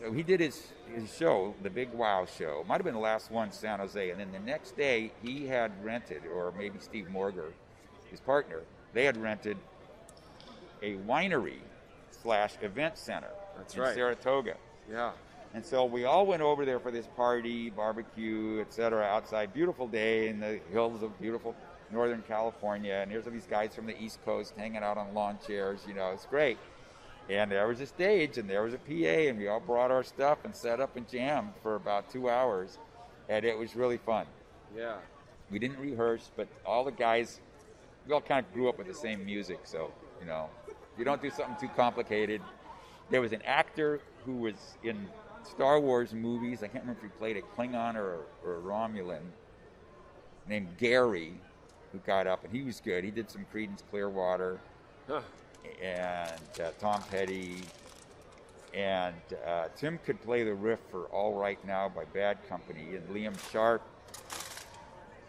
So 0.00 0.12
he 0.12 0.22
did 0.22 0.40
his 0.40 0.68
his 0.94 1.12
show, 1.14 1.54
the 1.62 1.70
Big 1.70 1.92
Wow 1.92 2.24
Show. 2.24 2.64
Might 2.68 2.76
have 2.76 2.84
been 2.84 2.94
the 2.94 3.00
last 3.00 3.30
one, 3.30 3.48
in 3.48 3.52
San 3.52 3.80
Jose, 3.80 4.10
and 4.10 4.20
then 4.20 4.30
the 4.32 4.38
next 4.38 4.76
day 4.76 5.10
he 5.22 5.46
had 5.46 5.72
rented, 5.84 6.22
or 6.32 6.52
maybe 6.56 6.78
Steve 6.80 7.08
Morger, 7.10 7.52
his 8.10 8.20
partner, 8.20 8.60
they 8.94 9.04
had 9.04 9.16
rented 9.16 9.56
a 10.82 10.94
winery 10.98 11.58
slash 12.22 12.54
event 12.62 12.96
center 12.96 13.30
That's 13.56 13.74
in 13.74 13.80
right. 13.80 13.94
Saratoga. 13.94 14.54
Yeah. 14.90 15.12
And 15.54 15.64
so 15.64 15.84
we 15.84 16.04
all 16.04 16.26
went 16.26 16.42
over 16.42 16.64
there 16.64 16.78
for 16.78 16.90
this 16.90 17.06
party, 17.16 17.70
barbecue, 17.70 18.60
etc. 18.60 19.02
Outside, 19.02 19.52
beautiful 19.52 19.88
day 19.88 20.28
in 20.28 20.40
the 20.40 20.60
hills 20.70 21.02
of 21.02 21.18
beautiful 21.20 21.56
Northern 21.90 22.22
California. 22.22 23.00
And 23.02 23.10
here's 23.10 23.26
all 23.26 23.32
these 23.32 23.46
guys 23.48 23.74
from 23.74 23.86
the 23.86 24.00
East 24.00 24.24
Coast 24.24 24.54
hanging 24.56 24.82
out 24.82 24.98
on 24.98 25.14
lawn 25.14 25.38
chairs. 25.46 25.80
You 25.88 25.94
know, 25.94 26.10
it's 26.12 26.26
great. 26.26 26.58
And 27.28 27.50
there 27.50 27.66
was 27.66 27.80
a 27.80 27.86
stage, 27.86 28.38
and 28.38 28.48
there 28.48 28.62
was 28.62 28.72
a 28.72 28.78
PA, 28.78 29.28
and 29.28 29.38
we 29.38 29.48
all 29.48 29.60
brought 29.60 29.90
our 29.90 30.02
stuff 30.02 30.38
and 30.44 30.54
set 30.54 30.80
up 30.80 30.96
and 30.96 31.06
jammed 31.08 31.52
for 31.62 31.74
about 31.74 32.10
two 32.10 32.30
hours, 32.30 32.78
and 33.28 33.44
it 33.44 33.56
was 33.56 33.76
really 33.76 33.98
fun. 33.98 34.26
Yeah. 34.74 34.96
We 35.50 35.58
didn't 35.58 35.78
rehearse, 35.78 36.30
but 36.36 36.48
all 36.64 36.84
the 36.84 36.92
guys, 36.92 37.40
we 38.06 38.14
all 38.14 38.20
kind 38.20 38.44
of 38.44 38.52
grew 38.52 38.68
up 38.68 38.78
with 38.78 38.86
the 38.86 38.94
same 38.94 39.24
music. 39.24 39.60
So, 39.64 39.92
you 40.20 40.26
know, 40.26 40.48
you 40.98 41.04
don't 41.04 41.20
do 41.20 41.30
something 41.30 41.56
too 41.60 41.72
complicated. 41.74 42.40
There 43.10 43.20
was 43.20 43.32
an 43.32 43.42
actor 43.42 44.00
who 44.24 44.32
was 44.36 44.76
in 44.82 45.08
Star 45.44 45.80
Wars 45.80 46.14
movies. 46.14 46.62
I 46.62 46.68
can't 46.68 46.84
remember 46.84 47.00
if 47.04 47.12
he 47.12 47.18
played 47.18 47.36
a 47.36 47.42
Klingon 47.42 47.94
or, 47.94 48.20
or 48.44 48.56
a 48.56 48.60
Romulan, 48.60 49.22
named 50.46 50.68
Gary, 50.78 51.34
who 51.92 51.98
got 51.98 52.26
up, 52.26 52.44
and 52.44 52.54
he 52.54 52.62
was 52.62 52.80
good. 52.80 53.04
He 53.04 53.10
did 53.10 53.30
some 53.30 53.44
Creedence 53.52 53.82
Clearwater 53.90 54.60
Huh. 55.08 55.22
And 55.82 56.60
uh, 56.60 56.70
Tom 56.78 57.02
Petty, 57.10 57.62
And 58.74 59.14
uh, 59.46 59.68
Tim 59.76 59.98
could 60.04 60.20
play 60.22 60.44
the 60.44 60.54
riff 60.54 60.78
for 60.90 61.06
All 61.06 61.34
Right 61.34 61.58
Now 61.66 61.88
by 61.88 62.04
Bad 62.04 62.46
Company, 62.48 62.96
and 62.96 63.08
Liam 63.08 63.34
Sharp 63.50 63.82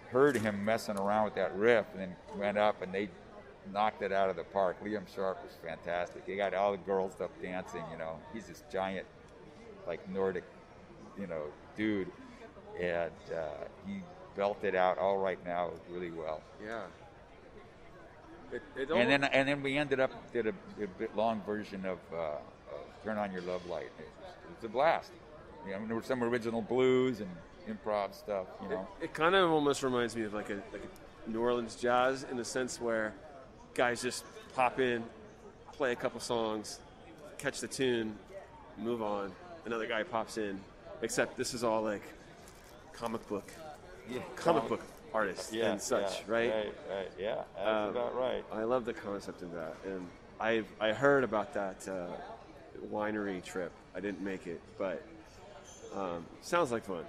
heard 0.10 0.36
him 0.36 0.64
messing 0.66 0.98
around 0.98 1.26
with 1.26 1.36
that 1.36 1.56
riff 1.56 1.86
and 1.94 2.02
then 2.02 2.16
went 2.36 2.58
up 2.58 2.82
and 2.82 2.92
they 2.94 3.08
knocked 3.72 4.02
it 4.02 4.12
out 4.12 4.30
of 4.30 4.36
the 4.36 4.44
park. 4.44 4.84
Liam 4.84 5.04
Sharp 5.14 5.44
was 5.44 5.54
fantastic. 5.64 6.24
He 6.26 6.36
got 6.36 6.54
all 6.54 6.72
the 6.72 6.78
girls 6.80 7.22
up 7.22 7.32
dancing, 7.42 7.84
you 7.92 7.98
know. 7.98 8.18
He's 8.34 8.48
this 8.48 8.64
giant, 8.72 9.06
like 9.88 10.08
Nordic, 10.10 10.46
you 11.18 11.28
know, 11.28 11.44
dude. 11.78 12.12
And 12.80 13.12
uh, 13.34 13.66
he 13.86 14.02
belted 14.36 14.76
out 14.76 14.98
All 14.98 15.18
Right 15.18 15.44
Now 15.46 15.72
really 15.90 16.12
well. 16.12 16.42
Yeah. 16.64 16.84
It, 18.52 18.62
it 18.76 18.90
And 18.90 19.10
then 19.10 19.24
and 19.24 19.48
then 19.48 19.62
we 19.62 19.78
ended 19.78 20.00
up 20.00 20.12
did 20.34 20.48
a, 20.48 20.54
a 20.82 20.88
bit 20.98 21.16
long 21.16 21.42
version 21.46 21.86
of, 21.86 22.00
uh, 22.14 22.18
of 22.18 23.04
Turn 23.04 23.18
On 23.18 23.32
Your 23.32 23.42
Love 23.42 23.66
Light. 23.68 23.90
It 24.00 24.08
was, 24.22 24.64
it 24.64 24.66
a 24.66 24.70
blast. 24.70 25.12
You 25.66 25.74
know, 25.74 25.86
there 25.86 25.96
were 25.96 26.04
some 26.04 26.24
original 26.24 26.62
blues 26.62 27.20
and 27.20 27.30
improv 27.68 28.16
stuff, 28.16 28.48
you 28.64 28.70
know. 28.70 28.88
it 29.02 29.14
kind 29.14 29.36
of 29.36 29.52
almost 29.52 29.84
reminds 29.84 30.16
me 30.16 30.24
of 30.24 30.34
like 30.34 30.50
a 30.50 30.56
like 30.72 30.82
a 30.84 31.30
New 31.30 31.42
Orleans 31.42 31.76
jazz 31.76 32.26
in 32.30 32.38
the 32.38 32.46
sense 32.46 32.82
where 32.82 33.14
guys 33.74 34.02
just 34.02 34.26
pop 34.56 34.80
in, 34.80 35.04
play 35.74 35.92
a 35.92 35.96
couple 35.96 36.20
songs, 36.20 36.80
catch 37.38 37.60
the 37.60 37.68
tune, 37.68 38.16
move 38.78 39.02
on. 39.02 39.32
Another 39.66 39.86
guy 39.86 40.04
pops 40.04 40.38
in, 40.38 40.60
except 41.02 41.38
this 41.38 41.54
is 41.54 41.64
all 41.64 41.84
like 41.84 42.04
comic 42.94 43.28
book, 43.28 43.52
Yeah, 44.10 44.22
comic 44.36 44.68
book 44.68 44.82
artists 45.14 45.52
yeah, 45.54 45.72
and 45.72 45.82
such, 45.82 46.02
yeah, 46.02 46.34
right? 46.34 46.54
Right, 46.54 46.74
right, 46.90 47.12
yeah, 47.18 47.36
that's 47.56 47.68
Um, 47.68 47.90
about 47.90 48.16
right. 48.16 48.44
I 48.52 48.64
love 48.64 48.86
the 48.86 48.94
concept 48.94 49.42
of 49.42 49.54
that, 49.54 49.76
and 49.86 50.08
I've 50.40 50.68
I 50.80 50.94
heard 50.94 51.24
about 51.24 51.54
that 51.54 51.88
uh, 51.88 52.08
winery 52.92 53.44
trip. 53.44 53.72
I 53.96 54.00
didn't 54.00 54.22
make 54.22 54.48
it, 54.48 54.62
but 54.78 55.02
um, 55.96 56.26
sounds 56.42 56.72
like 56.72 56.86
fun. 56.86 57.04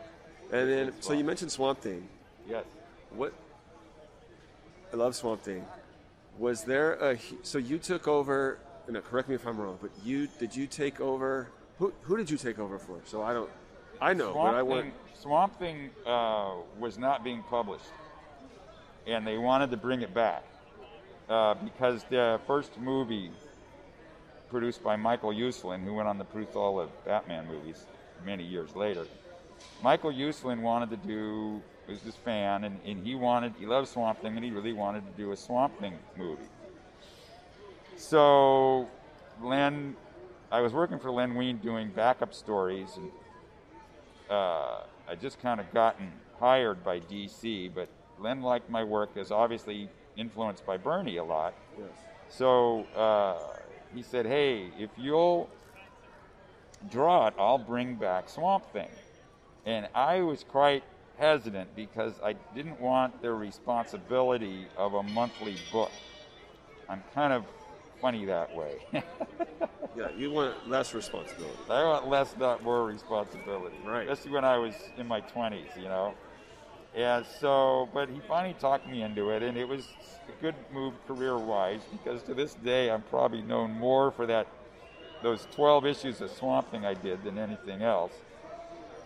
And 0.52 0.68
then, 0.68 0.92
so 1.00 1.12
you 1.12 1.24
mentioned 1.24 1.52
Swamp 1.52 1.80
Thing. 1.80 2.08
Yes. 2.48 2.64
What? 3.14 3.32
I 4.92 4.96
love 4.96 5.14
Swamp 5.14 5.42
Thing. 5.42 5.64
Was 6.38 6.64
there 6.64 6.94
a 6.94 7.18
so 7.42 7.58
you 7.58 7.78
took 7.78 8.08
over? 8.08 8.58
No, 8.88 9.00
correct 9.00 9.28
me 9.28 9.36
if 9.36 9.46
I'm 9.46 9.58
wrong, 9.58 9.78
but 9.80 9.90
you 10.02 10.28
did 10.38 10.56
you 10.56 10.66
take 10.66 11.00
over? 11.00 11.48
Who 11.78 11.92
who 12.02 12.16
did 12.16 12.30
you 12.30 12.36
take 12.36 12.58
over 12.58 12.78
for? 12.78 12.98
So 13.04 13.22
I 13.22 13.32
don't. 13.32 13.50
I 14.00 14.14
know, 14.14 14.32
Swamp 14.32 14.52
but 14.52 14.58
I 14.58 14.60
Thing, 14.60 14.68
want. 14.68 14.94
Swamp 15.14 15.58
Thing 15.58 15.90
uh, 16.06 16.52
was 16.78 16.98
not 16.98 17.22
being 17.22 17.42
published, 17.42 17.84
and 19.06 19.26
they 19.26 19.38
wanted 19.38 19.70
to 19.70 19.76
bring 19.76 20.02
it 20.02 20.14
back 20.14 20.42
uh, 21.28 21.54
because 21.54 22.04
the 22.04 22.40
first 22.46 22.78
movie 22.78 23.30
produced 24.48 24.82
by 24.82 24.96
Michael 24.96 25.30
Uslan, 25.30 25.84
who 25.84 25.94
went 25.94 26.08
on 26.08 26.18
to 26.18 26.24
produce 26.24 26.56
all 26.56 26.78
the 26.78 26.88
Batman 27.04 27.46
movies 27.46 27.84
many 28.24 28.44
years 28.44 28.74
later. 28.74 29.06
Michael 29.82 30.10
Uslan 30.10 30.60
wanted 30.60 30.90
to 30.90 30.96
do 30.96 31.62
was 31.90 32.00
this 32.02 32.16
fan, 32.16 32.64
and, 32.64 32.78
and 32.84 33.04
he 33.04 33.14
wanted 33.14 33.52
he 33.58 33.66
loved 33.66 33.88
Swamp 33.88 34.22
Thing, 34.22 34.36
and 34.36 34.44
he 34.44 34.50
really 34.50 34.72
wanted 34.72 35.04
to 35.04 35.22
do 35.22 35.32
a 35.32 35.36
Swamp 35.36 35.78
Thing 35.80 35.98
movie. 36.16 36.42
So, 37.96 38.88
Len, 39.42 39.96
I 40.50 40.60
was 40.60 40.72
working 40.72 40.98
for 40.98 41.10
Len 41.10 41.34
Wein 41.34 41.58
doing 41.58 41.90
backup 41.90 42.32
stories, 42.32 42.96
and 42.96 43.10
uh, 44.30 44.82
I 45.08 45.14
just 45.20 45.40
kind 45.40 45.60
of 45.60 45.72
gotten 45.72 46.12
hired 46.38 46.84
by 46.84 47.00
DC, 47.00 47.72
but 47.74 47.88
Len 48.18 48.42
liked 48.42 48.70
my 48.70 48.84
work 48.84 49.16
as 49.16 49.30
obviously 49.30 49.88
influenced 50.16 50.64
by 50.64 50.76
Bernie 50.76 51.16
a 51.16 51.24
lot. 51.24 51.54
Yes. 51.78 51.88
So 52.28 52.84
uh, 52.96 53.38
he 53.94 54.02
said, 54.02 54.26
"Hey, 54.26 54.70
if 54.78 54.90
you'll 54.96 55.48
draw 56.90 57.26
it, 57.26 57.34
I'll 57.38 57.58
bring 57.58 57.96
back 57.96 58.28
Swamp 58.28 58.72
Thing." 58.72 58.90
And 59.66 59.88
I 59.94 60.20
was 60.20 60.44
quite 60.44 60.84
hesitant 61.18 61.74
because 61.76 62.14
I 62.24 62.34
didn't 62.54 62.80
want 62.80 63.20
the 63.20 63.32
responsibility 63.32 64.66
of 64.76 64.94
a 64.94 65.02
monthly 65.02 65.56
book. 65.70 65.90
I'm 66.88 67.02
kind 67.14 67.32
of 67.32 67.44
funny 68.00 68.24
that 68.26 68.54
way. 68.54 68.78
Yeah, 69.96 70.08
you 70.16 70.30
want 70.30 70.54
less 70.68 70.94
responsibility. 70.94 71.58
I 71.68 71.82
want 71.84 72.08
less, 72.08 72.34
not 72.38 72.62
more 72.62 72.84
responsibility. 72.84 73.76
Right. 73.84 74.08
Especially 74.08 74.30
when 74.30 74.44
I 74.44 74.56
was 74.56 74.74
in 74.96 75.06
my 75.06 75.20
20s, 75.20 75.76
you 75.76 75.88
know. 75.88 76.14
And 76.94 77.24
so, 77.40 77.88
but 77.92 78.08
he 78.08 78.20
finally 78.26 78.54
talked 78.54 78.88
me 78.88 79.02
into 79.02 79.30
it, 79.30 79.42
and 79.42 79.56
it 79.58 79.66
was 79.66 79.86
a 80.28 80.42
good 80.42 80.54
move 80.72 80.94
career-wise 81.06 81.80
because 81.90 82.22
to 82.24 82.34
this 82.34 82.54
day 82.54 82.90
I'm 82.90 83.02
probably 83.02 83.42
known 83.42 83.72
more 83.72 84.10
for 84.10 84.26
that 84.26 84.46
those 85.22 85.46
12 85.54 85.86
issues 85.86 86.20
of 86.20 86.30
Swamp 86.30 86.70
Thing 86.70 86.84
I 86.86 86.94
did 86.94 87.22
than 87.22 87.38
anything 87.38 87.82
else. 87.82 88.12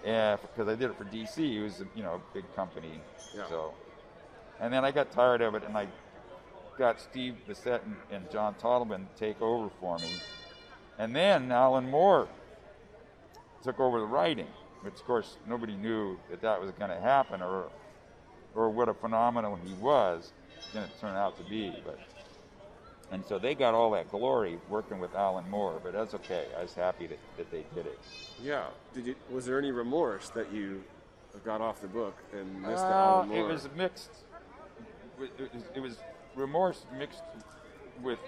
Yeah, 0.05 0.37
because 0.37 0.69
I 0.69 0.77
did 0.77 0.91
it 0.91 0.97
for 0.97 1.05
DC, 1.05 1.57
it 1.57 1.63
was 1.63 1.83
you 1.95 2.03
know 2.03 2.15
a 2.15 2.35
big 2.35 2.45
company. 2.55 3.01
Yeah. 3.37 3.49
So, 3.49 3.75
and 4.61 4.73
then 4.73 4.85
I 4.85 4.91
got 4.93 5.11
tired 5.11 5.43
of 5.43 5.55
it, 5.55 5.65
and 5.65 5.77
I 5.77 5.89
got 6.77 7.01
Steve 7.01 7.37
Bissette 7.49 7.81
and, 7.85 7.97
and 8.11 8.31
John 8.31 8.55
Totleben 8.55 9.07
to 9.09 9.19
take 9.19 9.41
over 9.41 9.71
for 9.81 9.99
me. 9.99 10.11
And 10.99 11.15
then 11.15 11.51
Alan 11.51 11.91
Moore 11.91 12.29
took 13.63 13.81
over 13.81 13.99
the 14.01 14.07
writing, 14.07 14.47
which 14.83 14.95
of 14.95 15.05
course 15.05 15.37
nobody 15.49 15.75
knew 15.75 16.19
that 16.31 16.41
that 16.43 16.61
was 16.61 16.71
going 16.73 16.91
to 16.91 17.01
happen 17.01 17.43
or 17.43 17.71
or 18.55 18.71
what 18.71 18.89
a 18.89 18.95
phenomenon 18.95 19.59
he 19.65 19.73
was 19.75 20.33
going 20.73 20.87
to 20.87 21.01
turn 21.01 21.17
out 21.17 21.37
to 21.39 21.45
be. 21.51 21.75
But 21.85 21.99
and 23.11 23.25
so 23.25 23.39
they 23.39 23.55
got 23.55 23.75
all 23.75 23.91
that 23.93 24.11
glory 24.11 24.59
working 24.69 24.99
with 24.99 25.15
Alan 25.15 25.49
Moore, 25.51 25.81
but 25.83 25.93
that's 25.93 26.15
okay. 26.15 26.47
I 26.59 26.63
was 26.63 26.75
happy 26.75 27.07
that, 27.07 27.19
that 27.37 27.51
they 27.51 27.65
did 27.75 27.87
it. 27.87 27.99
Yeah. 28.43 28.67
Did 28.93 29.07
you? 29.07 29.15
Was 29.31 29.45
there 29.47 29.59
any 29.59 29.73
remorse 29.73 30.29
that 30.31 30.53
you 30.53 30.83
got 31.45 31.61
off 31.61 31.81
the 31.81 31.89
book 31.89 32.15
and 32.33 32.63
missed 32.63 32.85
Uh, 32.85 32.89
Alan 32.89 33.33
it 33.33 33.43
was 33.43 33.69
mixed. 33.77 34.11
It 35.21 35.55
was, 35.55 35.63
it 35.77 35.81
was 35.81 35.97
remorse 36.37 36.85
mixed 36.99 37.23
with 38.03 38.19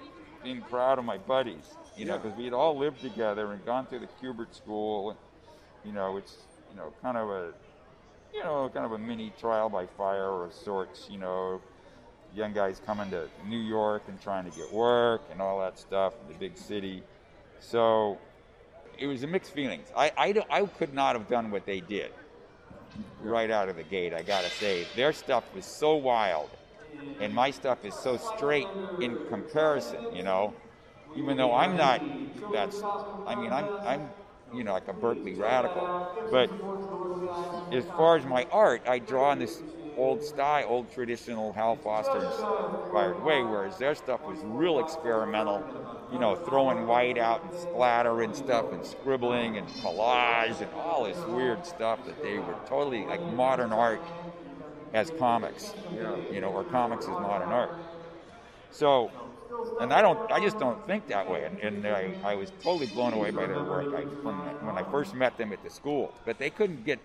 being 0.43 0.63
proud 0.63 0.99
of 0.99 1.05
my 1.05 1.19
buddies, 1.19 1.75
you 1.97 2.05
know, 2.05 2.15
Yeah. 2.15 2.19
because 2.23 2.39
we 2.39 2.45
had 2.45 2.53
all 2.55 2.77
lived 2.77 3.01
together 3.01 3.53
and 3.53 3.65
gone 3.65 3.87
through 3.87 4.01
the 4.01 4.09
Kubert 4.21 4.55
School, 4.55 5.11
and, 5.11 5.19
you 5.85 5.93
know, 5.93 6.17
it's 6.17 6.37
you 6.71 6.77
know 6.77 6.93
kind 7.03 7.17
of 7.17 7.29
a 7.31 7.53
you 8.35 8.43
know 8.43 8.69
kind 8.73 8.85
of 8.87 8.93
a 8.93 8.99
mini 8.99 9.33
trial 9.39 9.69
by 9.69 9.87
fire 9.87 10.45
of 10.45 10.53
sorts, 10.53 11.09
you 11.11 11.19
know. 11.19 11.61
Young 12.35 12.53
guys 12.53 12.83
coming 12.85 13.09
to 13.11 13.29
New 13.47 13.61
York 13.61 14.03
and 14.09 14.21
trying 14.21 14.45
to 14.45 14.55
get 14.55 14.71
work 14.71 15.23
and 15.33 15.41
all 15.41 15.59
that 15.61 15.79
stuff 15.79 16.13
in 16.27 16.33
the 16.35 16.39
big 16.39 16.59
city. 16.59 17.03
So 17.61 18.19
it 18.99 19.07
was 19.07 19.23
a 19.23 19.27
mixed 19.27 19.53
feelings. 19.53 19.87
I, 19.97 20.13
I, 20.19 20.45
I 20.51 20.67
could 20.67 20.93
not 20.93 21.17
have 21.17 21.29
done 21.31 21.51
what 21.51 21.65
they 21.65 21.81
did 21.81 22.13
right 23.23 23.51
out 23.51 23.71
of 23.71 23.77
the 23.77 23.85
gate, 23.85 24.13
I 24.13 24.21
gotta 24.23 24.51
say. 24.51 24.87
Their 24.97 25.15
stuff 25.15 25.45
was 25.55 25.65
so 25.65 25.95
wild, 25.95 26.51
and 27.19 27.35
my 27.35 27.51
stuff 27.51 27.85
is 27.85 27.97
so 27.97 28.17
straight 28.17 28.71
in 29.01 29.19
comparison, 29.27 30.01
you 30.11 30.23
know. 30.23 30.55
Even 31.15 31.37
though 31.37 31.55
I'm 31.55 31.77
not, 31.77 32.03
that's, 32.51 32.85
I 33.27 33.35
mean, 33.35 33.53
I'm, 33.53 33.71
I'm, 33.85 34.13
you 34.53 34.65
know, 34.65 34.73
like 34.73 34.89
a 34.89 34.95
Berkeley 34.95 35.35
radical. 35.35 35.93
But 36.31 36.53
as 37.71 37.87
far 37.97 38.17
as 38.17 38.25
my 38.27 38.47
art, 38.51 38.83
I 38.87 38.99
draw 38.99 39.33
in 39.33 39.39
this 39.39 39.63
old 39.97 40.23
style, 40.23 40.67
old 40.69 40.91
traditional 40.91 41.53
Hal 41.53 41.77
Foster 41.77 42.23
inspired 42.25 43.19
way, 43.21 43.43
whereas 43.43 43.79
their 43.79 43.95
stuff 43.95 44.27
was 44.27 44.41
real 44.45 44.79
experimental, 44.79 45.67
you 46.09 46.19
know, 46.19 46.37
throwing 46.37 46.87
white 46.87 47.19
out 47.19 47.43
and 47.43 47.53
splatter 47.55 48.21
and 48.23 48.35
stuff 48.35 48.73
and 48.73 48.85
scribbling 48.85 49.57
and 49.57 49.77
collage 49.77 50.61
and 50.61 50.73
all 50.73 51.05
this 51.05 51.27
weird 51.27 51.67
stuff 51.67 52.05
that 52.05 52.21
they 52.21 52.39
were 52.39 52.57
totally 52.65 53.07
like 53.07 53.27
modern 53.27 53.73
art 53.73 54.03
as 54.97 55.11
comics, 55.19 55.75
you 56.33 56.41
know, 56.41 56.49
or 56.49 56.65
comics 56.65 57.05
as 57.05 57.11
modern 57.11 57.51
art. 57.51 57.71
So, 58.71 59.11
and 59.81 59.93
I 59.93 60.01
don't, 60.01 60.19
I 60.33 60.41
just 60.41 60.59
don't 60.59 60.85
think 60.87 61.07
that 61.09 61.31
way. 61.31 61.45
And, 61.45 61.59
and 61.61 61.87
I, 61.87 62.15
I 62.25 62.35
was 62.35 62.51
totally 62.63 62.87
blown 62.87 63.13
away 63.13 63.31
by 63.31 63.47
their 63.47 63.63
work 63.63 63.95
I, 63.95 64.03
when, 64.25 64.35
when 64.67 64.79
I 64.79 64.83
first 64.91 65.15
met 65.15 65.37
them 65.37 65.53
at 65.53 65.63
the 65.63 65.71
school. 65.71 66.15
But 66.25 66.39
they 66.39 66.51
couldn't 66.51 66.85
get 66.85 66.99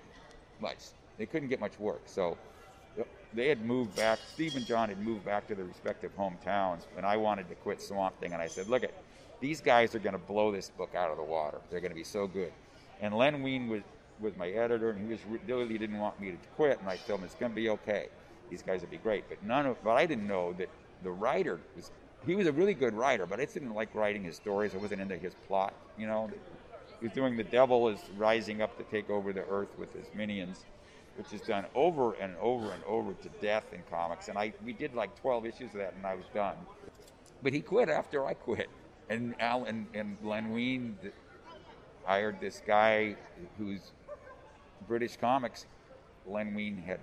much. 0.61 0.77
They 1.17 1.25
couldn't 1.25 1.49
get 1.49 1.59
much 1.59 1.77
work. 1.79 2.01
So 2.05 2.37
they 3.33 3.49
had 3.49 3.63
moved 3.65 3.95
back. 3.95 4.19
Steve 4.33 4.55
and 4.55 4.65
John 4.65 4.87
had 4.89 4.99
moved 4.99 5.25
back 5.25 5.47
to 5.47 5.55
their 5.55 5.65
respective 5.65 6.15
hometowns, 6.17 6.81
and 6.97 7.05
I 7.05 7.17
wanted 7.17 7.49
to 7.49 7.55
quit 7.55 7.81
Swamp 7.81 8.19
Thing. 8.19 8.33
And 8.33 8.41
I 8.41 8.47
said, 8.47 8.67
"Look, 8.67 8.83
at 8.83 8.93
these 9.39 9.61
guys 9.61 9.95
are 9.95 9.99
going 9.99 10.13
to 10.13 10.19
blow 10.19 10.51
this 10.51 10.69
book 10.69 10.95
out 10.95 11.11
of 11.11 11.17
the 11.17 11.23
water. 11.23 11.57
They're 11.69 11.79
going 11.79 11.91
to 11.91 11.95
be 11.95 12.03
so 12.03 12.27
good." 12.27 12.51
And 12.99 13.15
Len 13.15 13.41
Wein 13.41 13.69
was 13.69 13.83
was 14.21 14.35
my 14.37 14.49
editor, 14.49 14.91
and 14.91 15.01
he 15.05 15.11
was 15.11 15.19
really 15.47 15.77
didn't 15.77 15.99
want 15.99 16.19
me 16.19 16.31
to 16.31 16.37
quit. 16.55 16.79
And 16.79 16.89
I 16.89 16.97
told 16.97 17.19
him 17.19 17.25
it's 17.25 17.35
going 17.35 17.51
to 17.51 17.55
be 17.55 17.69
okay. 17.69 18.07
These 18.49 18.61
guys 18.61 18.81
will 18.81 18.89
be 18.89 18.97
great. 18.97 19.25
But 19.29 19.43
none 19.43 19.65
of, 19.65 19.83
but 19.83 19.91
I 19.91 20.05
didn't 20.05 20.27
know 20.27 20.53
that 20.53 20.69
the 21.03 21.11
writer 21.11 21.59
was. 21.75 21.91
He 22.25 22.35
was 22.35 22.45
a 22.45 22.51
really 22.51 22.75
good 22.75 22.93
writer, 22.93 23.25
but 23.25 23.39
I 23.39 23.45
didn't 23.45 23.73
like 23.73 23.95
writing 23.95 24.23
his 24.23 24.35
stories. 24.35 24.75
I 24.75 24.77
wasn't 24.77 25.01
into 25.01 25.17
his 25.17 25.33
plot. 25.47 25.73
You 25.97 26.05
know, 26.05 26.29
he 26.99 27.07
was 27.07 27.13
doing 27.13 27.35
the 27.35 27.43
devil 27.43 27.89
is 27.89 27.99
rising 28.15 28.61
up 28.61 28.77
to 28.77 28.83
take 28.83 29.09
over 29.09 29.33
the 29.33 29.43
earth 29.49 29.69
with 29.77 29.91
his 29.93 30.05
minions 30.13 30.65
which 31.17 31.33
is 31.33 31.41
done 31.41 31.65
over 31.75 32.13
and 32.13 32.35
over 32.41 32.71
and 32.71 32.83
over 32.85 33.13
to 33.13 33.29
death 33.41 33.65
in 33.73 33.81
comics. 33.89 34.27
And 34.27 34.37
I 34.37 34.53
we 34.63 34.73
did 34.73 34.93
like 34.93 35.19
12 35.19 35.45
issues 35.45 35.73
of 35.73 35.79
that, 35.79 35.93
and 35.95 36.05
I 36.05 36.15
was 36.15 36.25
done. 36.33 36.55
But 37.43 37.53
he 37.53 37.61
quit 37.61 37.89
after 37.89 38.25
I 38.25 38.33
quit. 38.33 38.69
And 39.09 39.35
Al 39.39 39.65
and, 39.65 39.87
and 39.93 40.17
Len 40.23 40.51
Wein, 40.51 40.97
hired 42.05 42.39
this 42.39 42.61
guy 42.65 43.15
who's 43.57 43.91
British 44.87 45.17
comics. 45.17 45.65
Len 46.27 46.53
Wein 46.53 46.77
had 46.77 46.99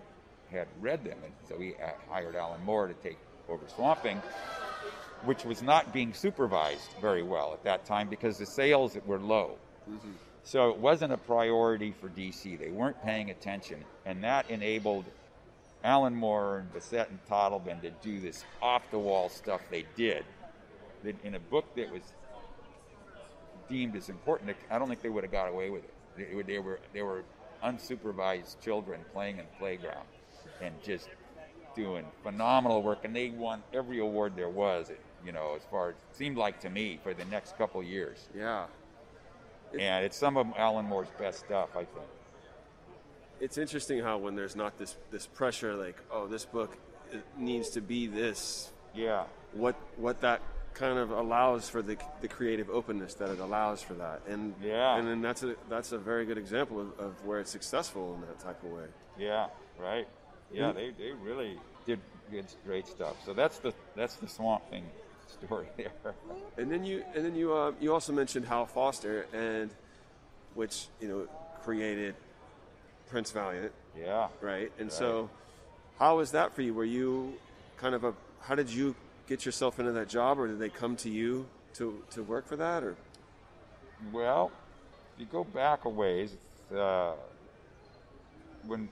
had 0.51 0.69
read 0.81 1.05
them, 1.05 1.19
and 1.23 1.33
so 1.49 1.59
he 1.59 1.75
uh, 1.75 1.91
hired 2.09 2.35
Alan 2.35 2.65
Moore 2.65 2.87
to 2.87 2.95
take 2.95 3.19
over 3.49 3.67
Swamp 3.69 4.03
Thing, 4.03 4.21
which 5.25 5.45
was 5.45 5.63
not 5.63 5.93
being 5.93 6.15
supervised 6.15 6.89
very 7.01 7.23
well 7.23 7.53
at 7.53 7.63
that 7.65 7.85
time 7.85 8.09
because 8.09 8.39
the 8.39 8.47
sales 8.47 8.97
were 9.07 9.19
low. 9.19 9.57
So 10.45 10.71
it 10.71 10.79
wasn't 10.79 11.13
a 11.13 11.19
priority 11.19 11.93
for 11.93 12.09
DC. 12.09 12.59
They 12.59 12.71
weren't 12.71 13.03
paying 13.05 13.31
attention, 13.31 13.85
and 14.07 14.25
that 14.25 14.49
enabled 14.51 15.05
Alan 15.85 16.15
Moore 16.15 16.59
and 16.59 16.73
Bissette 16.73 17.11
and 17.11 17.19
Totleben 17.29 17.81
to 17.83 17.91
do 18.03 18.21
this 18.21 18.45
off-the-wall 18.63 19.29
stuff 19.29 19.61
they 19.71 19.85
did. 19.97 20.25
In 21.23 21.35
a 21.35 21.41
book 21.41 21.65
that 21.77 21.93
was 21.93 22.03
deemed 23.69 23.95
as 23.97 24.09
important, 24.09 24.57
I 24.71 24.79
don't 24.79 24.89
think 24.89 25.03
they 25.03 25.09
would 25.09 25.25
have 25.25 25.33
got 25.33 25.49
away 25.49 25.71
with 25.71 25.85
it. 25.85 26.47
They 26.47 26.59
were 26.59 26.81
they 26.93 27.03
were 27.03 27.23
unsupervised 27.65 28.61
children 28.61 29.01
playing 29.13 29.39
in 29.39 29.45
the 29.45 29.59
playground 29.59 30.07
and 30.63 30.75
just 30.83 31.09
doing 31.75 32.05
phenomenal 32.23 32.83
work, 32.83 33.05
and 33.05 33.15
they 33.15 33.31
won 33.31 33.63
every 33.73 34.01
award 34.01 34.35
there 34.37 34.49
was. 34.49 34.91
You 35.25 35.33
know, 35.33 35.55
as 35.57 35.63
far 35.71 35.91
as 35.91 35.95
it 35.95 36.17
seemed 36.17 36.37
like 36.37 36.61
to 36.61 36.71
me 36.71 36.99
for 37.03 37.13
the 37.13 37.25
next 37.25 37.59
couple 37.59 37.83
years. 37.83 38.29
Yeah. 38.37 38.67
And 39.79 40.05
it's 40.05 40.17
some 40.17 40.37
of 40.37 40.47
Alan 40.57 40.87
Moore's 40.87 41.09
best 41.19 41.41
stuff, 41.41 41.71
I 41.75 41.85
think. 41.85 42.07
It's 43.41 43.59
interesting 43.59 44.01
how 44.01 44.19
when 44.19 44.35
there's 44.35 44.57
not 44.57 44.79
this 44.79 44.97
this 45.11 45.27
pressure, 45.27 45.75
like, 45.75 45.97
oh, 46.11 46.27
this 46.27 46.45
book 46.45 46.77
needs 47.37 47.71
to 47.71 47.81
be 47.81 48.07
this. 48.07 48.71
Yeah. 48.95 49.25
What 49.53 49.77
what 49.97 50.21
that 50.23 50.41
kind 50.79 50.99
of 50.99 51.11
allows 51.11 51.69
for 51.69 51.83
the 51.83 51.97
the 52.21 52.29
creative 52.29 52.71
openness 52.71 53.15
that 53.15 53.31
it 53.31 53.41
allows 53.41 53.83
for 53.83 53.95
that, 53.95 54.23
and 54.29 54.55
Yeah. 54.63 54.97
and 54.97 55.07
then 55.09 55.21
that's 55.21 55.43
a 55.43 55.57
that's 55.69 55.93
a 55.93 55.99
very 55.99 56.25
good 56.25 56.39
example 56.39 56.81
of, 56.81 56.99
of 57.01 57.25
where 57.27 57.41
it's 57.41 57.51
successful 57.51 58.15
in 58.15 58.21
that 58.23 58.39
type 58.39 58.63
of 58.63 58.71
way. 58.71 58.87
Yeah, 59.19 59.49
right. 59.79 60.07
Yeah, 60.53 60.71
Mm. 60.73 60.75
they, 60.77 60.91
they 60.91 61.11
really 61.13 61.59
did 61.87 62.01
good, 62.31 62.47
great 62.65 62.87
stuff. 62.87 63.17
So 63.27 63.35
that's 63.35 63.59
the 63.59 63.73
that's 63.97 64.15
the 64.17 64.29
Swamp 64.29 64.69
Thing 64.71 64.85
story 65.27 65.67
there. 65.77 65.91
And 66.57 66.71
then 66.71 66.85
you 66.85 67.05
and 67.15 67.25
then 67.25 67.35
you 67.35 67.53
uh, 67.53 67.73
you 67.81 67.93
also 67.93 68.13
mentioned 68.13 68.47
Hal 68.47 68.67
Foster 68.67 69.27
and 69.35 69.71
which 70.55 70.87
you 71.01 71.09
know 71.09 71.29
created 71.65 72.15
Prince 73.11 73.31
Valiant, 73.33 73.73
Yeah. 73.99 74.29
right? 74.41 74.71
And 74.79 74.89
Right. 74.89 74.93
so, 74.93 75.29
how 75.99 76.17
was 76.19 76.31
that 76.33 76.55
for 76.55 76.63
you? 76.63 76.73
Were 76.73 76.85
you 76.85 77.35
kind 77.79 77.95
of 77.95 78.05
a 78.05 78.15
how 78.41 78.55
did 78.55 78.71
you 78.71 78.95
get 79.29 79.45
yourself 79.45 79.79
into 79.79 79.93
that 79.93 80.09
job, 80.09 80.41
or 80.41 80.49
did 80.49 80.59
they 80.59 80.71
come 80.71 80.97
to 80.97 81.11
you 81.11 81.47
to 81.75 82.03
to 82.11 82.23
work 82.23 82.47
for 82.47 82.57
that, 82.57 82.83
or 82.83 82.97
Well, 84.13 84.51
if 85.15 85.21
you 85.21 85.27
go 85.27 85.45
back 85.45 85.85
a 85.85 85.89
ways, 85.89 86.37
uh, 86.75 87.13
when 88.67 88.89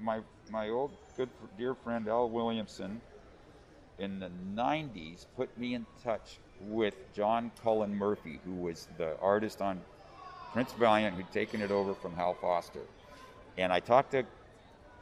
my 0.00 0.20
my 0.50 0.68
old 0.68 0.92
good 1.16 1.28
dear 1.58 1.74
friend 1.74 2.08
Al 2.08 2.30
Williamson 2.30 3.00
in 3.98 4.18
the 4.20 4.30
90s 4.54 5.24
put 5.36 5.56
me 5.58 5.74
in 5.74 5.86
touch 6.04 6.38
with 6.60 6.94
John 7.14 7.50
Cullen 7.62 7.94
Murphy, 7.94 8.38
who 8.44 8.52
was 8.52 8.88
the 8.98 9.18
artist 9.20 9.62
on 9.62 9.80
Prince 10.52 10.72
Valiant 10.72 11.16
who'd 11.16 11.32
taken 11.32 11.62
it 11.62 11.70
over 11.70 11.94
from 11.94 12.14
Hal 12.14 12.34
Foster. 12.34 12.80
And 13.58 13.72
I 13.72 13.80
talked 13.80 14.10
to 14.12 14.24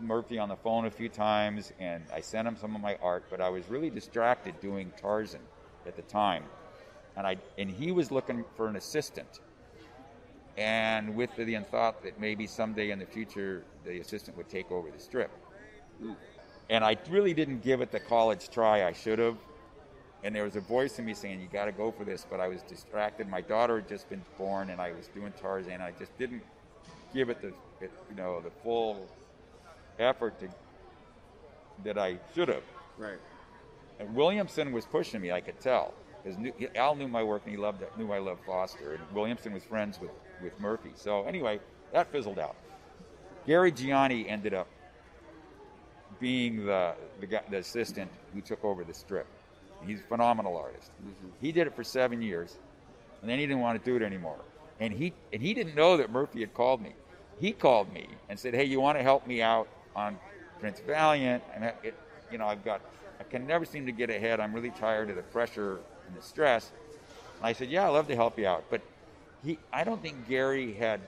Murphy 0.01 0.39
on 0.39 0.49
the 0.49 0.57
phone 0.57 0.87
a 0.87 0.91
few 0.91 1.09
times 1.09 1.73
and 1.79 2.05
I 2.13 2.21
sent 2.21 2.49
him 2.49 2.57
some 2.57 2.75
of 2.75 2.81
my 2.81 2.97
art, 3.03 3.25
but 3.31 3.41
I 3.41 3.49
was 3.49 3.69
really 3.69 3.91
distracted 3.91 4.61
doing 4.61 4.93
Tarzan 5.01 5.41
at 5.87 5.97
the 5.97 6.03
time. 6.03 6.45
And 7.17 7.27
I 7.27 7.37
and 7.59 7.71
he 7.71 7.93
was 7.93 8.11
looking 8.11 8.45
for 8.57 8.69
an 8.69 8.77
assistant. 8.77 9.41
And 10.57 11.15
with 11.15 11.35
the 11.37 11.59
thought 11.71 12.03
that 12.03 12.21
maybe 12.21 12.47
someday 12.47 12.91
in 12.91 12.99
the 12.99 13.07
future 13.07 13.65
the 13.85 14.01
assistant 14.01 14.37
would 14.37 14.49
take 14.49 14.71
over 14.71 14.91
the 14.91 14.99
strip. 14.99 15.31
And 16.71 16.85
I 16.85 16.97
really 17.11 17.35
didn't 17.35 17.63
give 17.63 17.81
it 17.81 17.93
the 17.93 18.01
college 18.01 18.49
try 18.51 18.87
I 18.87 18.93
should 18.93 19.19
have. 19.19 19.37
And 20.23 20.35
there 20.35 20.45
was 20.45 20.57
a 20.57 20.61
voice 20.61 20.99
in 20.99 21.05
me 21.05 21.13
saying, 21.13 21.41
"You 21.41 21.49
got 21.53 21.67
to 21.67 21.73
go 21.73 21.91
for 21.91 22.05
this," 22.05 22.27
but 22.29 22.41
I 22.41 22.49
was 22.49 22.63
distracted. 22.63 23.29
My 23.29 23.43
daughter 23.43 23.77
had 23.77 23.89
just 23.89 24.09
been 24.09 24.23
born, 24.39 24.71
and 24.71 24.81
I 24.81 24.93
was 24.93 25.09
doing 25.09 25.33
Tarzan. 25.33 25.83
I 25.83 25.91
just 25.99 26.17
didn't 26.17 26.43
give 27.13 27.29
it 27.29 27.43
the, 27.43 27.53
you 27.83 28.17
know, 28.17 28.41
the 28.41 28.51
full 28.63 29.07
effort 29.99 30.39
to, 30.41 30.49
that 31.85 31.99
I 31.99 32.19
should 32.35 32.49
have. 32.49 32.63
right? 32.99 33.19
And 33.99 34.15
Williamson 34.15 34.73
was 34.73 34.87
pushing 34.87 35.21
me. 35.21 35.33
I 35.33 35.41
could 35.41 35.61
tell. 35.61 35.95
'Cause 36.25 36.39
knew, 36.39 36.53
Al 36.75 36.95
knew 36.95 37.07
my 37.09 37.23
work, 37.23 37.43
and 37.45 37.51
he 37.53 37.59
loved 37.59 37.83
it, 37.83 37.97
knew 37.99 38.11
I 38.13 38.19
loved 38.19 38.45
Foster. 38.47 38.95
And 38.95 39.03
Williamson 39.13 39.53
was 39.53 39.63
friends 39.65 40.01
with, 40.01 40.11
with 40.43 40.59
Murphy. 40.59 40.93
So 40.95 41.25
anyway, 41.25 41.61
that 41.93 42.11
fizzled 42.11 42.39
out. 42.39 42.57
Gary 43.47 43.71
Gianni 43.71 44.27
ended 44.29 44.55
up 44.55 44.69
being 46.19 46.65
the 46.67 46.95
the, 47.21 47.27
guy, 47.27 47.43
the 47.51 47.59
assistant 47.59 48.11
who 48.33 48.41
took 48.41 48.65
over 48.65 48.85
the 48.85 48.95
strip. 48.95 49.27
He's 49.87 50.01
a 50.01 50.05
phenomenal 50.05 50.57
artist. 50.57 50.91
Mm-hmm. 51.03 51.29
He 51.41 51.53
did 51.53 51.67
it 51.67 51.75
for 51.75 51.85
seven 51.85 52.23
years, 52.23 52.59
and 53.21 53.29
then 53.31 53.39
he 53.39 53.47
didn't 53.47 53.61
want 53.61 53.83
to 53.83 53.91
do 53.91 53.97
it 53.97 54.03
anymore. 54.03 54.39
And 54.81 54.93
he 54.93 55.13
and 55.33 55.43
he 55.43 55.55
didn't 55.55 55.75
know 55.75 55.97
that 55.99 56.11
Murphy 56.11 56.41
had 56.41 56.55
called 56.55 56.81
me. 56.81 56.95
He 57.39 57.53
called 57.53 57.93
me 57.93 58.09
and 58.29 58.39
said, 58.39 58.55
"Hey, 58.55 58.65
you 58.65 58.81
want 58.81 58.97
to 58.99 59.03
help 59.03 59.27
me 59.27 59.43
out 59.43 59.69
on 59.95 60.19
Prince 60.61 60.81
Valiant?" 60.81 61.43
And 61.55 61.65
it, 61.65 61.95
you 62.31 62.39
know, 62.39 62.47
I've 62.47 62.65
got 62.65 62.81
I 63.21 63.25
can 63.25 63.47
never 63.47 63.65
seem 63.65 63.87
to 63.87 63.93
get 63.93 64.11
ahead. 64.11 64.41
I'm 64.41 64.53
really 64.53 64.71
tired 64.71 65.11
of 65.11 65.17
the 65.17 65.23
pressure 65.23 65.81
and 66.07 66.17
the 66.17 66.23
stress. 66.23 66.73
And 67.39 67.47
I 67.47 67.53
said, 67.53 67.69
"Yeah, 67.69 67.87
I'd 67.87 67.91
love 67.91 68.09
to 68.09 68.17
help 68.17 68.39
you 68.39 68.47
out." 68.47 68.65
But 68.71 68.83
he, 69.45 69.59
I 69.73 69.85
don't 69.85 70.03
think 70.03 70.29
Gary 70.29 70.73
had 70.75 71.01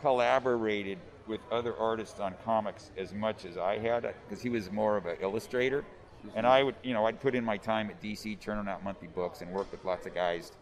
collaborated 0.00 0.98
with 1.26 1.40
other 1.50 1.76
artists 1.76 2.18
on 2.20 2.34
comics 2.44 2.90
as 2.96 3.12
much 3.12 3.44
as 3.44 3.56
I 3.56 3.78
had 3.78 4.14
because 4.28 4.42
he 4.42 4.48
was 4.48 4.70
more 4.70 4.96
of 4.96 5.06
an 5.06 5.16
illustrator. 5.20 5.82
Mm-hmm. 5.82 6.38
And 6.38 6.46
I 6.46 6.62
would, 6.62 6.74
you 6.82 6.94
know, 6.94 7.06
I'd 7.06 7.20
put 7.20 7.34
in 7.34 7.44
my 7.44 7.56
time 7.56 7.90
at 7.90 8.00
DC 8.02 8.40
turning 8.40 8.68
out 8.68 8.82
monthly 8.84 9.08
books 9.08 9.40
and 9.40 9.50
work 9.52 9.70
with 9.70 9.84
lots 9.84 10.06
of 10.06 10.14
guys. 10.14 10.52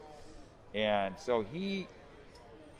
And 0.75 1.19
so 1.19 1.43
he, 1.53 1.89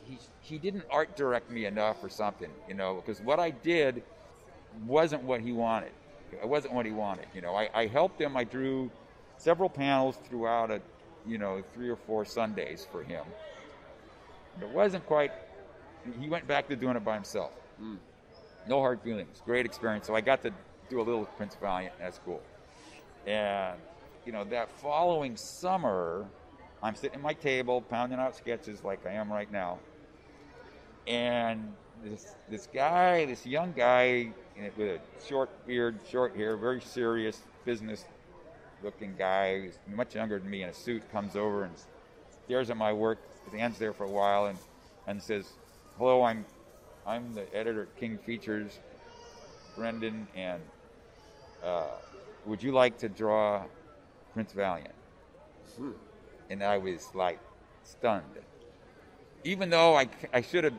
he, 0.05 0.19
he 0.41 0.59
didn't 0.59 0.85
art 0.91 1.17
direct 1.17 1.51
me 1.51 1.67
enough 1.67 2.03
or 2.03 2.09
something, 2.09 2.51
you 2.69 2.75
know, 2.75 2.95
because 2.95 3.21
what 3.21 3.41
I 3.41 3.51
did 3.51 4.03
wasn't 4.87 5.23
what 5.23 5.41
he 5.41 5.53
wanted. 5.53 5.93
It 6.33 6.49
wasn't 6.49 6.75
what 6.75 6.87
he 6.87 6.93
wanted, 6.93 7.27
you 7.35 7.41
know. 7.41 7.55
I, 7.55 7.69
I 7.75 7.87
helped 7.87 8.21
him. 8.21 8.37
I 8.37 8.45
drew 8.45 8.91
several 9.37 9.69
panels 9.69 10.19
throughout 10.29 10.71
a, 10.71 10.81
you 11.27 11.39
know, 11.39 11.63
three 11.75 11.89
or 11.89 11.97
four 11.97 12.25
Sundays 12.25 12.87
for 12.91 13.03
him. 13.03 13.25
It 14.61 14.69
wasn't 14.69 15.07
quite. 15.07 15.33
He 16.21 16.29
went 16.29 16.47
back 16.47 16.69
to 16.69 16.77
doing 16.77 16.97
it 16.97 17.05
by 17.05 17.15
himself. 17.15 17.53
Hmm. 17.79 17.97
No 18.69 18.81
hard 18.81 19.01
feelings. 19.03 19.43
Great 19.45 19.67
experience. 19.67 20.07
So 20.07 20.15
I 20.15 20.21
got 20.21 20.43
to 20.43 20.53
do 20.89 21.01
a 21.01 21.03
little 21.03 21.25
Prince 21.25 21.57
Valiant. 21.61 21.95
That's 21.99 22.21
cool. 22.25 22.43
And 23.27 23.79
you 24.25 24.33
know 24.33 24.45
that 24.45 24.71
following 24.81 25.37
summer, 25.37 26.27
I'm 26.83 26.95
sitting 26.95 27.17
at 27.17 27.23
my 27.23 27.35
table 27.35 27.81
pounding 27.83 28.19
out 28.19 28.37
sketches 28.37 28.85
like 28.85 29.07
I 29.07 29.13
am 29.13 29.33
right 29.33 29.51
now. 29.51 29.79
And 31.07 31.73
this 32.03 32.35
this 32.49 32.67
guy, 32.73 33.27
this 33.27 33.47
young 33.47 33.73
guy 33.73 34.33
with 34.77 34.89
a 34.89 35.01
short 35.27 35.51
beard, 35.67 35.99
short 36.11 36.37
hair, 36.37 36.57
very 36.57 36.81
serious 36.81 37.41
business 37.65 38.05
looking 38.83 39.15
guy, 39.19 39.61
who's 39.61 39.79
much 39.95 40.15
younger 40.15 40.39
than 40.39 40.51
me 40.51 40.63
in 40.63 40.71
a 40.71 40.75
suit, 40.75 41.03
comes 41.13 41.37
over 41.37 41.65
and 41.65 41.75
stares 42.45 42.71
at 42.71 42.77
my 42.77 42.93
work, 42.93 43.19
stands 43.49 43.79
there 43.79 43.93
for 43.93 44.05
a 44.05 44.09
while, 44.09 44.47
and 44.47 44.59
and 45.07 45.23
says, 45.23 45.53
"Hello, 45.99 46.23
I'm 46.23 46.47
I'm 47.07 47.35
the 47.35 47.55
editor 47.55 47.83
at 47.83 47.97
King 47.99 48.19
Features, 48.19 48.79
Brendan, 49.77 50.27
and 50.35 50.63
uh, 51.63 51.97
would 52.47 52.63
you 52.63 52.73
like 52.73 52.99
to 52.99 53.09
draw 53.09 53.65
Prince 54.33 54.53
Valiant?" 54.53 54.95
And 56.49 56.63
I 56.63 56.79
was 56.79 57.11
like 57.15 57.39
stunned, 57.85 58.25
even 59.45 59.71
though 59.71 59.97
I 59.97 60.09
I 60.33 60.41
should 60.41 60.65
have 60.65 60.75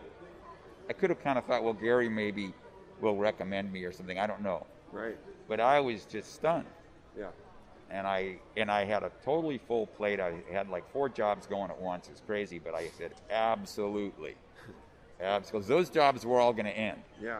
I 0.89 0.93
could 0.93 1.09
have 1.09 1.21
kind 1.23 1.37
of 1.37 1.45
thought, 1.45 1.63
well, 1.63 1.73
Gary 1.73 2.09
maybe 2.09 2.53
will 2.99 3.15
recommend 3.17 3.71
me 3.71 3.83
or 3.83 3.91
something. 3.91 4.19
I 4.19 4.27
don't 4.27 4.41
know, 4.41 4.65
Right. 4.91 5.17
but 5.47 5.59
I 5.59 5.79
was 5.79 6.05
just 6.05 6.33
stunned 6.35 6.65
Yeah. 7.17 7.29
and 7.89 8.05
I 8.05 8.37
and 8.57 8.69
I 8.69 8.83
had 8.85 9.03
a 9.03 9.11
totally 9.23 9.57
full 9.57 9.87
plate. 9.87 10.19
I 10.19 10.33
had 10.51 10.69
like 10.69 10.89
four 10.91 11.09
jobs 11.09 11.47
going 11.47 11.71
at 11.71 11.79
once. 11.81 12.09
It's 12.09 12.21
crazy, 12.21 12.59
but 12.59 12.73
I 12.75 12.87
said 12.97 13.11
absolutely, 13.29 14.35
absolutely. 15.21 15.67
Those 15.69 15.89
jobs 15.89 16.25
were 16.25 16.39
all 16.39 16.53
going 16.53 16.65
to 16.65 16.77
end. 16.77 17.01
Yeah. 17.21 17.39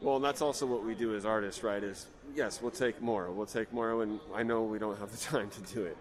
Well, 0.00 0.16
and 0.16 0.24
that's 0.24 0.42
also 0.42 0.66
what 0.66 0.84
we 0.84 0.94
do 0.94 1.14
as 1.16 1.24
artists, 1.24 1.62
right? 1.62 1.82
Is 1.82 2.06
yes, 2.34 2.60
we'll 2.60 2.70
take 2.70 3.00
more. 3.00 3.30
We'll 3.30 3.46
take 3.46 3.72
more 3.72 3.96
when 3.96 4.20
I 4.34 4.42
know 4.42 4.62
we 4.62 4.78
don't 4.78 4.98
have 4.98 5.10
the 5.10 5.16
time 5.30 5.48
to 5.50 5.60
do 5.74 5.84
it. 5.86 5.96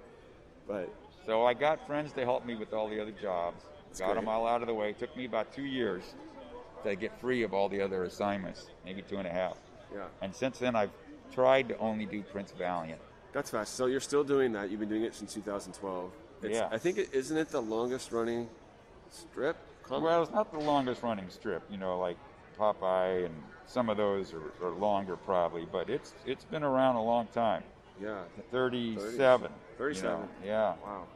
But 0.68 0.90
So 1.26 1.46
I 1.46 1.54
got 1.54 1.88
friends 1.88 2.12
to 2.14 2.24
help 2.24 2.46
me 2.46 2.56
with 2.56 2.74
all 2.74 2.90
the 2.90 3.00
other 3.02 3.12
jobs. 3.22 3.64
Got 4.00 4.08
great. 4.08 4.16
them 4.16 4.28
all 4.30 4.48
out 4.48 4.62
of 4.62 4.68
the 4.68 4.74
way. 4.74 4.90
It 4.90 5.00
took 5.00 5.16
me 5.16 5.26
about 5.26 5.54
two 5.54 5.66
years 5.66 6.04
to 6.84 6.96
get 6.96 7.20
free 7.20 7.44
of 7.44 7.54
all 7.54 7.68
the 7.70 7.82
other 7.82 8.04
assignments, 8.04 8.68
maybe 8.86 9.02
two 9.02 9.18
and 9.18 9.28
a 9.28 9.32
half. 9.32 9.58
yeah, 9.94 10.06
And 10.22 10.34
since 10.36 10.60
then, 10.60 10.76
I've 10.76 10.92
tried 11.32 11.70
to 11.70 11.78
only 11.80 12.06
do 12.06 12.22
Prince 12.24 12.52
Valiant. 12.58 13.02
that's 13.34 13.50
fast. 13.50 13.76
So 13.76 13.88
you're 13.88 14.00
still 14.00 14.24
doing 14.24 14.52
that. 14.54 14.70
You've 14.70 14.80
been 14.80 14.90
doing 14.90 15.04
it 15.04 15.16
since 15.16 15.34
2012. 15.34 16.12
It's, 16.44 16.54
Yeah. 16.54 16.70
I 16.72 16.78
think 16.78 16.98
it 16.98 17.10
isn't 17.14 17.36
it 17.38 17.50
the 17.50 17.62
longest 17.62 18.12
running 18.12 18.48
strip? 19.10 19.58
Comic? 19.84 20.04
Well, 20.04 20.24
it's 20.24 20.32
not 20.32 20.52
the 20.52 20.60
longest 20.60 21.04
running 21.04 21.30
strip, 21.30 21.64
you 21.70 21.78
know, 21.78 21.98
like 22.00 22.18
Popeye 22.58 23.26
and 23.26 23.36
some 23.68 23.90
of 23.90 23.98
those 23.98 24.34
are, 24.34 24.66
are 24.66 24.72
longer 24.72 25.16
probably, 25.16 25.68
but 25.72 25.90
it's 25.90 26.14
it's 26.26 26.46
been 26.46 26.64
around 26.64 26.96
a 26.96 27.04
long 27.04 27.28
time. 27.28 27.64
yeah. 28.02 28.24
37. 28.52 29.50
you 29.52 29.58
37. 29.78 30.20
know, 30.20 30.28
Yeah. 30.44 30.76
Wow. 30.84 31.08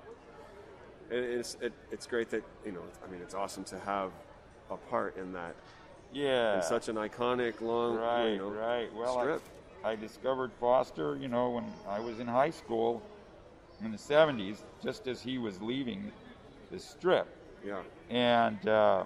It, 1.09 1.17
it's 1.17 1.57
it, 1.61 1.73
it's 1.91 2.07
great 2.07 2.29
that 2.29 2.43
you 2.65 2.71
know. 2.71 2.83
I 3.05 3.11
mean, 3.11 3.21
it's 3.21 3.33
awesome 3.33 3.63
to 3.65 3.79
have 3.79 4.11
a 4.69 4.77
part 4.77 5.17
in 5.17 5.33
that. 5.33 5.55
Yeah. 6.11 6.57
In 6.57 6.63
such 6.63 6.89
an 6.89 6.95
iconic 6.95 7.61
long, 7.61 7.95
Right, 7.95 8.29
you 8.29 8.37
know, 8.37 8.49
right. 8.49 8.93
Well, 8.95 9.19
strip. 9.19 9.41
I, 9.83 9.91
I 9.91 9.95
discovered 9.95 10.51
Foster, 10.59 11.15
you 11.17 11.27
know, 11.27 11.51
when 11.51 11.65
I 11.87 11.99
was 11.99 12.19
in 12.19 12.27
high 12.27 12.49
school 12.49 13.01
in 13.83 13.91
the 13.91 13.97
70s, 13.97 14.57
just 14.83 15.07
as 15.07 15.21
he 15.21 15.37
was 15.37 15.61
leaving 15.61 16.11
the 16.71 16.79
strip. 16.79 17.27
Yeah. 17.65 17.81
And 18.09 18.67
uh, 18.67 19.03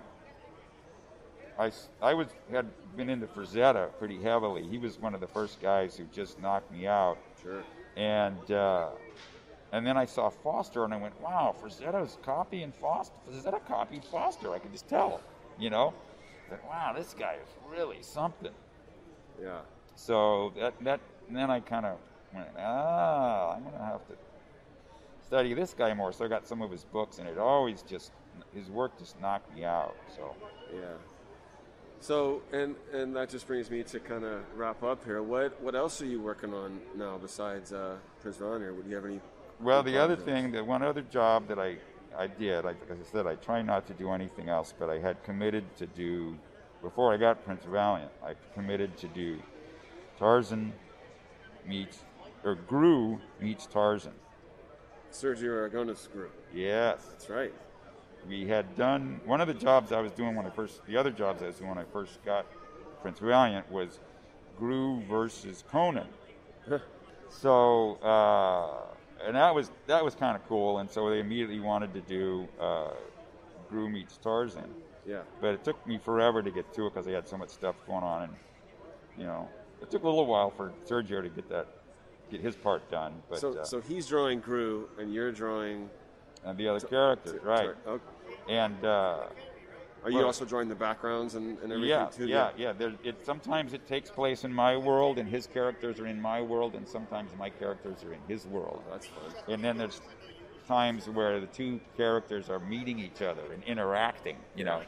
I 1.58 2.14
was 2.14 2.28
had 2.52 2.68
been 2.96 3.10
into 3.10 3.28
Frazetta 3.28 3.90
pretty 4.00 4.22
heavily. 4.22 4.64
He 4.68 4.78
was 4.78 5.00
one 5.00 5.14
of 5.14 5.22
the 5.22 5.28
first 5.28 5.62
guys 5.62 5.96
who 5.96 6.06
just 6.06 6.42
knocked 6.42 6.72
me 6.72 6.88
out. 6.88 7.18
Sure. 7.42 7.64
And 7.96 8.52
uh, 8.52 8.90
and 9.74 9.86
then 9.86 9.98
I 9.98 10.06
saw 10.06 10.30
Foster, 10.30 10.86
and 10.86 10.94
I 10.94 10.98
went, 10.98 11.20
"Wow, 11.20 11.56
Frazetta's 11.60 12.18
copying 12.22 12.72
Foster. 12.72 13.16
Frazetta 13.28 13.66
copied 13.66 14.06
Foster. 14.06 14.54
I 14.54 14.60
could 14.60 14.72
just 14.72 14.88
tell, 14.88 15.20
you 15.58 15.72
know." 15.72 15.94
I 16.46 16.50
said, 16.52 16.60
"Wow, 16.68 16.94
this 16.96 17.14
guy 17.16 17.38
is 17.42 17.50
really 17.70 18.02
something." 18.04 18.54
Yeah. 19.42 19.62
So 19.96 20.54
that 20.60 20.74
that 20.84 21.00
then 21.30 21.50
I 21.50 21.60
kind 21.60 21.88
of 21.88 21.98
went, 22.34 22.50
"Ah, 22.58 23.56
I'm 23.56 23.64
gonna 23.64 23.84
have 23.84 24.08
to 24.10 24.16
study 25.26 25.56
this 25.56 25.74
guy 25.74 25.92
more." 25.96 26.14
So 26.14 26.24
I 26.24 26.28
got 26.28 26.48
some 26.48 26.62
of 26.62 26.70
his 26.70 26.84
books, 26.86 27.18
and 27.18 27.28
it 27.28 27.40
always 27.40 27.82
just 27.82 28.12
his 28.54 28.70
work 28.70 28.98
just 29.00 29.20
knocked 29.20 29.54
me 29.56 29.66
out. 29.66 29.96
So 30.16 30.36
Yeah. 30.72 30.98
So 32.00 32.44
and 32.52 32.76
and 32.92 33.16
that 33.16 33.30
just 33.30 33.48
brings 33.48 33.72
me 33.72 33.82
to 33.84 34.00
kind 34.00 34.24
of 34.24 34.44
wrap 34.56 34.84
up 34.84 35.04
here. 35.04 35.24
What 35.24 35.60
what 35.62 35.74
else 35.74 36.00
are 36.02 36.06
you 36.06 36.22
working 36.22 36.54
on 36.54 36.80
now 36.96 37.18
besides 37.18 37.74
uh, 37.74 37.96
Prince 38.22 38.38
Valiant? 38.38 38.76
Would 38.76 38.86
you 38.86 38.96
have 38.96 39.06
any? 39.06 39.20
Well, 39.64 39.82
the 39.82 39.98
other 39.98 40.18
thing, 40.18 40.52
the 40.52 40.64
one 40.64 40.84
other 40.84 41.04
job 41.04 41.48
that 41.48 41.58
I, 41.58 41.78
I 42.18 42.28
did, 42.28 42.66
like, 42.66 42.78
like 42.90 43.00
I 43.00 43.04
said, 43.10 43.26
I 43.26 43.36
try 43.36 43.62
not 43.62 43.88
to 43.88 43.94
do 43.94 44.12
anything 44.12 44.50
else, 44.50 44.74
but 44.78 44.90
I 44.90 45.00
had 45.00 45.24
committed 45.24 45.64
to 45.78 45.88
do, 45.88 46.38
before 46.82 47.14
I 47.14 47.18
got 47.18 47.46
Prince 47.46 47.64
Valiant, 47.64 48.12
I 48.22 48.34
committed 48.54 48.98
to 48.98 49.08
do 49.08 49.42
Tarzan 50.20 50.74
meets, 51.66 52.04
or 52.44 52.58
Groo 52.70 53.20
meets 53.40 53.66
Tarzan. 53.66 54.12
Sergio 55.12 55.70
Aragonés 55.70 56.12
group. 56.12 56.34
Yes. 56.54 57.06
That's 57.10 57.30
right. 57.30 57.54
We 58.28 58.46
had 58.46 58.76
done, 58.76 59.22
one 59.26 59.40
of 59.40 59.48
the 59.48 59.54
jobs 59.54 59.92
I 59.94 60.02
was 60.02 60.12
doing 60.12 60.36
when 60.36 60.46
I 60.46 60.50
first, 60.50 60.86
the 60.86 60.98
other 60.98 61.12
jobs 61.12 61.42
I 61.42 61.48
was 61.48 61.56
doing 61.56 61.70
when 61.70 61.78
I 61.78 61.86
first 61.94 62.24
got 62.26 62.46
Prince 63.02 63.20
Valiant 63.20 63.72
was 63.72 64.00
Groo 64.60 65.08
versus 65.08 65.64
Conan. 65.70 66.08
So, 67.30 67.96
uh, 68.02 68.94
and 69.26 69.36
that 69.36 69.54
was 69.54 69.72
that 69.88 70.04
was 70.04 70.16
kind 70.16 70.36
of 70.36 70.48
cool. 70.48 70.80
And 70.80 70.90
so 70.90 71.10
they 71.10 71.20
immediately 71.20 71.60
wanted 71.60 71.94
to 71.94 72.02
do 72.02 72.48
uh, 72.60 72.92
Groo 73.72 73.92
meets 73.92 74.18
Tarzan. 74.18 74.70
Yeah. 75.06 75.22
But 75.42 75.54
it 75.56 75.64
took 75.64 75.86
me 75.86 75.98
forever 75.98 76.42
to 76.42 76.52
get 76.52 76.74
to 76.74 76.88
it 76.88 76.94
because 76.94 77.08
I 77.08 77.12
had 77.12 77.28
so 77.28 77.38
much 77.38 77.50
stuff 77.50 77.76
going 77.88 78.04
on, 78.04 78.24
and 78.24 78.34
you 79.18 79.26
know, 79.26 79.50
it 79.82 79.92
took 79.92 80.04
a 80.04 80.08
little 80.08 80.26
while 80.26 80.50
for 80.50 80.72
Sergio 80.86 81.22
to 81.22 81.30
get 81.30 81.50
that, 81.50 81.68
get 82.32 82.40
his 82.42 82.56
part 82.56 82.90
done. 82.90 83.14
But 83.30 83.40
so 83.40 83.54
uh, 83.60 83.64
so 83.64 83.82
he's 83.82 84.08
drawing 84.08 84.42
Groo, 84.42 84.86
and 84.98 85.14
you're 85.14 85.32
drawing. 85.32 85.90
and 86.46 86.58
the 86.58 86.68
other 86.68 86.86
characters, 86.86 87.42
right? 87.44 87.72
Okay. 87.88 88.04
And 88.50 88.84
uh, 88.86 89.24
Are 90.04 90.12
you 90.12 90.26
also 90.26 90.46
drawing 90.46 90.68
the 90.68 90.76
backgrounds 90.76 91.36
and, 91.36 91.58
and 91.60 91.72
everything 91.72 91.90
yeah, 91.90 92.06
too? 92.08 92.28
yeah, 92.28 92.50
yeah. 92.58 92.74
There, 92.74 92.94
it 93.04 93.26
sometimes 93.26 93.74
it 93.74 93.88
takes 93.88 94.10
place 94.10 94.44
in 94.44 94.54
my 94.54 94.76
world, 94.76 95.18
and 95.18 95.28
his 95.30 95.48
characters 95.48 96.00
are 96.00 96.08
in 96.08 96.22
my 96.22 96.42
world, 96.42 96.76
and 96.76 96.88
sometimes 96.88 97.32
my 97.38 97.50
characters 97.50 98.04
are 98.04 98.14
in 98.14 98.20
his 98.28 98.46
world. 98.46 98.82
That's 98.92 99.08
fun. 99.08 99.32
And 99.48 99.64
then 99.64 99.78
there's 99.78 100.02
times 100.68 101.08
where 101.08 101.40
the 101.40 101.48
two 101.48 101.80
characters 101.98 102.50
are 102.50 102.60
meeting 102.60 103.00
each 103.00 103.22
other 103.22 103.42
and 103.54 103.64
interacting. 103.64 104.38
You 104.56 104.66
know, 104.66 104.82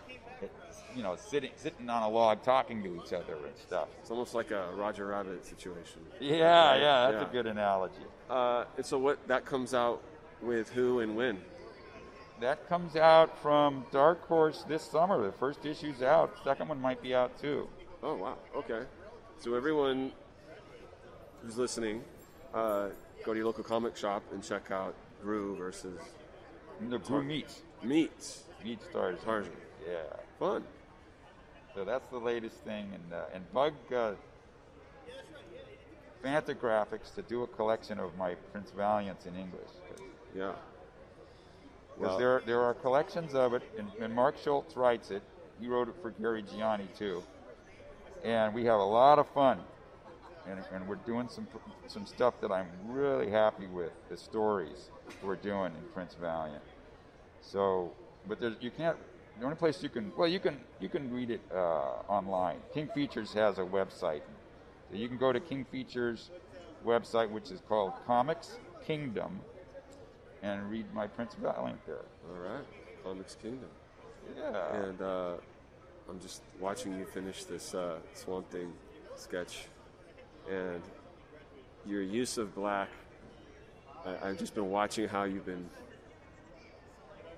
you 0.96 1.04
know, 1.04 1.16
sitting 1.16 1.52
sitting 1.56 1.90
on 1.90 2.04
a 2.04 2.10
log 2.10 2.44
talking 2.44 2.84
to 2.84 2.96
each 2.96 3.14
other 3.14 3.36
and 3.36 3.58
stuff. 3.58 3.88
It's 4.02 4.12
almost 4.12 4.34
like 4.34 4.52
a 4.52 4.70
Roger 4.76 5.08
Rabbit 5.08 5.46
situation. 5.46 6.02
Yeah, 6.20 6.72
Right? 6.72 6.82
yeah, 6.82 7.12
that's 7.12 7.30
a 7.30 7.34
good 7.34 7.48
analogy. 7.48 7.96
Uh, 8.30 8.66
and 8.78 8.86
so 8.86 8.98
what 8.98 9.26
that 9.28 9.46
comes 9.46 9.74
out 9.74 10.02
with 10.42 10.70
who 10.70 11.00
and 11.00 11.16
when? 11.16 11.40
That 12.42 12.68
comes 12.68 12.96
out 12.96 13.38
from 13.42 13.86
Dark 13.92 14.28
Horse 14.28 14.66
this 14.68 14.84
summer. 14.84 15.24
The 15.24 15.32
first 15.32 15.66
issue's 15.66 16.02
out. 16.02 16.36
Second 16.44 16.68
one 16.68 16.82
might 16.82 17.02
be 17.02 17.16
out 17.16 17.40
too. 17.40 17.68
Oh 18.04 18.16
wow. 18.16 18.38
Okay. 18.56 18.82
So 19.40 19.56
everyone 19.56 20.12
who's 21.42 21.58
listening, 21.58 22.04
uh, 22.54 22.90
go 23.24 23.34
to 23.34 23.38
your 23.38 23.46
local 23.46 23.64
comic 23.64 23.96
shop 23.96 24.22
and 24.34 24.44
check 24.44 24.70
out 24.70 24.96
Groo 25.24 25.58
versus 25.58 26.00
The 26.90 27.00
Groo 27.00 27.26
meets 27.26 27.62
meets 27.82 28.44
meets 28.64 28.86
Tarzan. 28.92 29.24
Tarzan. 29.24 29.54
Yeah. 29.88 30.04
Fun. 30.38 30.64
So 31.74 31.86
that's 31.86 32.08
the 32.10 32.18
latest 32.18 32.58
thing, 32.60 32.92
and 32.94 33.14
uh, 33.14 33.24
and 33.34 33.52
Bug 33.54 33.74
uh, 33.94 34.14
Fantagraphics 36.24 37.14
to 37.16 37.22
do 37.22 37.44
a 37.44 37.48
collection 37.48 38.00
of 38.00 38.18
my 38.18 38.36
Prince 38.52 38.72
Valiants 38.72 39.26
in 39.26 39.36
English. 39.36 39.70
Yeah. 40.36 40.54
Well- 41.98 42.18
there 42.18 42.42
there 42.46 42.62
are 42.62 42.74
collections 42.74 43.34
of 43.34 43.54
it, 43.54 43.64
and, 43.78 43.90
and 44.00 44.14
Mark 44.14 44.36
Schultz 44.44 44.76
writes 44.76 45.12
it. 45.12 45.24
He 45.60 45.68
wrote 45.68 45.88
it 45.88 45.96
for 46.02 46.12
Gary 46.12 46.44
Gianni 46.44 46.88
too, 46.98 47.24
and 48.24 48.54
we 48.54 48.66
have 48.66 48.80
a 48.80 48.84
lot 48.84 49.20
of 49.20 49.28
fun. 49.30 49.60
And, 50.48 50.64
and 50.74 50.88
we're 50.88 50.98
doing 51.08 51.28
some 51.28 51.48
some 51.88 52.06
stuff 52.06 52.36
that 52.42 52.52
I'm 52.52 52.68
really 52.88 53.32
happy 53.32 53.66
with. 53.66 53.92
The 54.10 54.18
stories 54.18 54.92
we're 55.24 55.38
doing 55.38 55.74
in 55.74 55.84
Prince 55.94 56.16
Valiant. 56.22 56.62
So, 57.42 57.92
but 58.28 58.40
there's, 58.40 58.56
you 58.62 58.70
can't. 58.70 58.98
The 59.40 59.46
only 59.46 59.58
place 59.58 59.82
you 59.82 59.90
can 59.90 60.12
well 60.16 60.28
you 60.28 60.40
can 60.40 60.60
you 60.80 60.88
can 60.88 61.12
read 61.12 61.32
it 61.32 61.42
uh, 61.52 61.58
online. 62.08 62.58
King 62.74 62.90
Features 62.94 63.34
has 63.34 63.58
a 63.58 63.64
website, 63.64 64.22
so 64.90 64.96
you 64.96 65.08
can 65.08 65.18
go 65.18 65.34
to 65.34 65.40
King 65.40 65.66
Features 65.72 66.30
website, 66.86 67.30
which 67.32 67.50
is 67.50 67.62
called 67.68 67.94
Comics 68.06 68.60
Kingdom, 68.86 69.40
and 70.46 70.70
read 70.70 70.86
my 70.94 71.08
Prince 71.08 71.36
Valiant 71.42 71.84
there. 71.86 72.06
All 72.30 72.54
right. 72.54 72.66
Comics 73.04 73.36
Kingdom. 73.42 73.70
Yeah. 74.38 74.84
And 74.84 75.02
uh, 75.02 75.34
I'm 76.10 76.20
just 76.20 76.42
watching 76.60 76.98
you 76.98 77.06
finish 77.06 77.44
this 77.46 77.74
uh, 77.74 77.98
Swamp 78.14 78.50
Thing 78.52 78.72
sketch, 79.16 79.66
and 80.50 80.82
your 81.86 82.02
use 82.02 82.38
of 82.38 82.54
black. 82.54 82.90
I, 84.06 84.30
I've 84.30 84.38
just 84.38 84.54
been 84.54 84.70
watching 84.70 85.08
how 85.08 85.24
you've 85.24 85.46
been, 85.46 85.68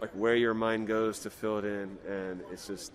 like, 0.02 0.12
where 0.12 0.36
your 0.36 0.54
mind 0.54 0.88
goes 0.88 1.20
to 1.20 1.30
fill 1.30 1.60
it 1.60 1.66
in, 1.66 1.98
and 2.08 2.42
it's 2.52 2.68
just, 2.68 2.92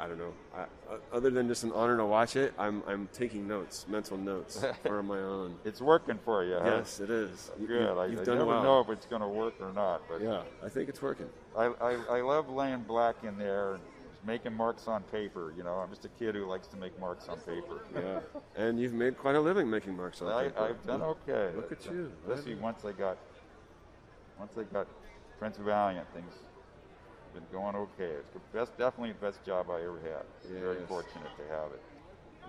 I 0.00 0.06
don't 0.08 0.18
know. 0.18 0.32
I, 0.56 0.64
other 1.12 1.28
than 1.28 1.46
just 1.46 1.62
an 1.62 1.72
honor 1.72 1.98
to 1.98 2.06
watch 2.06 2.34
it, 2.34 2.54
I'm 2.58 2.82
I'm 2.86 3.06
taking 3.12 3.46
notes, 3.46 3.84
mental 3.86 4.16
notes 4.16 4.64
for 4.82 5.02
my 5.02 5.18
own. 5.18 5.56
It's 5.64 5.82
working 5.82 6.18
for 6.24 6.42
you, 6.42 6.54
huh? 6.54 6.76
Yes, 6.76 7.00
it 7.00 7.10
is. 7.10 7.50
You- 7.60 7.66
Good. 7.66 7.80
you- 7.82 8.00
I, 8.00 8.06
you've 8.06 8.20
I 8.20 8.24
done 8.24 8.38
never 8.38 8.50
well. 8.50 8.62
know 8.62 8.80
if 8.80 8.88
it's 8.88 9.04
going 9.04 9.20
to 9.20 9.28
work 9.28 9.54
or 9.60 9.72
not, 9.74 10.00
but 10.08 10.22
Yeah, 10.22 10.42
I 10.64 10.70
think 10.70 10.88
it's 10.88 11.02
working. 11.02 11.28
I, 11.56 11.66
I, 11.80 11.92
I 12.16 12.20
love 12.22 12.48
laying 12.48 12.80
black 12.84 13.16
in 13.24 13.36
there 13.36 13.74
and 13.74 13.82
making 14.26 14.54
marks 14.54 14.88
on 14.88 15.02
paper. 15.04 15.52
You 15.54 15.64
know, 15.64 15.74
I'm 15.74 15.90
just 15.90 16.06
a 16.06 16.10
kid 16.18 16.34
who 16.34 16.46
likes 16.46 16.66
to 16.68 16.78
make 16.78 16.98
marks 16.98 17.28
on 17.28 17.36
paper. 17.38 17.82
Yeah, 17.94 18.20
and 18.56 18.80
you've 18.80 18.94
made 18.94 19.18
quite 19.18 19.34
a 19.34 19.40
living 19.40 19.68
making 19.68 19.96
marks 19.96 20.22
on 20.22 20.32
I, 20.32 20.44
paper. 20.44 20.60
I've 20.62 20.86
done 20.86 21.02
okay. 21.02 21.50
Look 21.54 21.72
at 21.72 21.84
you. 21.84 22.10
See, 22.42 22.54
once 22.54 22.86
I 22.86 22.92
got 22.92 23.18
once 24.38 24.54
I 24.56 24.62
got 24.62 24.86
Prince 25.38 25.58
Valiant, 25.58 26.06
things 26.14 26.32
been 27.34 27.46
going 27.52 27.76
okay. 27.76 28.12
It's 28.18 28.32
the 28.32 28.40
best, 28.58 28.76
definitely 28.78 29.12
the 29.12 29.26
best 29.26 29.44
job 29.44 29.66
I 29.70 29.82
ever 29.82 29.98
had. 30.02 30.52
Very 30.60 30.78
fortunate 30.86 31.30
to 31.36 31.54
have 31.54 31.72
it. 31.72 31.82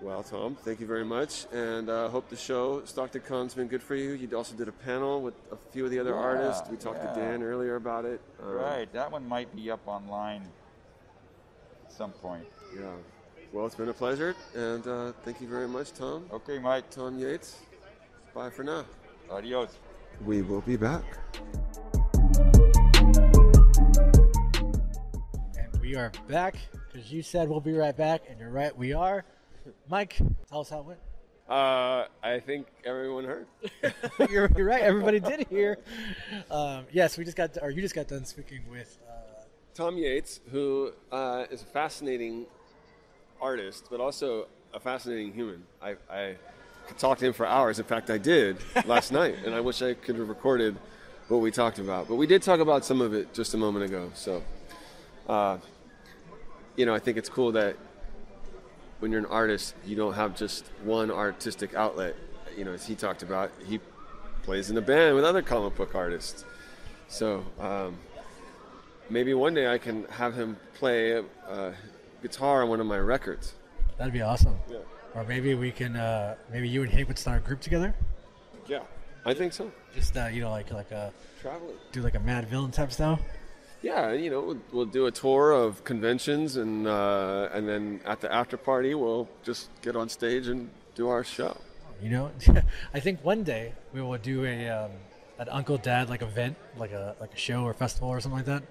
Well, 0.02 0.24
Tom, 0.24 0.56
thank 0.56 0.80
you 0.80 0.88
very 0.88 1.06
much, 1.06 1.46
and 1.54 1.88
uh, 1.88 2.10
hope 2.10 2.28
the 2.28 2.36
show 2.36 2.84
Stockton 2.86 3.22
Con's 3.22 3.54
been 3.54 3.68
good 3.68 3.84
for 3.84 3.94
you. 3.94 4.14
You 4.14 4.36
also 4.36 4.56
did 4.56 4.68
a 4.68 4.72
panel 4.72 5.22
with 5.22 5.36
a 5.52 5.58
few 5.72 5.86
of 5.86 5.92
the 5.92 6.00
other 6.00 6.10
Yeah, 6.10 6.16
artists. 6.16 6.68
We 6.72 6.78
talked 6.78 7.04
yeah. 7.04 7.14
to 7.14 7.20
Dan 7.20 7.44
earlier 7.44 7.76
about 7.76 8.06
it. 8.06 8.20
Um, 8.42 8.50
right. 8.54 8.92
That 8.94 9.12
one 9.12 9.28
might 9.28 9.56
be 9.56 9.70
up 9.70 9.82
online 9.86 10.48
at 11.86 11.92
some 11.94 12.12
point. 12.12 12.46
Yeah. 12.76 12.82
Well, 13.54 13.68
it's 13.68 13.76
been 13.76 13.90
a 13.90 13.94
pleasure, 13.94 14.36
and 14.56 14.88
uh, 14.88 15.12
thank 15.24 15.40
you 15.40 15.48
very 15.48 15.68
much, 15.68 15.94
Tom. 15.94 16.26
Okay, 16.34 16.58
Mike. 16.58 16.90
Tom 16.90 17.20
Yeates. 17.20 17.58
Bye 18.34 18.50
for 18.50 18.64
now. 18.64 18.86
Adios. 19.30 19.78
We 20.26 20.42
will 20.42 20.62
be 20.62 20.78
back. 20.78 21.04
We 25.92 25.98
are 25.98 26.14
back 26.30 26.56
because 26.90 27.12
you 27.12 27.22
said 27.22 27.50
we'll 27.50 27.60
be 27.60 27.74
right 27.74 27.98
back, 27.98 28.22
and 28.30 28.40
you're 28.40 28.50
right, 28.50 28.74
we 28.78 28.94
are. 28.94 29.26
Mike, 29.90 30.16
tell 30.48 30.62
us 30.62 30.70
how 30.70 30.80
it 30.80 30.86
went. 30.86 31.00
Uh, 31.50 32.06
I 32.24 32.40
think 32.40 32.68
everyone 32.86 33.26
heard. 33.26 33.46
you're, 34.30 34.50
you're 34.56 34.66
right. 34.68 34.84
Everybody 34.84 35.20
did 35.20 35.46
hear. 35.50 35.80
Um, 36.50 36.86
yes, 36.94 37.18
we 37.18 37.26
just 37.26 37.36
got, 37.36 37.58
or 37.62 37.72
you 37.72 37.82
just 37.82 37.94
got 37.94 38.08
done 38.08 38.24
speaking 38.24 38.62
with 38.72 39.00
uh, 39.06 39.44
Tom 39.74 39.98
Yeates, 39.98 40.40
who 40.50 40.94
uh, 41.12 41.44
is 41.52 41.62
a 41.62 41.66
fascinating 41.66 42.46
artist, 43.42 43.88
but 43.92 44.00
also 44.00 44.48
a 44.74 44.80
fascinating 44.80 45.34
human. 45.34 45.62
I, 45.82 45.98
I 46.10 46.36
could 46.88 47.00
talk 47.00 47.18
to 47.18 47.26
him 47.26 47.34
for 47.34 47.46
hours. 47.46 47.80
In 47.80 47.86
fact, 47.86 48.10
I 48.10 48.18
did 48.18 48.56
last 48.86 49.12
night, 49.22 49.36
and 49.46 49.54
I 49.54 49.60
wish 49.60 49.82
I 49.82 49.96
could 49.96 50.16
have 50.16 50.30
recorded 50.30 50.78
what 51.28 51.40
we 51.40 51.52
talked 51.52 51.80
about. 51.80 52.08
But 52.08 52.16
we 52.16 52.28
did 52.28 52.44
talk 52.44 52.62
about 52.62 52.86
some 52.86 53.02
of 53.02 53.14
it 53.14 53.34
just 53.34 53.54
a 53.56 53.58
moment 53.58 53.84
ago. 53.84 54.10
So, 54.16 54.42
uh, 55.28 55.58
you 56.76 56.86
know, 56.86 56.94
I 56.94 57.00
think 57.00 57.18
it's 57.18 57.30
cool 57.30 57.52
that 57.54 57.76
when 59.00 59.12
you're 59.12 59.20
an 59.20 59.26
artist, 59.26 59.76
you 59.86 59.96
don't 59.96 60.14
have 60.14 60.36
just 60.36 60.66
one 60.84 61.12
artistic 61.12 61.74
outlet. 61.76 62.16
You 62.58 62.66
know, 62.66 62.74
as 62.74 62.86
he 62.86 62.96
talked 62.96 63.24
about, 63.24 63.52
he 63.66 63.80
plays 64.44 64.70
in 64.70 64.78
a 64.78 64.82
band 64.82 65.16
with 65.16 65.24
other 65.24 65.42
comic 65.42 65.76
book 65.76 65.96
artists. 65.96 66.46
So 67.08 67.44
um, 67.60 67.98
maybe 69.10 69.34
one 69.34 69.54
day 69.54 69.68
I 69.72 69.78
can 69.78 70.06
have 70.06 70.34
him 70.34 70.58
play 70.76 71.24
uh, 71.48 71.72
guitar 72.22 72.64
on 72.64 72.70
one 72.70 72.80
of 72.80 72.86
my 72.86 72.98
records. 73.00 73.54
That'd 73.98 74.14
be 74.14 74.22
awesome. 74.22 74.58
Yeah. 74.70 74.78
Or 75.14 75.24
maybe 75.26 75.56
we 75.56 75.72
can, 75.72 75.96
uh, 75.96 76.36
maybe 76.52 76.70
you 76.70 76.84
and 76.84 76.92
Hank 76.92 77.08
would 77.08 77.20
start 77.20 77.44
a 77.44 77.46
group 77.46 77.60
together. 77.60 77.94
Yeah, 78.68 78.80
I 79.26 79.34
think 79.34 79.52
so. 79.54 79.72
Just 79.94 80.16
uh, 80.16 80.28
you 80.28 80.42
know, 80.42 80.50
like 80.50 80.72
like 80.72 80.92
a 80.92 81.12
Traveling. 81.42 81.76
do 81.92 82.02
like 82.02 82.16
a 82.16 82.20
Madvillain 82.20 82.72
type 82.72 82.92
style. 82.92 83.20
Yeah, 83.82 84.12
you 84.12 84.30
know, 84.30 84.58
we'll, 84.72 84.86
do 84.86 85.08
a 85.08 85.12
tour 85.12 85.52
of 85.52 85.84
conventions, 85.84 86.56
and 86.56 86.88
uh, 86.88 87.50
and 87.52 87.68
then 87.68 88.02
at 88.06 88.22
the 88.22 88.32
after 88.32 88.56
party, 88.56 88.94
we'll 88.94 89.28
just 89.44 89.70
get 89.82 89.96
on 89.96 90.08
stage 90.08 90.48
and 90.48 90.70
do 90.94 91.10
our 91.10 91.24
show. 91.24 91.58
You 92.02 92.10
know, 92.10 92.32
I 92.94 93.00
think 93.00 93.24
one 93.24 93.44
day 93.44 93.74
we 93.94 94.02
will 94.02 94.18
do 94.18 94.46
a 94.46 94.70
um, 94.70 94.92
an 95.40 95.50
Uncle 95.50 95.78
Dad 95.78 96.10
like 96.10 96.22
event, 96.22 96.58
like 96.78 96.92
a 96.92 97.16
like 97.20 97.34
a 97.34 97.38
show 97.38 97.64
or 97.64 97.74
festival 97.74 98.10
or 98.10 98.20
something 98.20 98.38
like 98.38 98.46
that, 98.46 98.64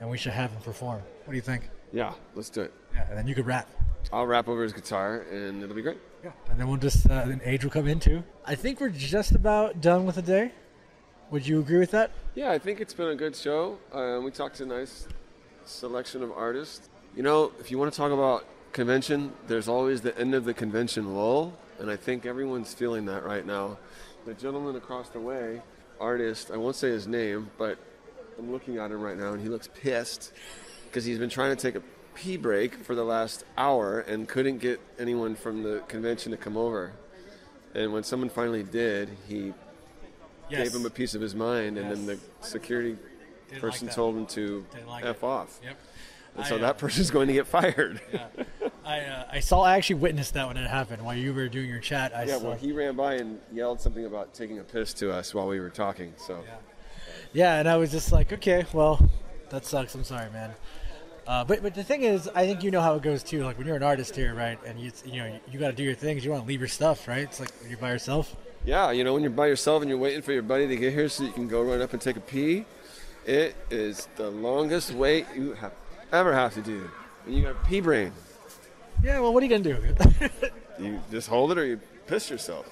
and 0.00 0.10
we 0.10 0.18
should 0.18 0.32
have 0.32 0.50
him 0.50 0.62
perform. 0.62 1.00
What 1.24 1.30
do 1.30 1.36
you 1.36 1.42
think? 1.42 1.70
Yeah, 1.92 2.14
let's 2.34 2.50
do 2.50 2.62
it. 2.62 2.74
Yeah, 2.92 3.08
and 3.08 3.18
then 3.18 3.28
you 3.28 3.34
could 3.36 3.46
rap. 3.46 3.68
I'll 4.12 4.26
rap 4.26 4.48
over 4.48 4.64
his 4.64 4.72
guitar, 4.72 5.26
and 5.30 5.62
it'll 5.62 5.76
be 5.76 5.82
great. 5.82 5.98
Yeah, 6.24 6.32
and 6.50 6.58
then 6.58 6.66
we'll 6.66 6.76
just 6.76 7.08
uh, 7.08 7.24
then 7.26 7.40
Age 7.44 7.62
will 7.62 7.70
come 7.70 7.86
in 7.86 8.00
too. 8.00 8.24
I 8.44 8.56
think 8.56 8.80
we're 8.80 8.88
just 8.88 9.32
about 9.32 9.80
done 9.80 10.06
with 10.06 10.16
the 10.16 10.22
day. 10.22 10.52
Would 11.32 11.44
you 11.44 11.58
agree 11.58 11.78
with 11.78 11.90
that? 11.90 12.12
Yeah, 12.36 12.52
I 12.52 12.58
think 12.58 12.80
it's 12.80 12.94
been 12.94 13.08
a 13.08 13.16
good 13.16 13.34
show. 13.34 13.78
Um, 13.92 14.22
we 14.22 14.30
talked 14.30 14.58
to 14.58 14.62
a 14.62 14.66
nice 14.66 15.08
selection 15.64 16.22
of 16.22 16.30
artists. 16.30 16.88
You 17.16 17.24
know, 17.24 17.50
if 17.58 17.68
you 17.68 17.78
want 17.78 17.92
to 17.92 17.96
talk 17.96 18.12
about 18.12 18.46
convention, 18.72 19.32
there's 19.48 19.66
always 19.66 20.02
the 20.02 20.16
end 20.16 20.36
of 20.36 20.44
the 20.44 20.54
convention 20.54 21.16
lull, 21.16 21.52
and 21.80 21.90
I 21.90 21.96
think 21.96 22.26
everyone's 22.26 22.72
feeling 22.72 23.06
that 23.06 23.24
right 23.24 23.44
now. 23.44 23.76
The 24.24 24.34
gentleman 24.34 24.76
across 24.76 25.08
the 25.08 25.18
way, 25.18 25.62
artist, 25.98 26.52
I 26.52 26.58
won't 26.58 26.76
say 26.76 26.90
his 26.90 27.08
name, 27.08 27.50
but 27.58 27.76
I'm 28.38 28.52
looking 28.52 28.78
at 28.78 28.92
him 28.92 29.00
right 29.00 29.18
now, 29.18 29.32
and 29.32 29.42
he 29.42 29.48
looks 29.48 29.68
pissed 29.74 30.32
because 30.84 31.04
he's 31.04 31.18
been 31.18 31.30
trying 31.30 31.56
to 31.56 31.60
take 31.60 31.74
a 31.74 31.82
pee 32.14 32.36
break 32.36 32.84
for 32.84 32.94
the 32.94 33.04
last 33.04 33.44
hour 33.58 33.98
and 33.98 34.28
couldn't 34.28 34.58
get 34.58 34.80
anyone 34.96 35.34
from 35.34 35.64
the 35.64 35.82
convention 35.88 36.30
to 36.30 36.38
come 36.38 36.56
over. 36.56 36.92
And 37.74 37.92
when 37.92 38.04
someone 38.04 38.28
finally 38.28 38.62
did, 38.62 39.10
he 39.26 39.52
gave 40.50 40.74
him 40.74 40.86
a 40.86 40.90
piece 40.90 41.14
of 41.14 41.20
his 41.20 41.34
mind, 41.34 41.78
and 41.78 41.90
then 41.90 42.06
the 42.06 42.18
security 42.40 42.96
Didn't 43.48 43.60
person 43.60 43.86
like 43.88 43.96
told 43.96 44.16
him 44.16 44.26
to 44.26 44.64
like 44.88 45.04
f 45.04 45.16
it. 45.18 45.22
off. 45.24 45.60
Yep. 45.62 45.76
And 46.36 46.44
I, 46.44 46.48
so 46.48 46.56
uh, 46.56 46.58
that 46.58 46.78
person's 46.78 47.10
going 47.10 47.28
to 47.28 47.34
get 47.34 47.46
fired. 47.46 48.00
Yeah. 48.12 48.26
I 48.84 49.00
uh, 49.00 49.24
I 49.32 49.40
saw 49.40 49.62
I 49.62 49.76
actually 49.76 49.96
witnessed 49.96 50.34
that 50.34 50.46
when 50.46 50.56
it 50.56 50.68
happened 50.68 51.02
while 51.02 51.16
you 51.16 51.32
were 51.34 51.48
doing 51.48 51.68
your 51.68 51.80
chat. 51.80 52.14
I 52.14 52.24
Yeah, 52.24 52.38
saw. 52.38 52.48
well, 52.50 52.56
he 52.56 52.72
ran 52.72 52.94
by 52.96 53.14
and 53.14 53.40
yelled 53.52 53.80
something 53.80 54.04
about 54.06 54.34
taking 54.34 54.58
a 54.58 54.62
piss 54.62 54.92
to 54.94 55.12
us 55.12 55.34
while 55.34 55.48
we 55.48 55.58
were 55.60 55.70
talking. 55.70 56.12
So 56.16 56.44
Yeah, 57.32 57.58
and 57.58 57.68
I 57.68 57.76
was 57.76 57.90
just 57.90 58.12
like, 58.12 58.32
okay, 58.32 58.64
well, 58.72 59.10
that 59.50 59.64
sucks. 59.64 59.94
I'm 59.94 60.04
sorry, 60.04 60.30
man. 60.30 60.52
Uh, 61.26 61.42
but 61.44 61.60
but 61.62 61.74
the 61.74 61.82
thing 61.82 62.04
is, 62.04 62.28
I 62.36 62.46
think 62.46 62.62
you 62.62 62.70
know 62.70 62.80
how 62.80 62.94
it 62.94 63.02
goes 63.02 63.24
too. 63.24 63.44
Like 63.44 63.58
when 63.58 63.66
you're 63.66 63.74
an 63.76 63.82
artist 63.82 64.14
here, 64.14 64.32
right? 64.34 64.58
And 64.64 64.78
you 64.78 64.92
you 65.04 65.16
know 65.22 65.40
you 65.50 65.58
got 65.58 65.68
to 65.68 65.74
do 65.76 65.82
your 65.82 65.94
things. 65.94 66.24
You 66.24 66.30
want 66.30 66.44
to 66.44 66.48
leave 66.48 66.60
your 66.60 66.68
stuff, 66.68 67.08
right? 67.08 67.22
It's 67.24 67.40
like 67.40 67.50
you're 67.68 67.78
by 67.78 67.90
yourself. 67.90 68.36
Yeah, 68.66 68.90
you 68.90 69.04
know, 69.04 69.14
when 69.14 69.22
you're 69.22 69.30
by 69.30 69.46
yourself 69.46 69.80
and 69.80 69.88
you're 69.88 69.98
waiting 69.98 70.20
for 70.20 70.32
your 70.32 70.42
buddy 70.42 70.66
to 70.66 70.76
get 70.76 70.92
here 70.92 71.08
so 71.08 71.24
you 71.24 71.32
can 71.32 71.48
go 71.48 71.62
run 71.62 71.80
up 71.80 71.92
and 71.92 72.02
take 72.02 72.16
a 72.16 72.20
pee, 72.20 72.66
it 73.24 73.56
is 73.70 74.08
the 74.16 74.30
longest 74.30 74.92
wait 74.92 75.26
you 75.34 75.54
have 75.54 75.72
ever 76.12 76.34
have 76.34 76.52
to 76.54 76.60
do. 76.60 76.90
And 77.24 77.34
you 77.34 77.42
got 77.42 77.64
pee 77.66 77.80
brain. 77.80 78.12
Yeah, 79.02 79.20
well, 79.20 79.32
what 79.32 79.42
are 79.42 79.46
you 79.46 79.58
gonna 79.58 79.80
do? 79.80 80.30
You 80.78 81.00
just 81.10 81.26
hold 81.26 81.52
it 81.52 81.58
or 81.58 81.64
you 81.64 81.80
piss 82.06 82.28
yourself. 82.28 82.68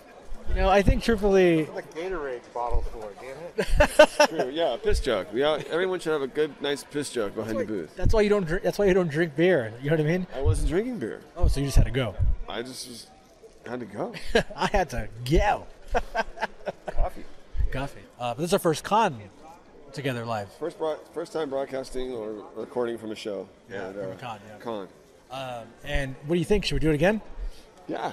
you 0.51 0.57
know, 0.57 0.69
I 0.69 0.83
think 0.83 1.03
truthfully, 1.03 1.63
The 1.63 1.81
Gatorade 1.83 2.43
bottle's 2.53 2.85
for, 2.89 3.11
damn 3.19 3.37
it. 3.57 4.29
True, 4.29 4.51
yeah, 4.51 4.75
a 4.75 4.79
piss 4.79 5.01
jug. 5.01 5.33
We 5.33 5.43
all, 5.43 5.59
everyone 5.71 6.01
should 6.01 6.13
have 6.13 6.21
a 6.21 6.27
good, 6.27 6.53
nice 6.61 6.85
piss 6.85 7.09
jug 7.09 7.35
behind 7.35 7.59
the 7.59 7.65
booth. 7.65 7.97
that's 7.97 8.13
why 8.13 8.21
you 8.21 8.29
don't 8.29 8.47
drink. 8.47 8.63
That's 8.63 8.79
why 8.79 8.85
you 8.85 8.93
don't 8.93 9.09
drink 9.09 9.35
beer. 9.37 9.73
You 9.81 9.89
know 9.89 9.97
what 9.97 10.05
I 10.05 10.09
mean? 10.09 10.27
I 10.35 10.43
wasn't 10.43 10.69
drinking 10.69 10.99
beer. 10.99 11.23
Oh, 11.35 11.49
so 11.49 11.61
you 11.61 11.67
just 11.67 11.79
had 11.79 11.87
to 11.87 11.93
go. 11.93 12.15
I 12.47 12.61
just 12.61 12.89
was, 12.89 13.07
had 13.67 13.81
to 13.81 13.87
go. 13.87 14.13
I 14.55 14.67
had 14.67 14.91
to 14.91 15.09
go. 15.25 15.67
Coffee. 16.95 17.25
Coffee. 17.73 18.01
Uh, 18.19 18.35
but 18.35 18.39
this 18.39 18.51
is 18.51 18.53
our 18.53 18.59
first 18.59 18.85
con 18.85 19.19
together 19.93 20.25
live. 20.25 20.53
First, 20.55 20.79
broad, 20.79 20.99
first 21.13 21.33
time 21.33 21.51
broadcasting 21.51 22.13
or 22.13 22.45
recording 22.57 22.99
from 22.99 23.13
a 23.13 23.17
show. 23.17 23.49
Yeah, 23.71 23.89
at, 23.89 23.95
from 23.95 24.11
a 24.13 24.17
con, 24.17 24.41
yeah. 24.49 24.57
Con. 24.59 24.89
Um, 25.31 25.65
and 25.85 26.15
what 26.27 26.35
do 26.35 26.39
you 26.39 26.45
think? 26.45 26.65
Should 26.65 26.75
we 26.75 26.81
do 26.81 26.91
it 26.91 26.95
again? 26.95 27.21
Yeah. 27.89 28.13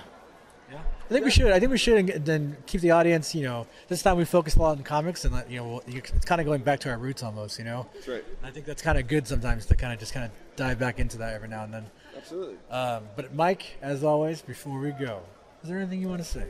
Yeah. 0.72 0.78
I 0.80 1.14
think 1.14 1.26
we 1.26 1.32
should. 1.32 1.52
I 1.52 1.60
think 1.60 1.72
we 1.72 1.78
should, 1.78 2.10
and 2.10 2.26
then 2.26 2.56
keep 2.66 2.80
the 2.82 2.92
audience. 2.92 3.36
You 3.36 3.44
know, 3.44 3.68
this 3.90 4.02
time 4.02 4.16
we 4.18 4.24
focused 4.26 4.56
a 4.56 4.62
lot 4.62 4.78
on 4.78 4.84
comics, 4.84 5.26
and 5.26 5.34
let- 5.34 5.50
you 5.52 5.58
know, 5.58 5.68
we'll- 5.68 5.84
you- 5.88 6.02
it's 6.16 6.24
kind 6.26 6.40
of 6.40 6.48
going 6.48 6.62
back 6.62 6.80
to 6.82 6.90
our 6.90 6.98
roots 6.98 7.24
almost. 7.24 7.60
You 7.60 7.66
know, 7.66 7.88
That's 7.94 8.08
right. 8.08 8.24
And 8.38 8.46
I 8.46 8.52
think 8.52 8.66
that's 8.66 8.82
kind 8.82 8.98
of 8.98 9.08
good 9.08 9.28
sometimes 9.28 9.66
to 9.66 9.76
kind 9.76 9.92
of 9.92 10.00
just 10.00 10.14
kind 10.14 10.26
of 10.26 10.32
dive 10.56 10.80
back 10.80 11.00
into 11.00 11.18
that 11.18 11.34
every 11.34 11.50
now 11.50 11.64
and 11.66 11.74
then. 11.74 11.86
Absolutely. 12.16 12.56
Um, 12.70 13.04
but 13.18 13.34
Mike, 13.36 13.78
as 13.82 14.04
always, 14.04 14.42
before 14.42 14.80
we 14.80 14.92
go, 14.92 15.20
is 15.64 15.70
there 15.70 15.80
anything 15.80 16.00
you 16.02 16.08
want 16.08 16.22
to 16.24 16.28
say? 16.30 16.46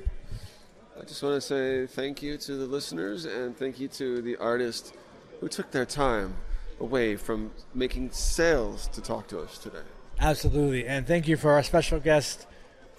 I 1.01 1.03
just 1.03 1.23
want 1.23 1.33
to 1.33 1.41
say 1.41 1.87
thank 1.87 2.21
you 2.21 2.37
to 2.37 2.55
the 2.55 2.67
listeners 2.67 3.25
and 3.25 3.57
thank 3.57 3.79
you 3.79 3.87
to 3.87 4.21
the 4.21 4.37
artists 4.37 4.93
who 5.39 5.47
took 5.47 5.71
their 5.71 5.85
time 5.85 6.35
away 6.79 7.15
from 7.15 7.49
making 7.73 8.11
sales 8.11 8.87
to 8.89 9.01
talk 9.01 9.25
to 9.29 9.39
us 9.39 9.57
today. 9.57 9.79
Absolutely, 10.19 10.85
and 10.85 11.07
thank 11.07 11.27
you 11.27 11.37
for 11.37 11.53
our 11.53 11.63
special 11.63 11.99
guest, 11.99 12.45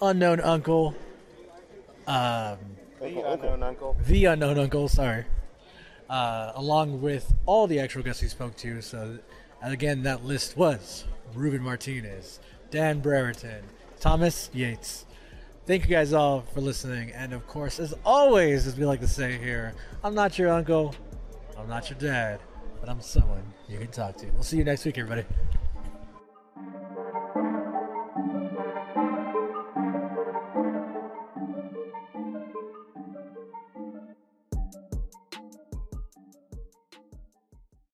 unknown 0.01 0.41
uncle, 0.41 0.93
um, 2.05 2.57
The 2.99 3.21
unknown 3.25 3.63
uncle. 3.63 3.95
the 4.05 4.25
unknown 4.25 4.59
uncle. 4.59 4.89
Sorry, 4.89 5.23
uh, 6.09 6.51
along 6.55 7.01
with 7.01 7.33
all 7.45 7.67
the 7.67 7.79
actual 7.79 8.03
guests 8.03 8.21
he 8.21 8.27
spoke 8.27 8.57
to. 8.57 8.81
So, 8.81 9.17
and 9.61 9.71
again, 9.71 10.03
that 10.03 10.25
list 10.25 10.57
was 10.57 11.05
Ruben 11.33 11.61
Martinez, 11.63 12.41
Dan 12.69 12.99
Brereton, 12.99 13.63
Thomas 14.01 14.49
Yeates. 14.53 15.05
Thank 15.65 15.83
you 15.83 15.89
guys 15.95 16.11
all 16.11 16.41
for 16.53 16.59
listening, 16.59 17.11
and 17.11 17.31
of 17.31 17.47
course, 17.47 17.79
as 17.79 17.93
always, 18.03 18.67
as 18.67 18.75
we 18.75 18.85
like 18.85 18.99
to 18.99 19.07
say 19.07 19.37
here, 19.37 19.73
I'm 20.03 20.13
not 20.13 20.37
your 20.37 20.49
uncle, 20.49 20.93
I'm 21.57 21.69
not 21.69 21.89
your 21.89 21.97
dad, 21.97 22.41
but 22.81 22.89
I'm 22.89 22.99
someone 22.99 23.41
you 23.69 23.77
can 23.77 23.87
talk 23.87 24.17
to. 24.17 24.25
We'll 24.31 24.43
see 24.43 24.57
you 24.57 24.65
next 24.65 24.83
week, 24.83 24.97
everybody. 24.97 25.25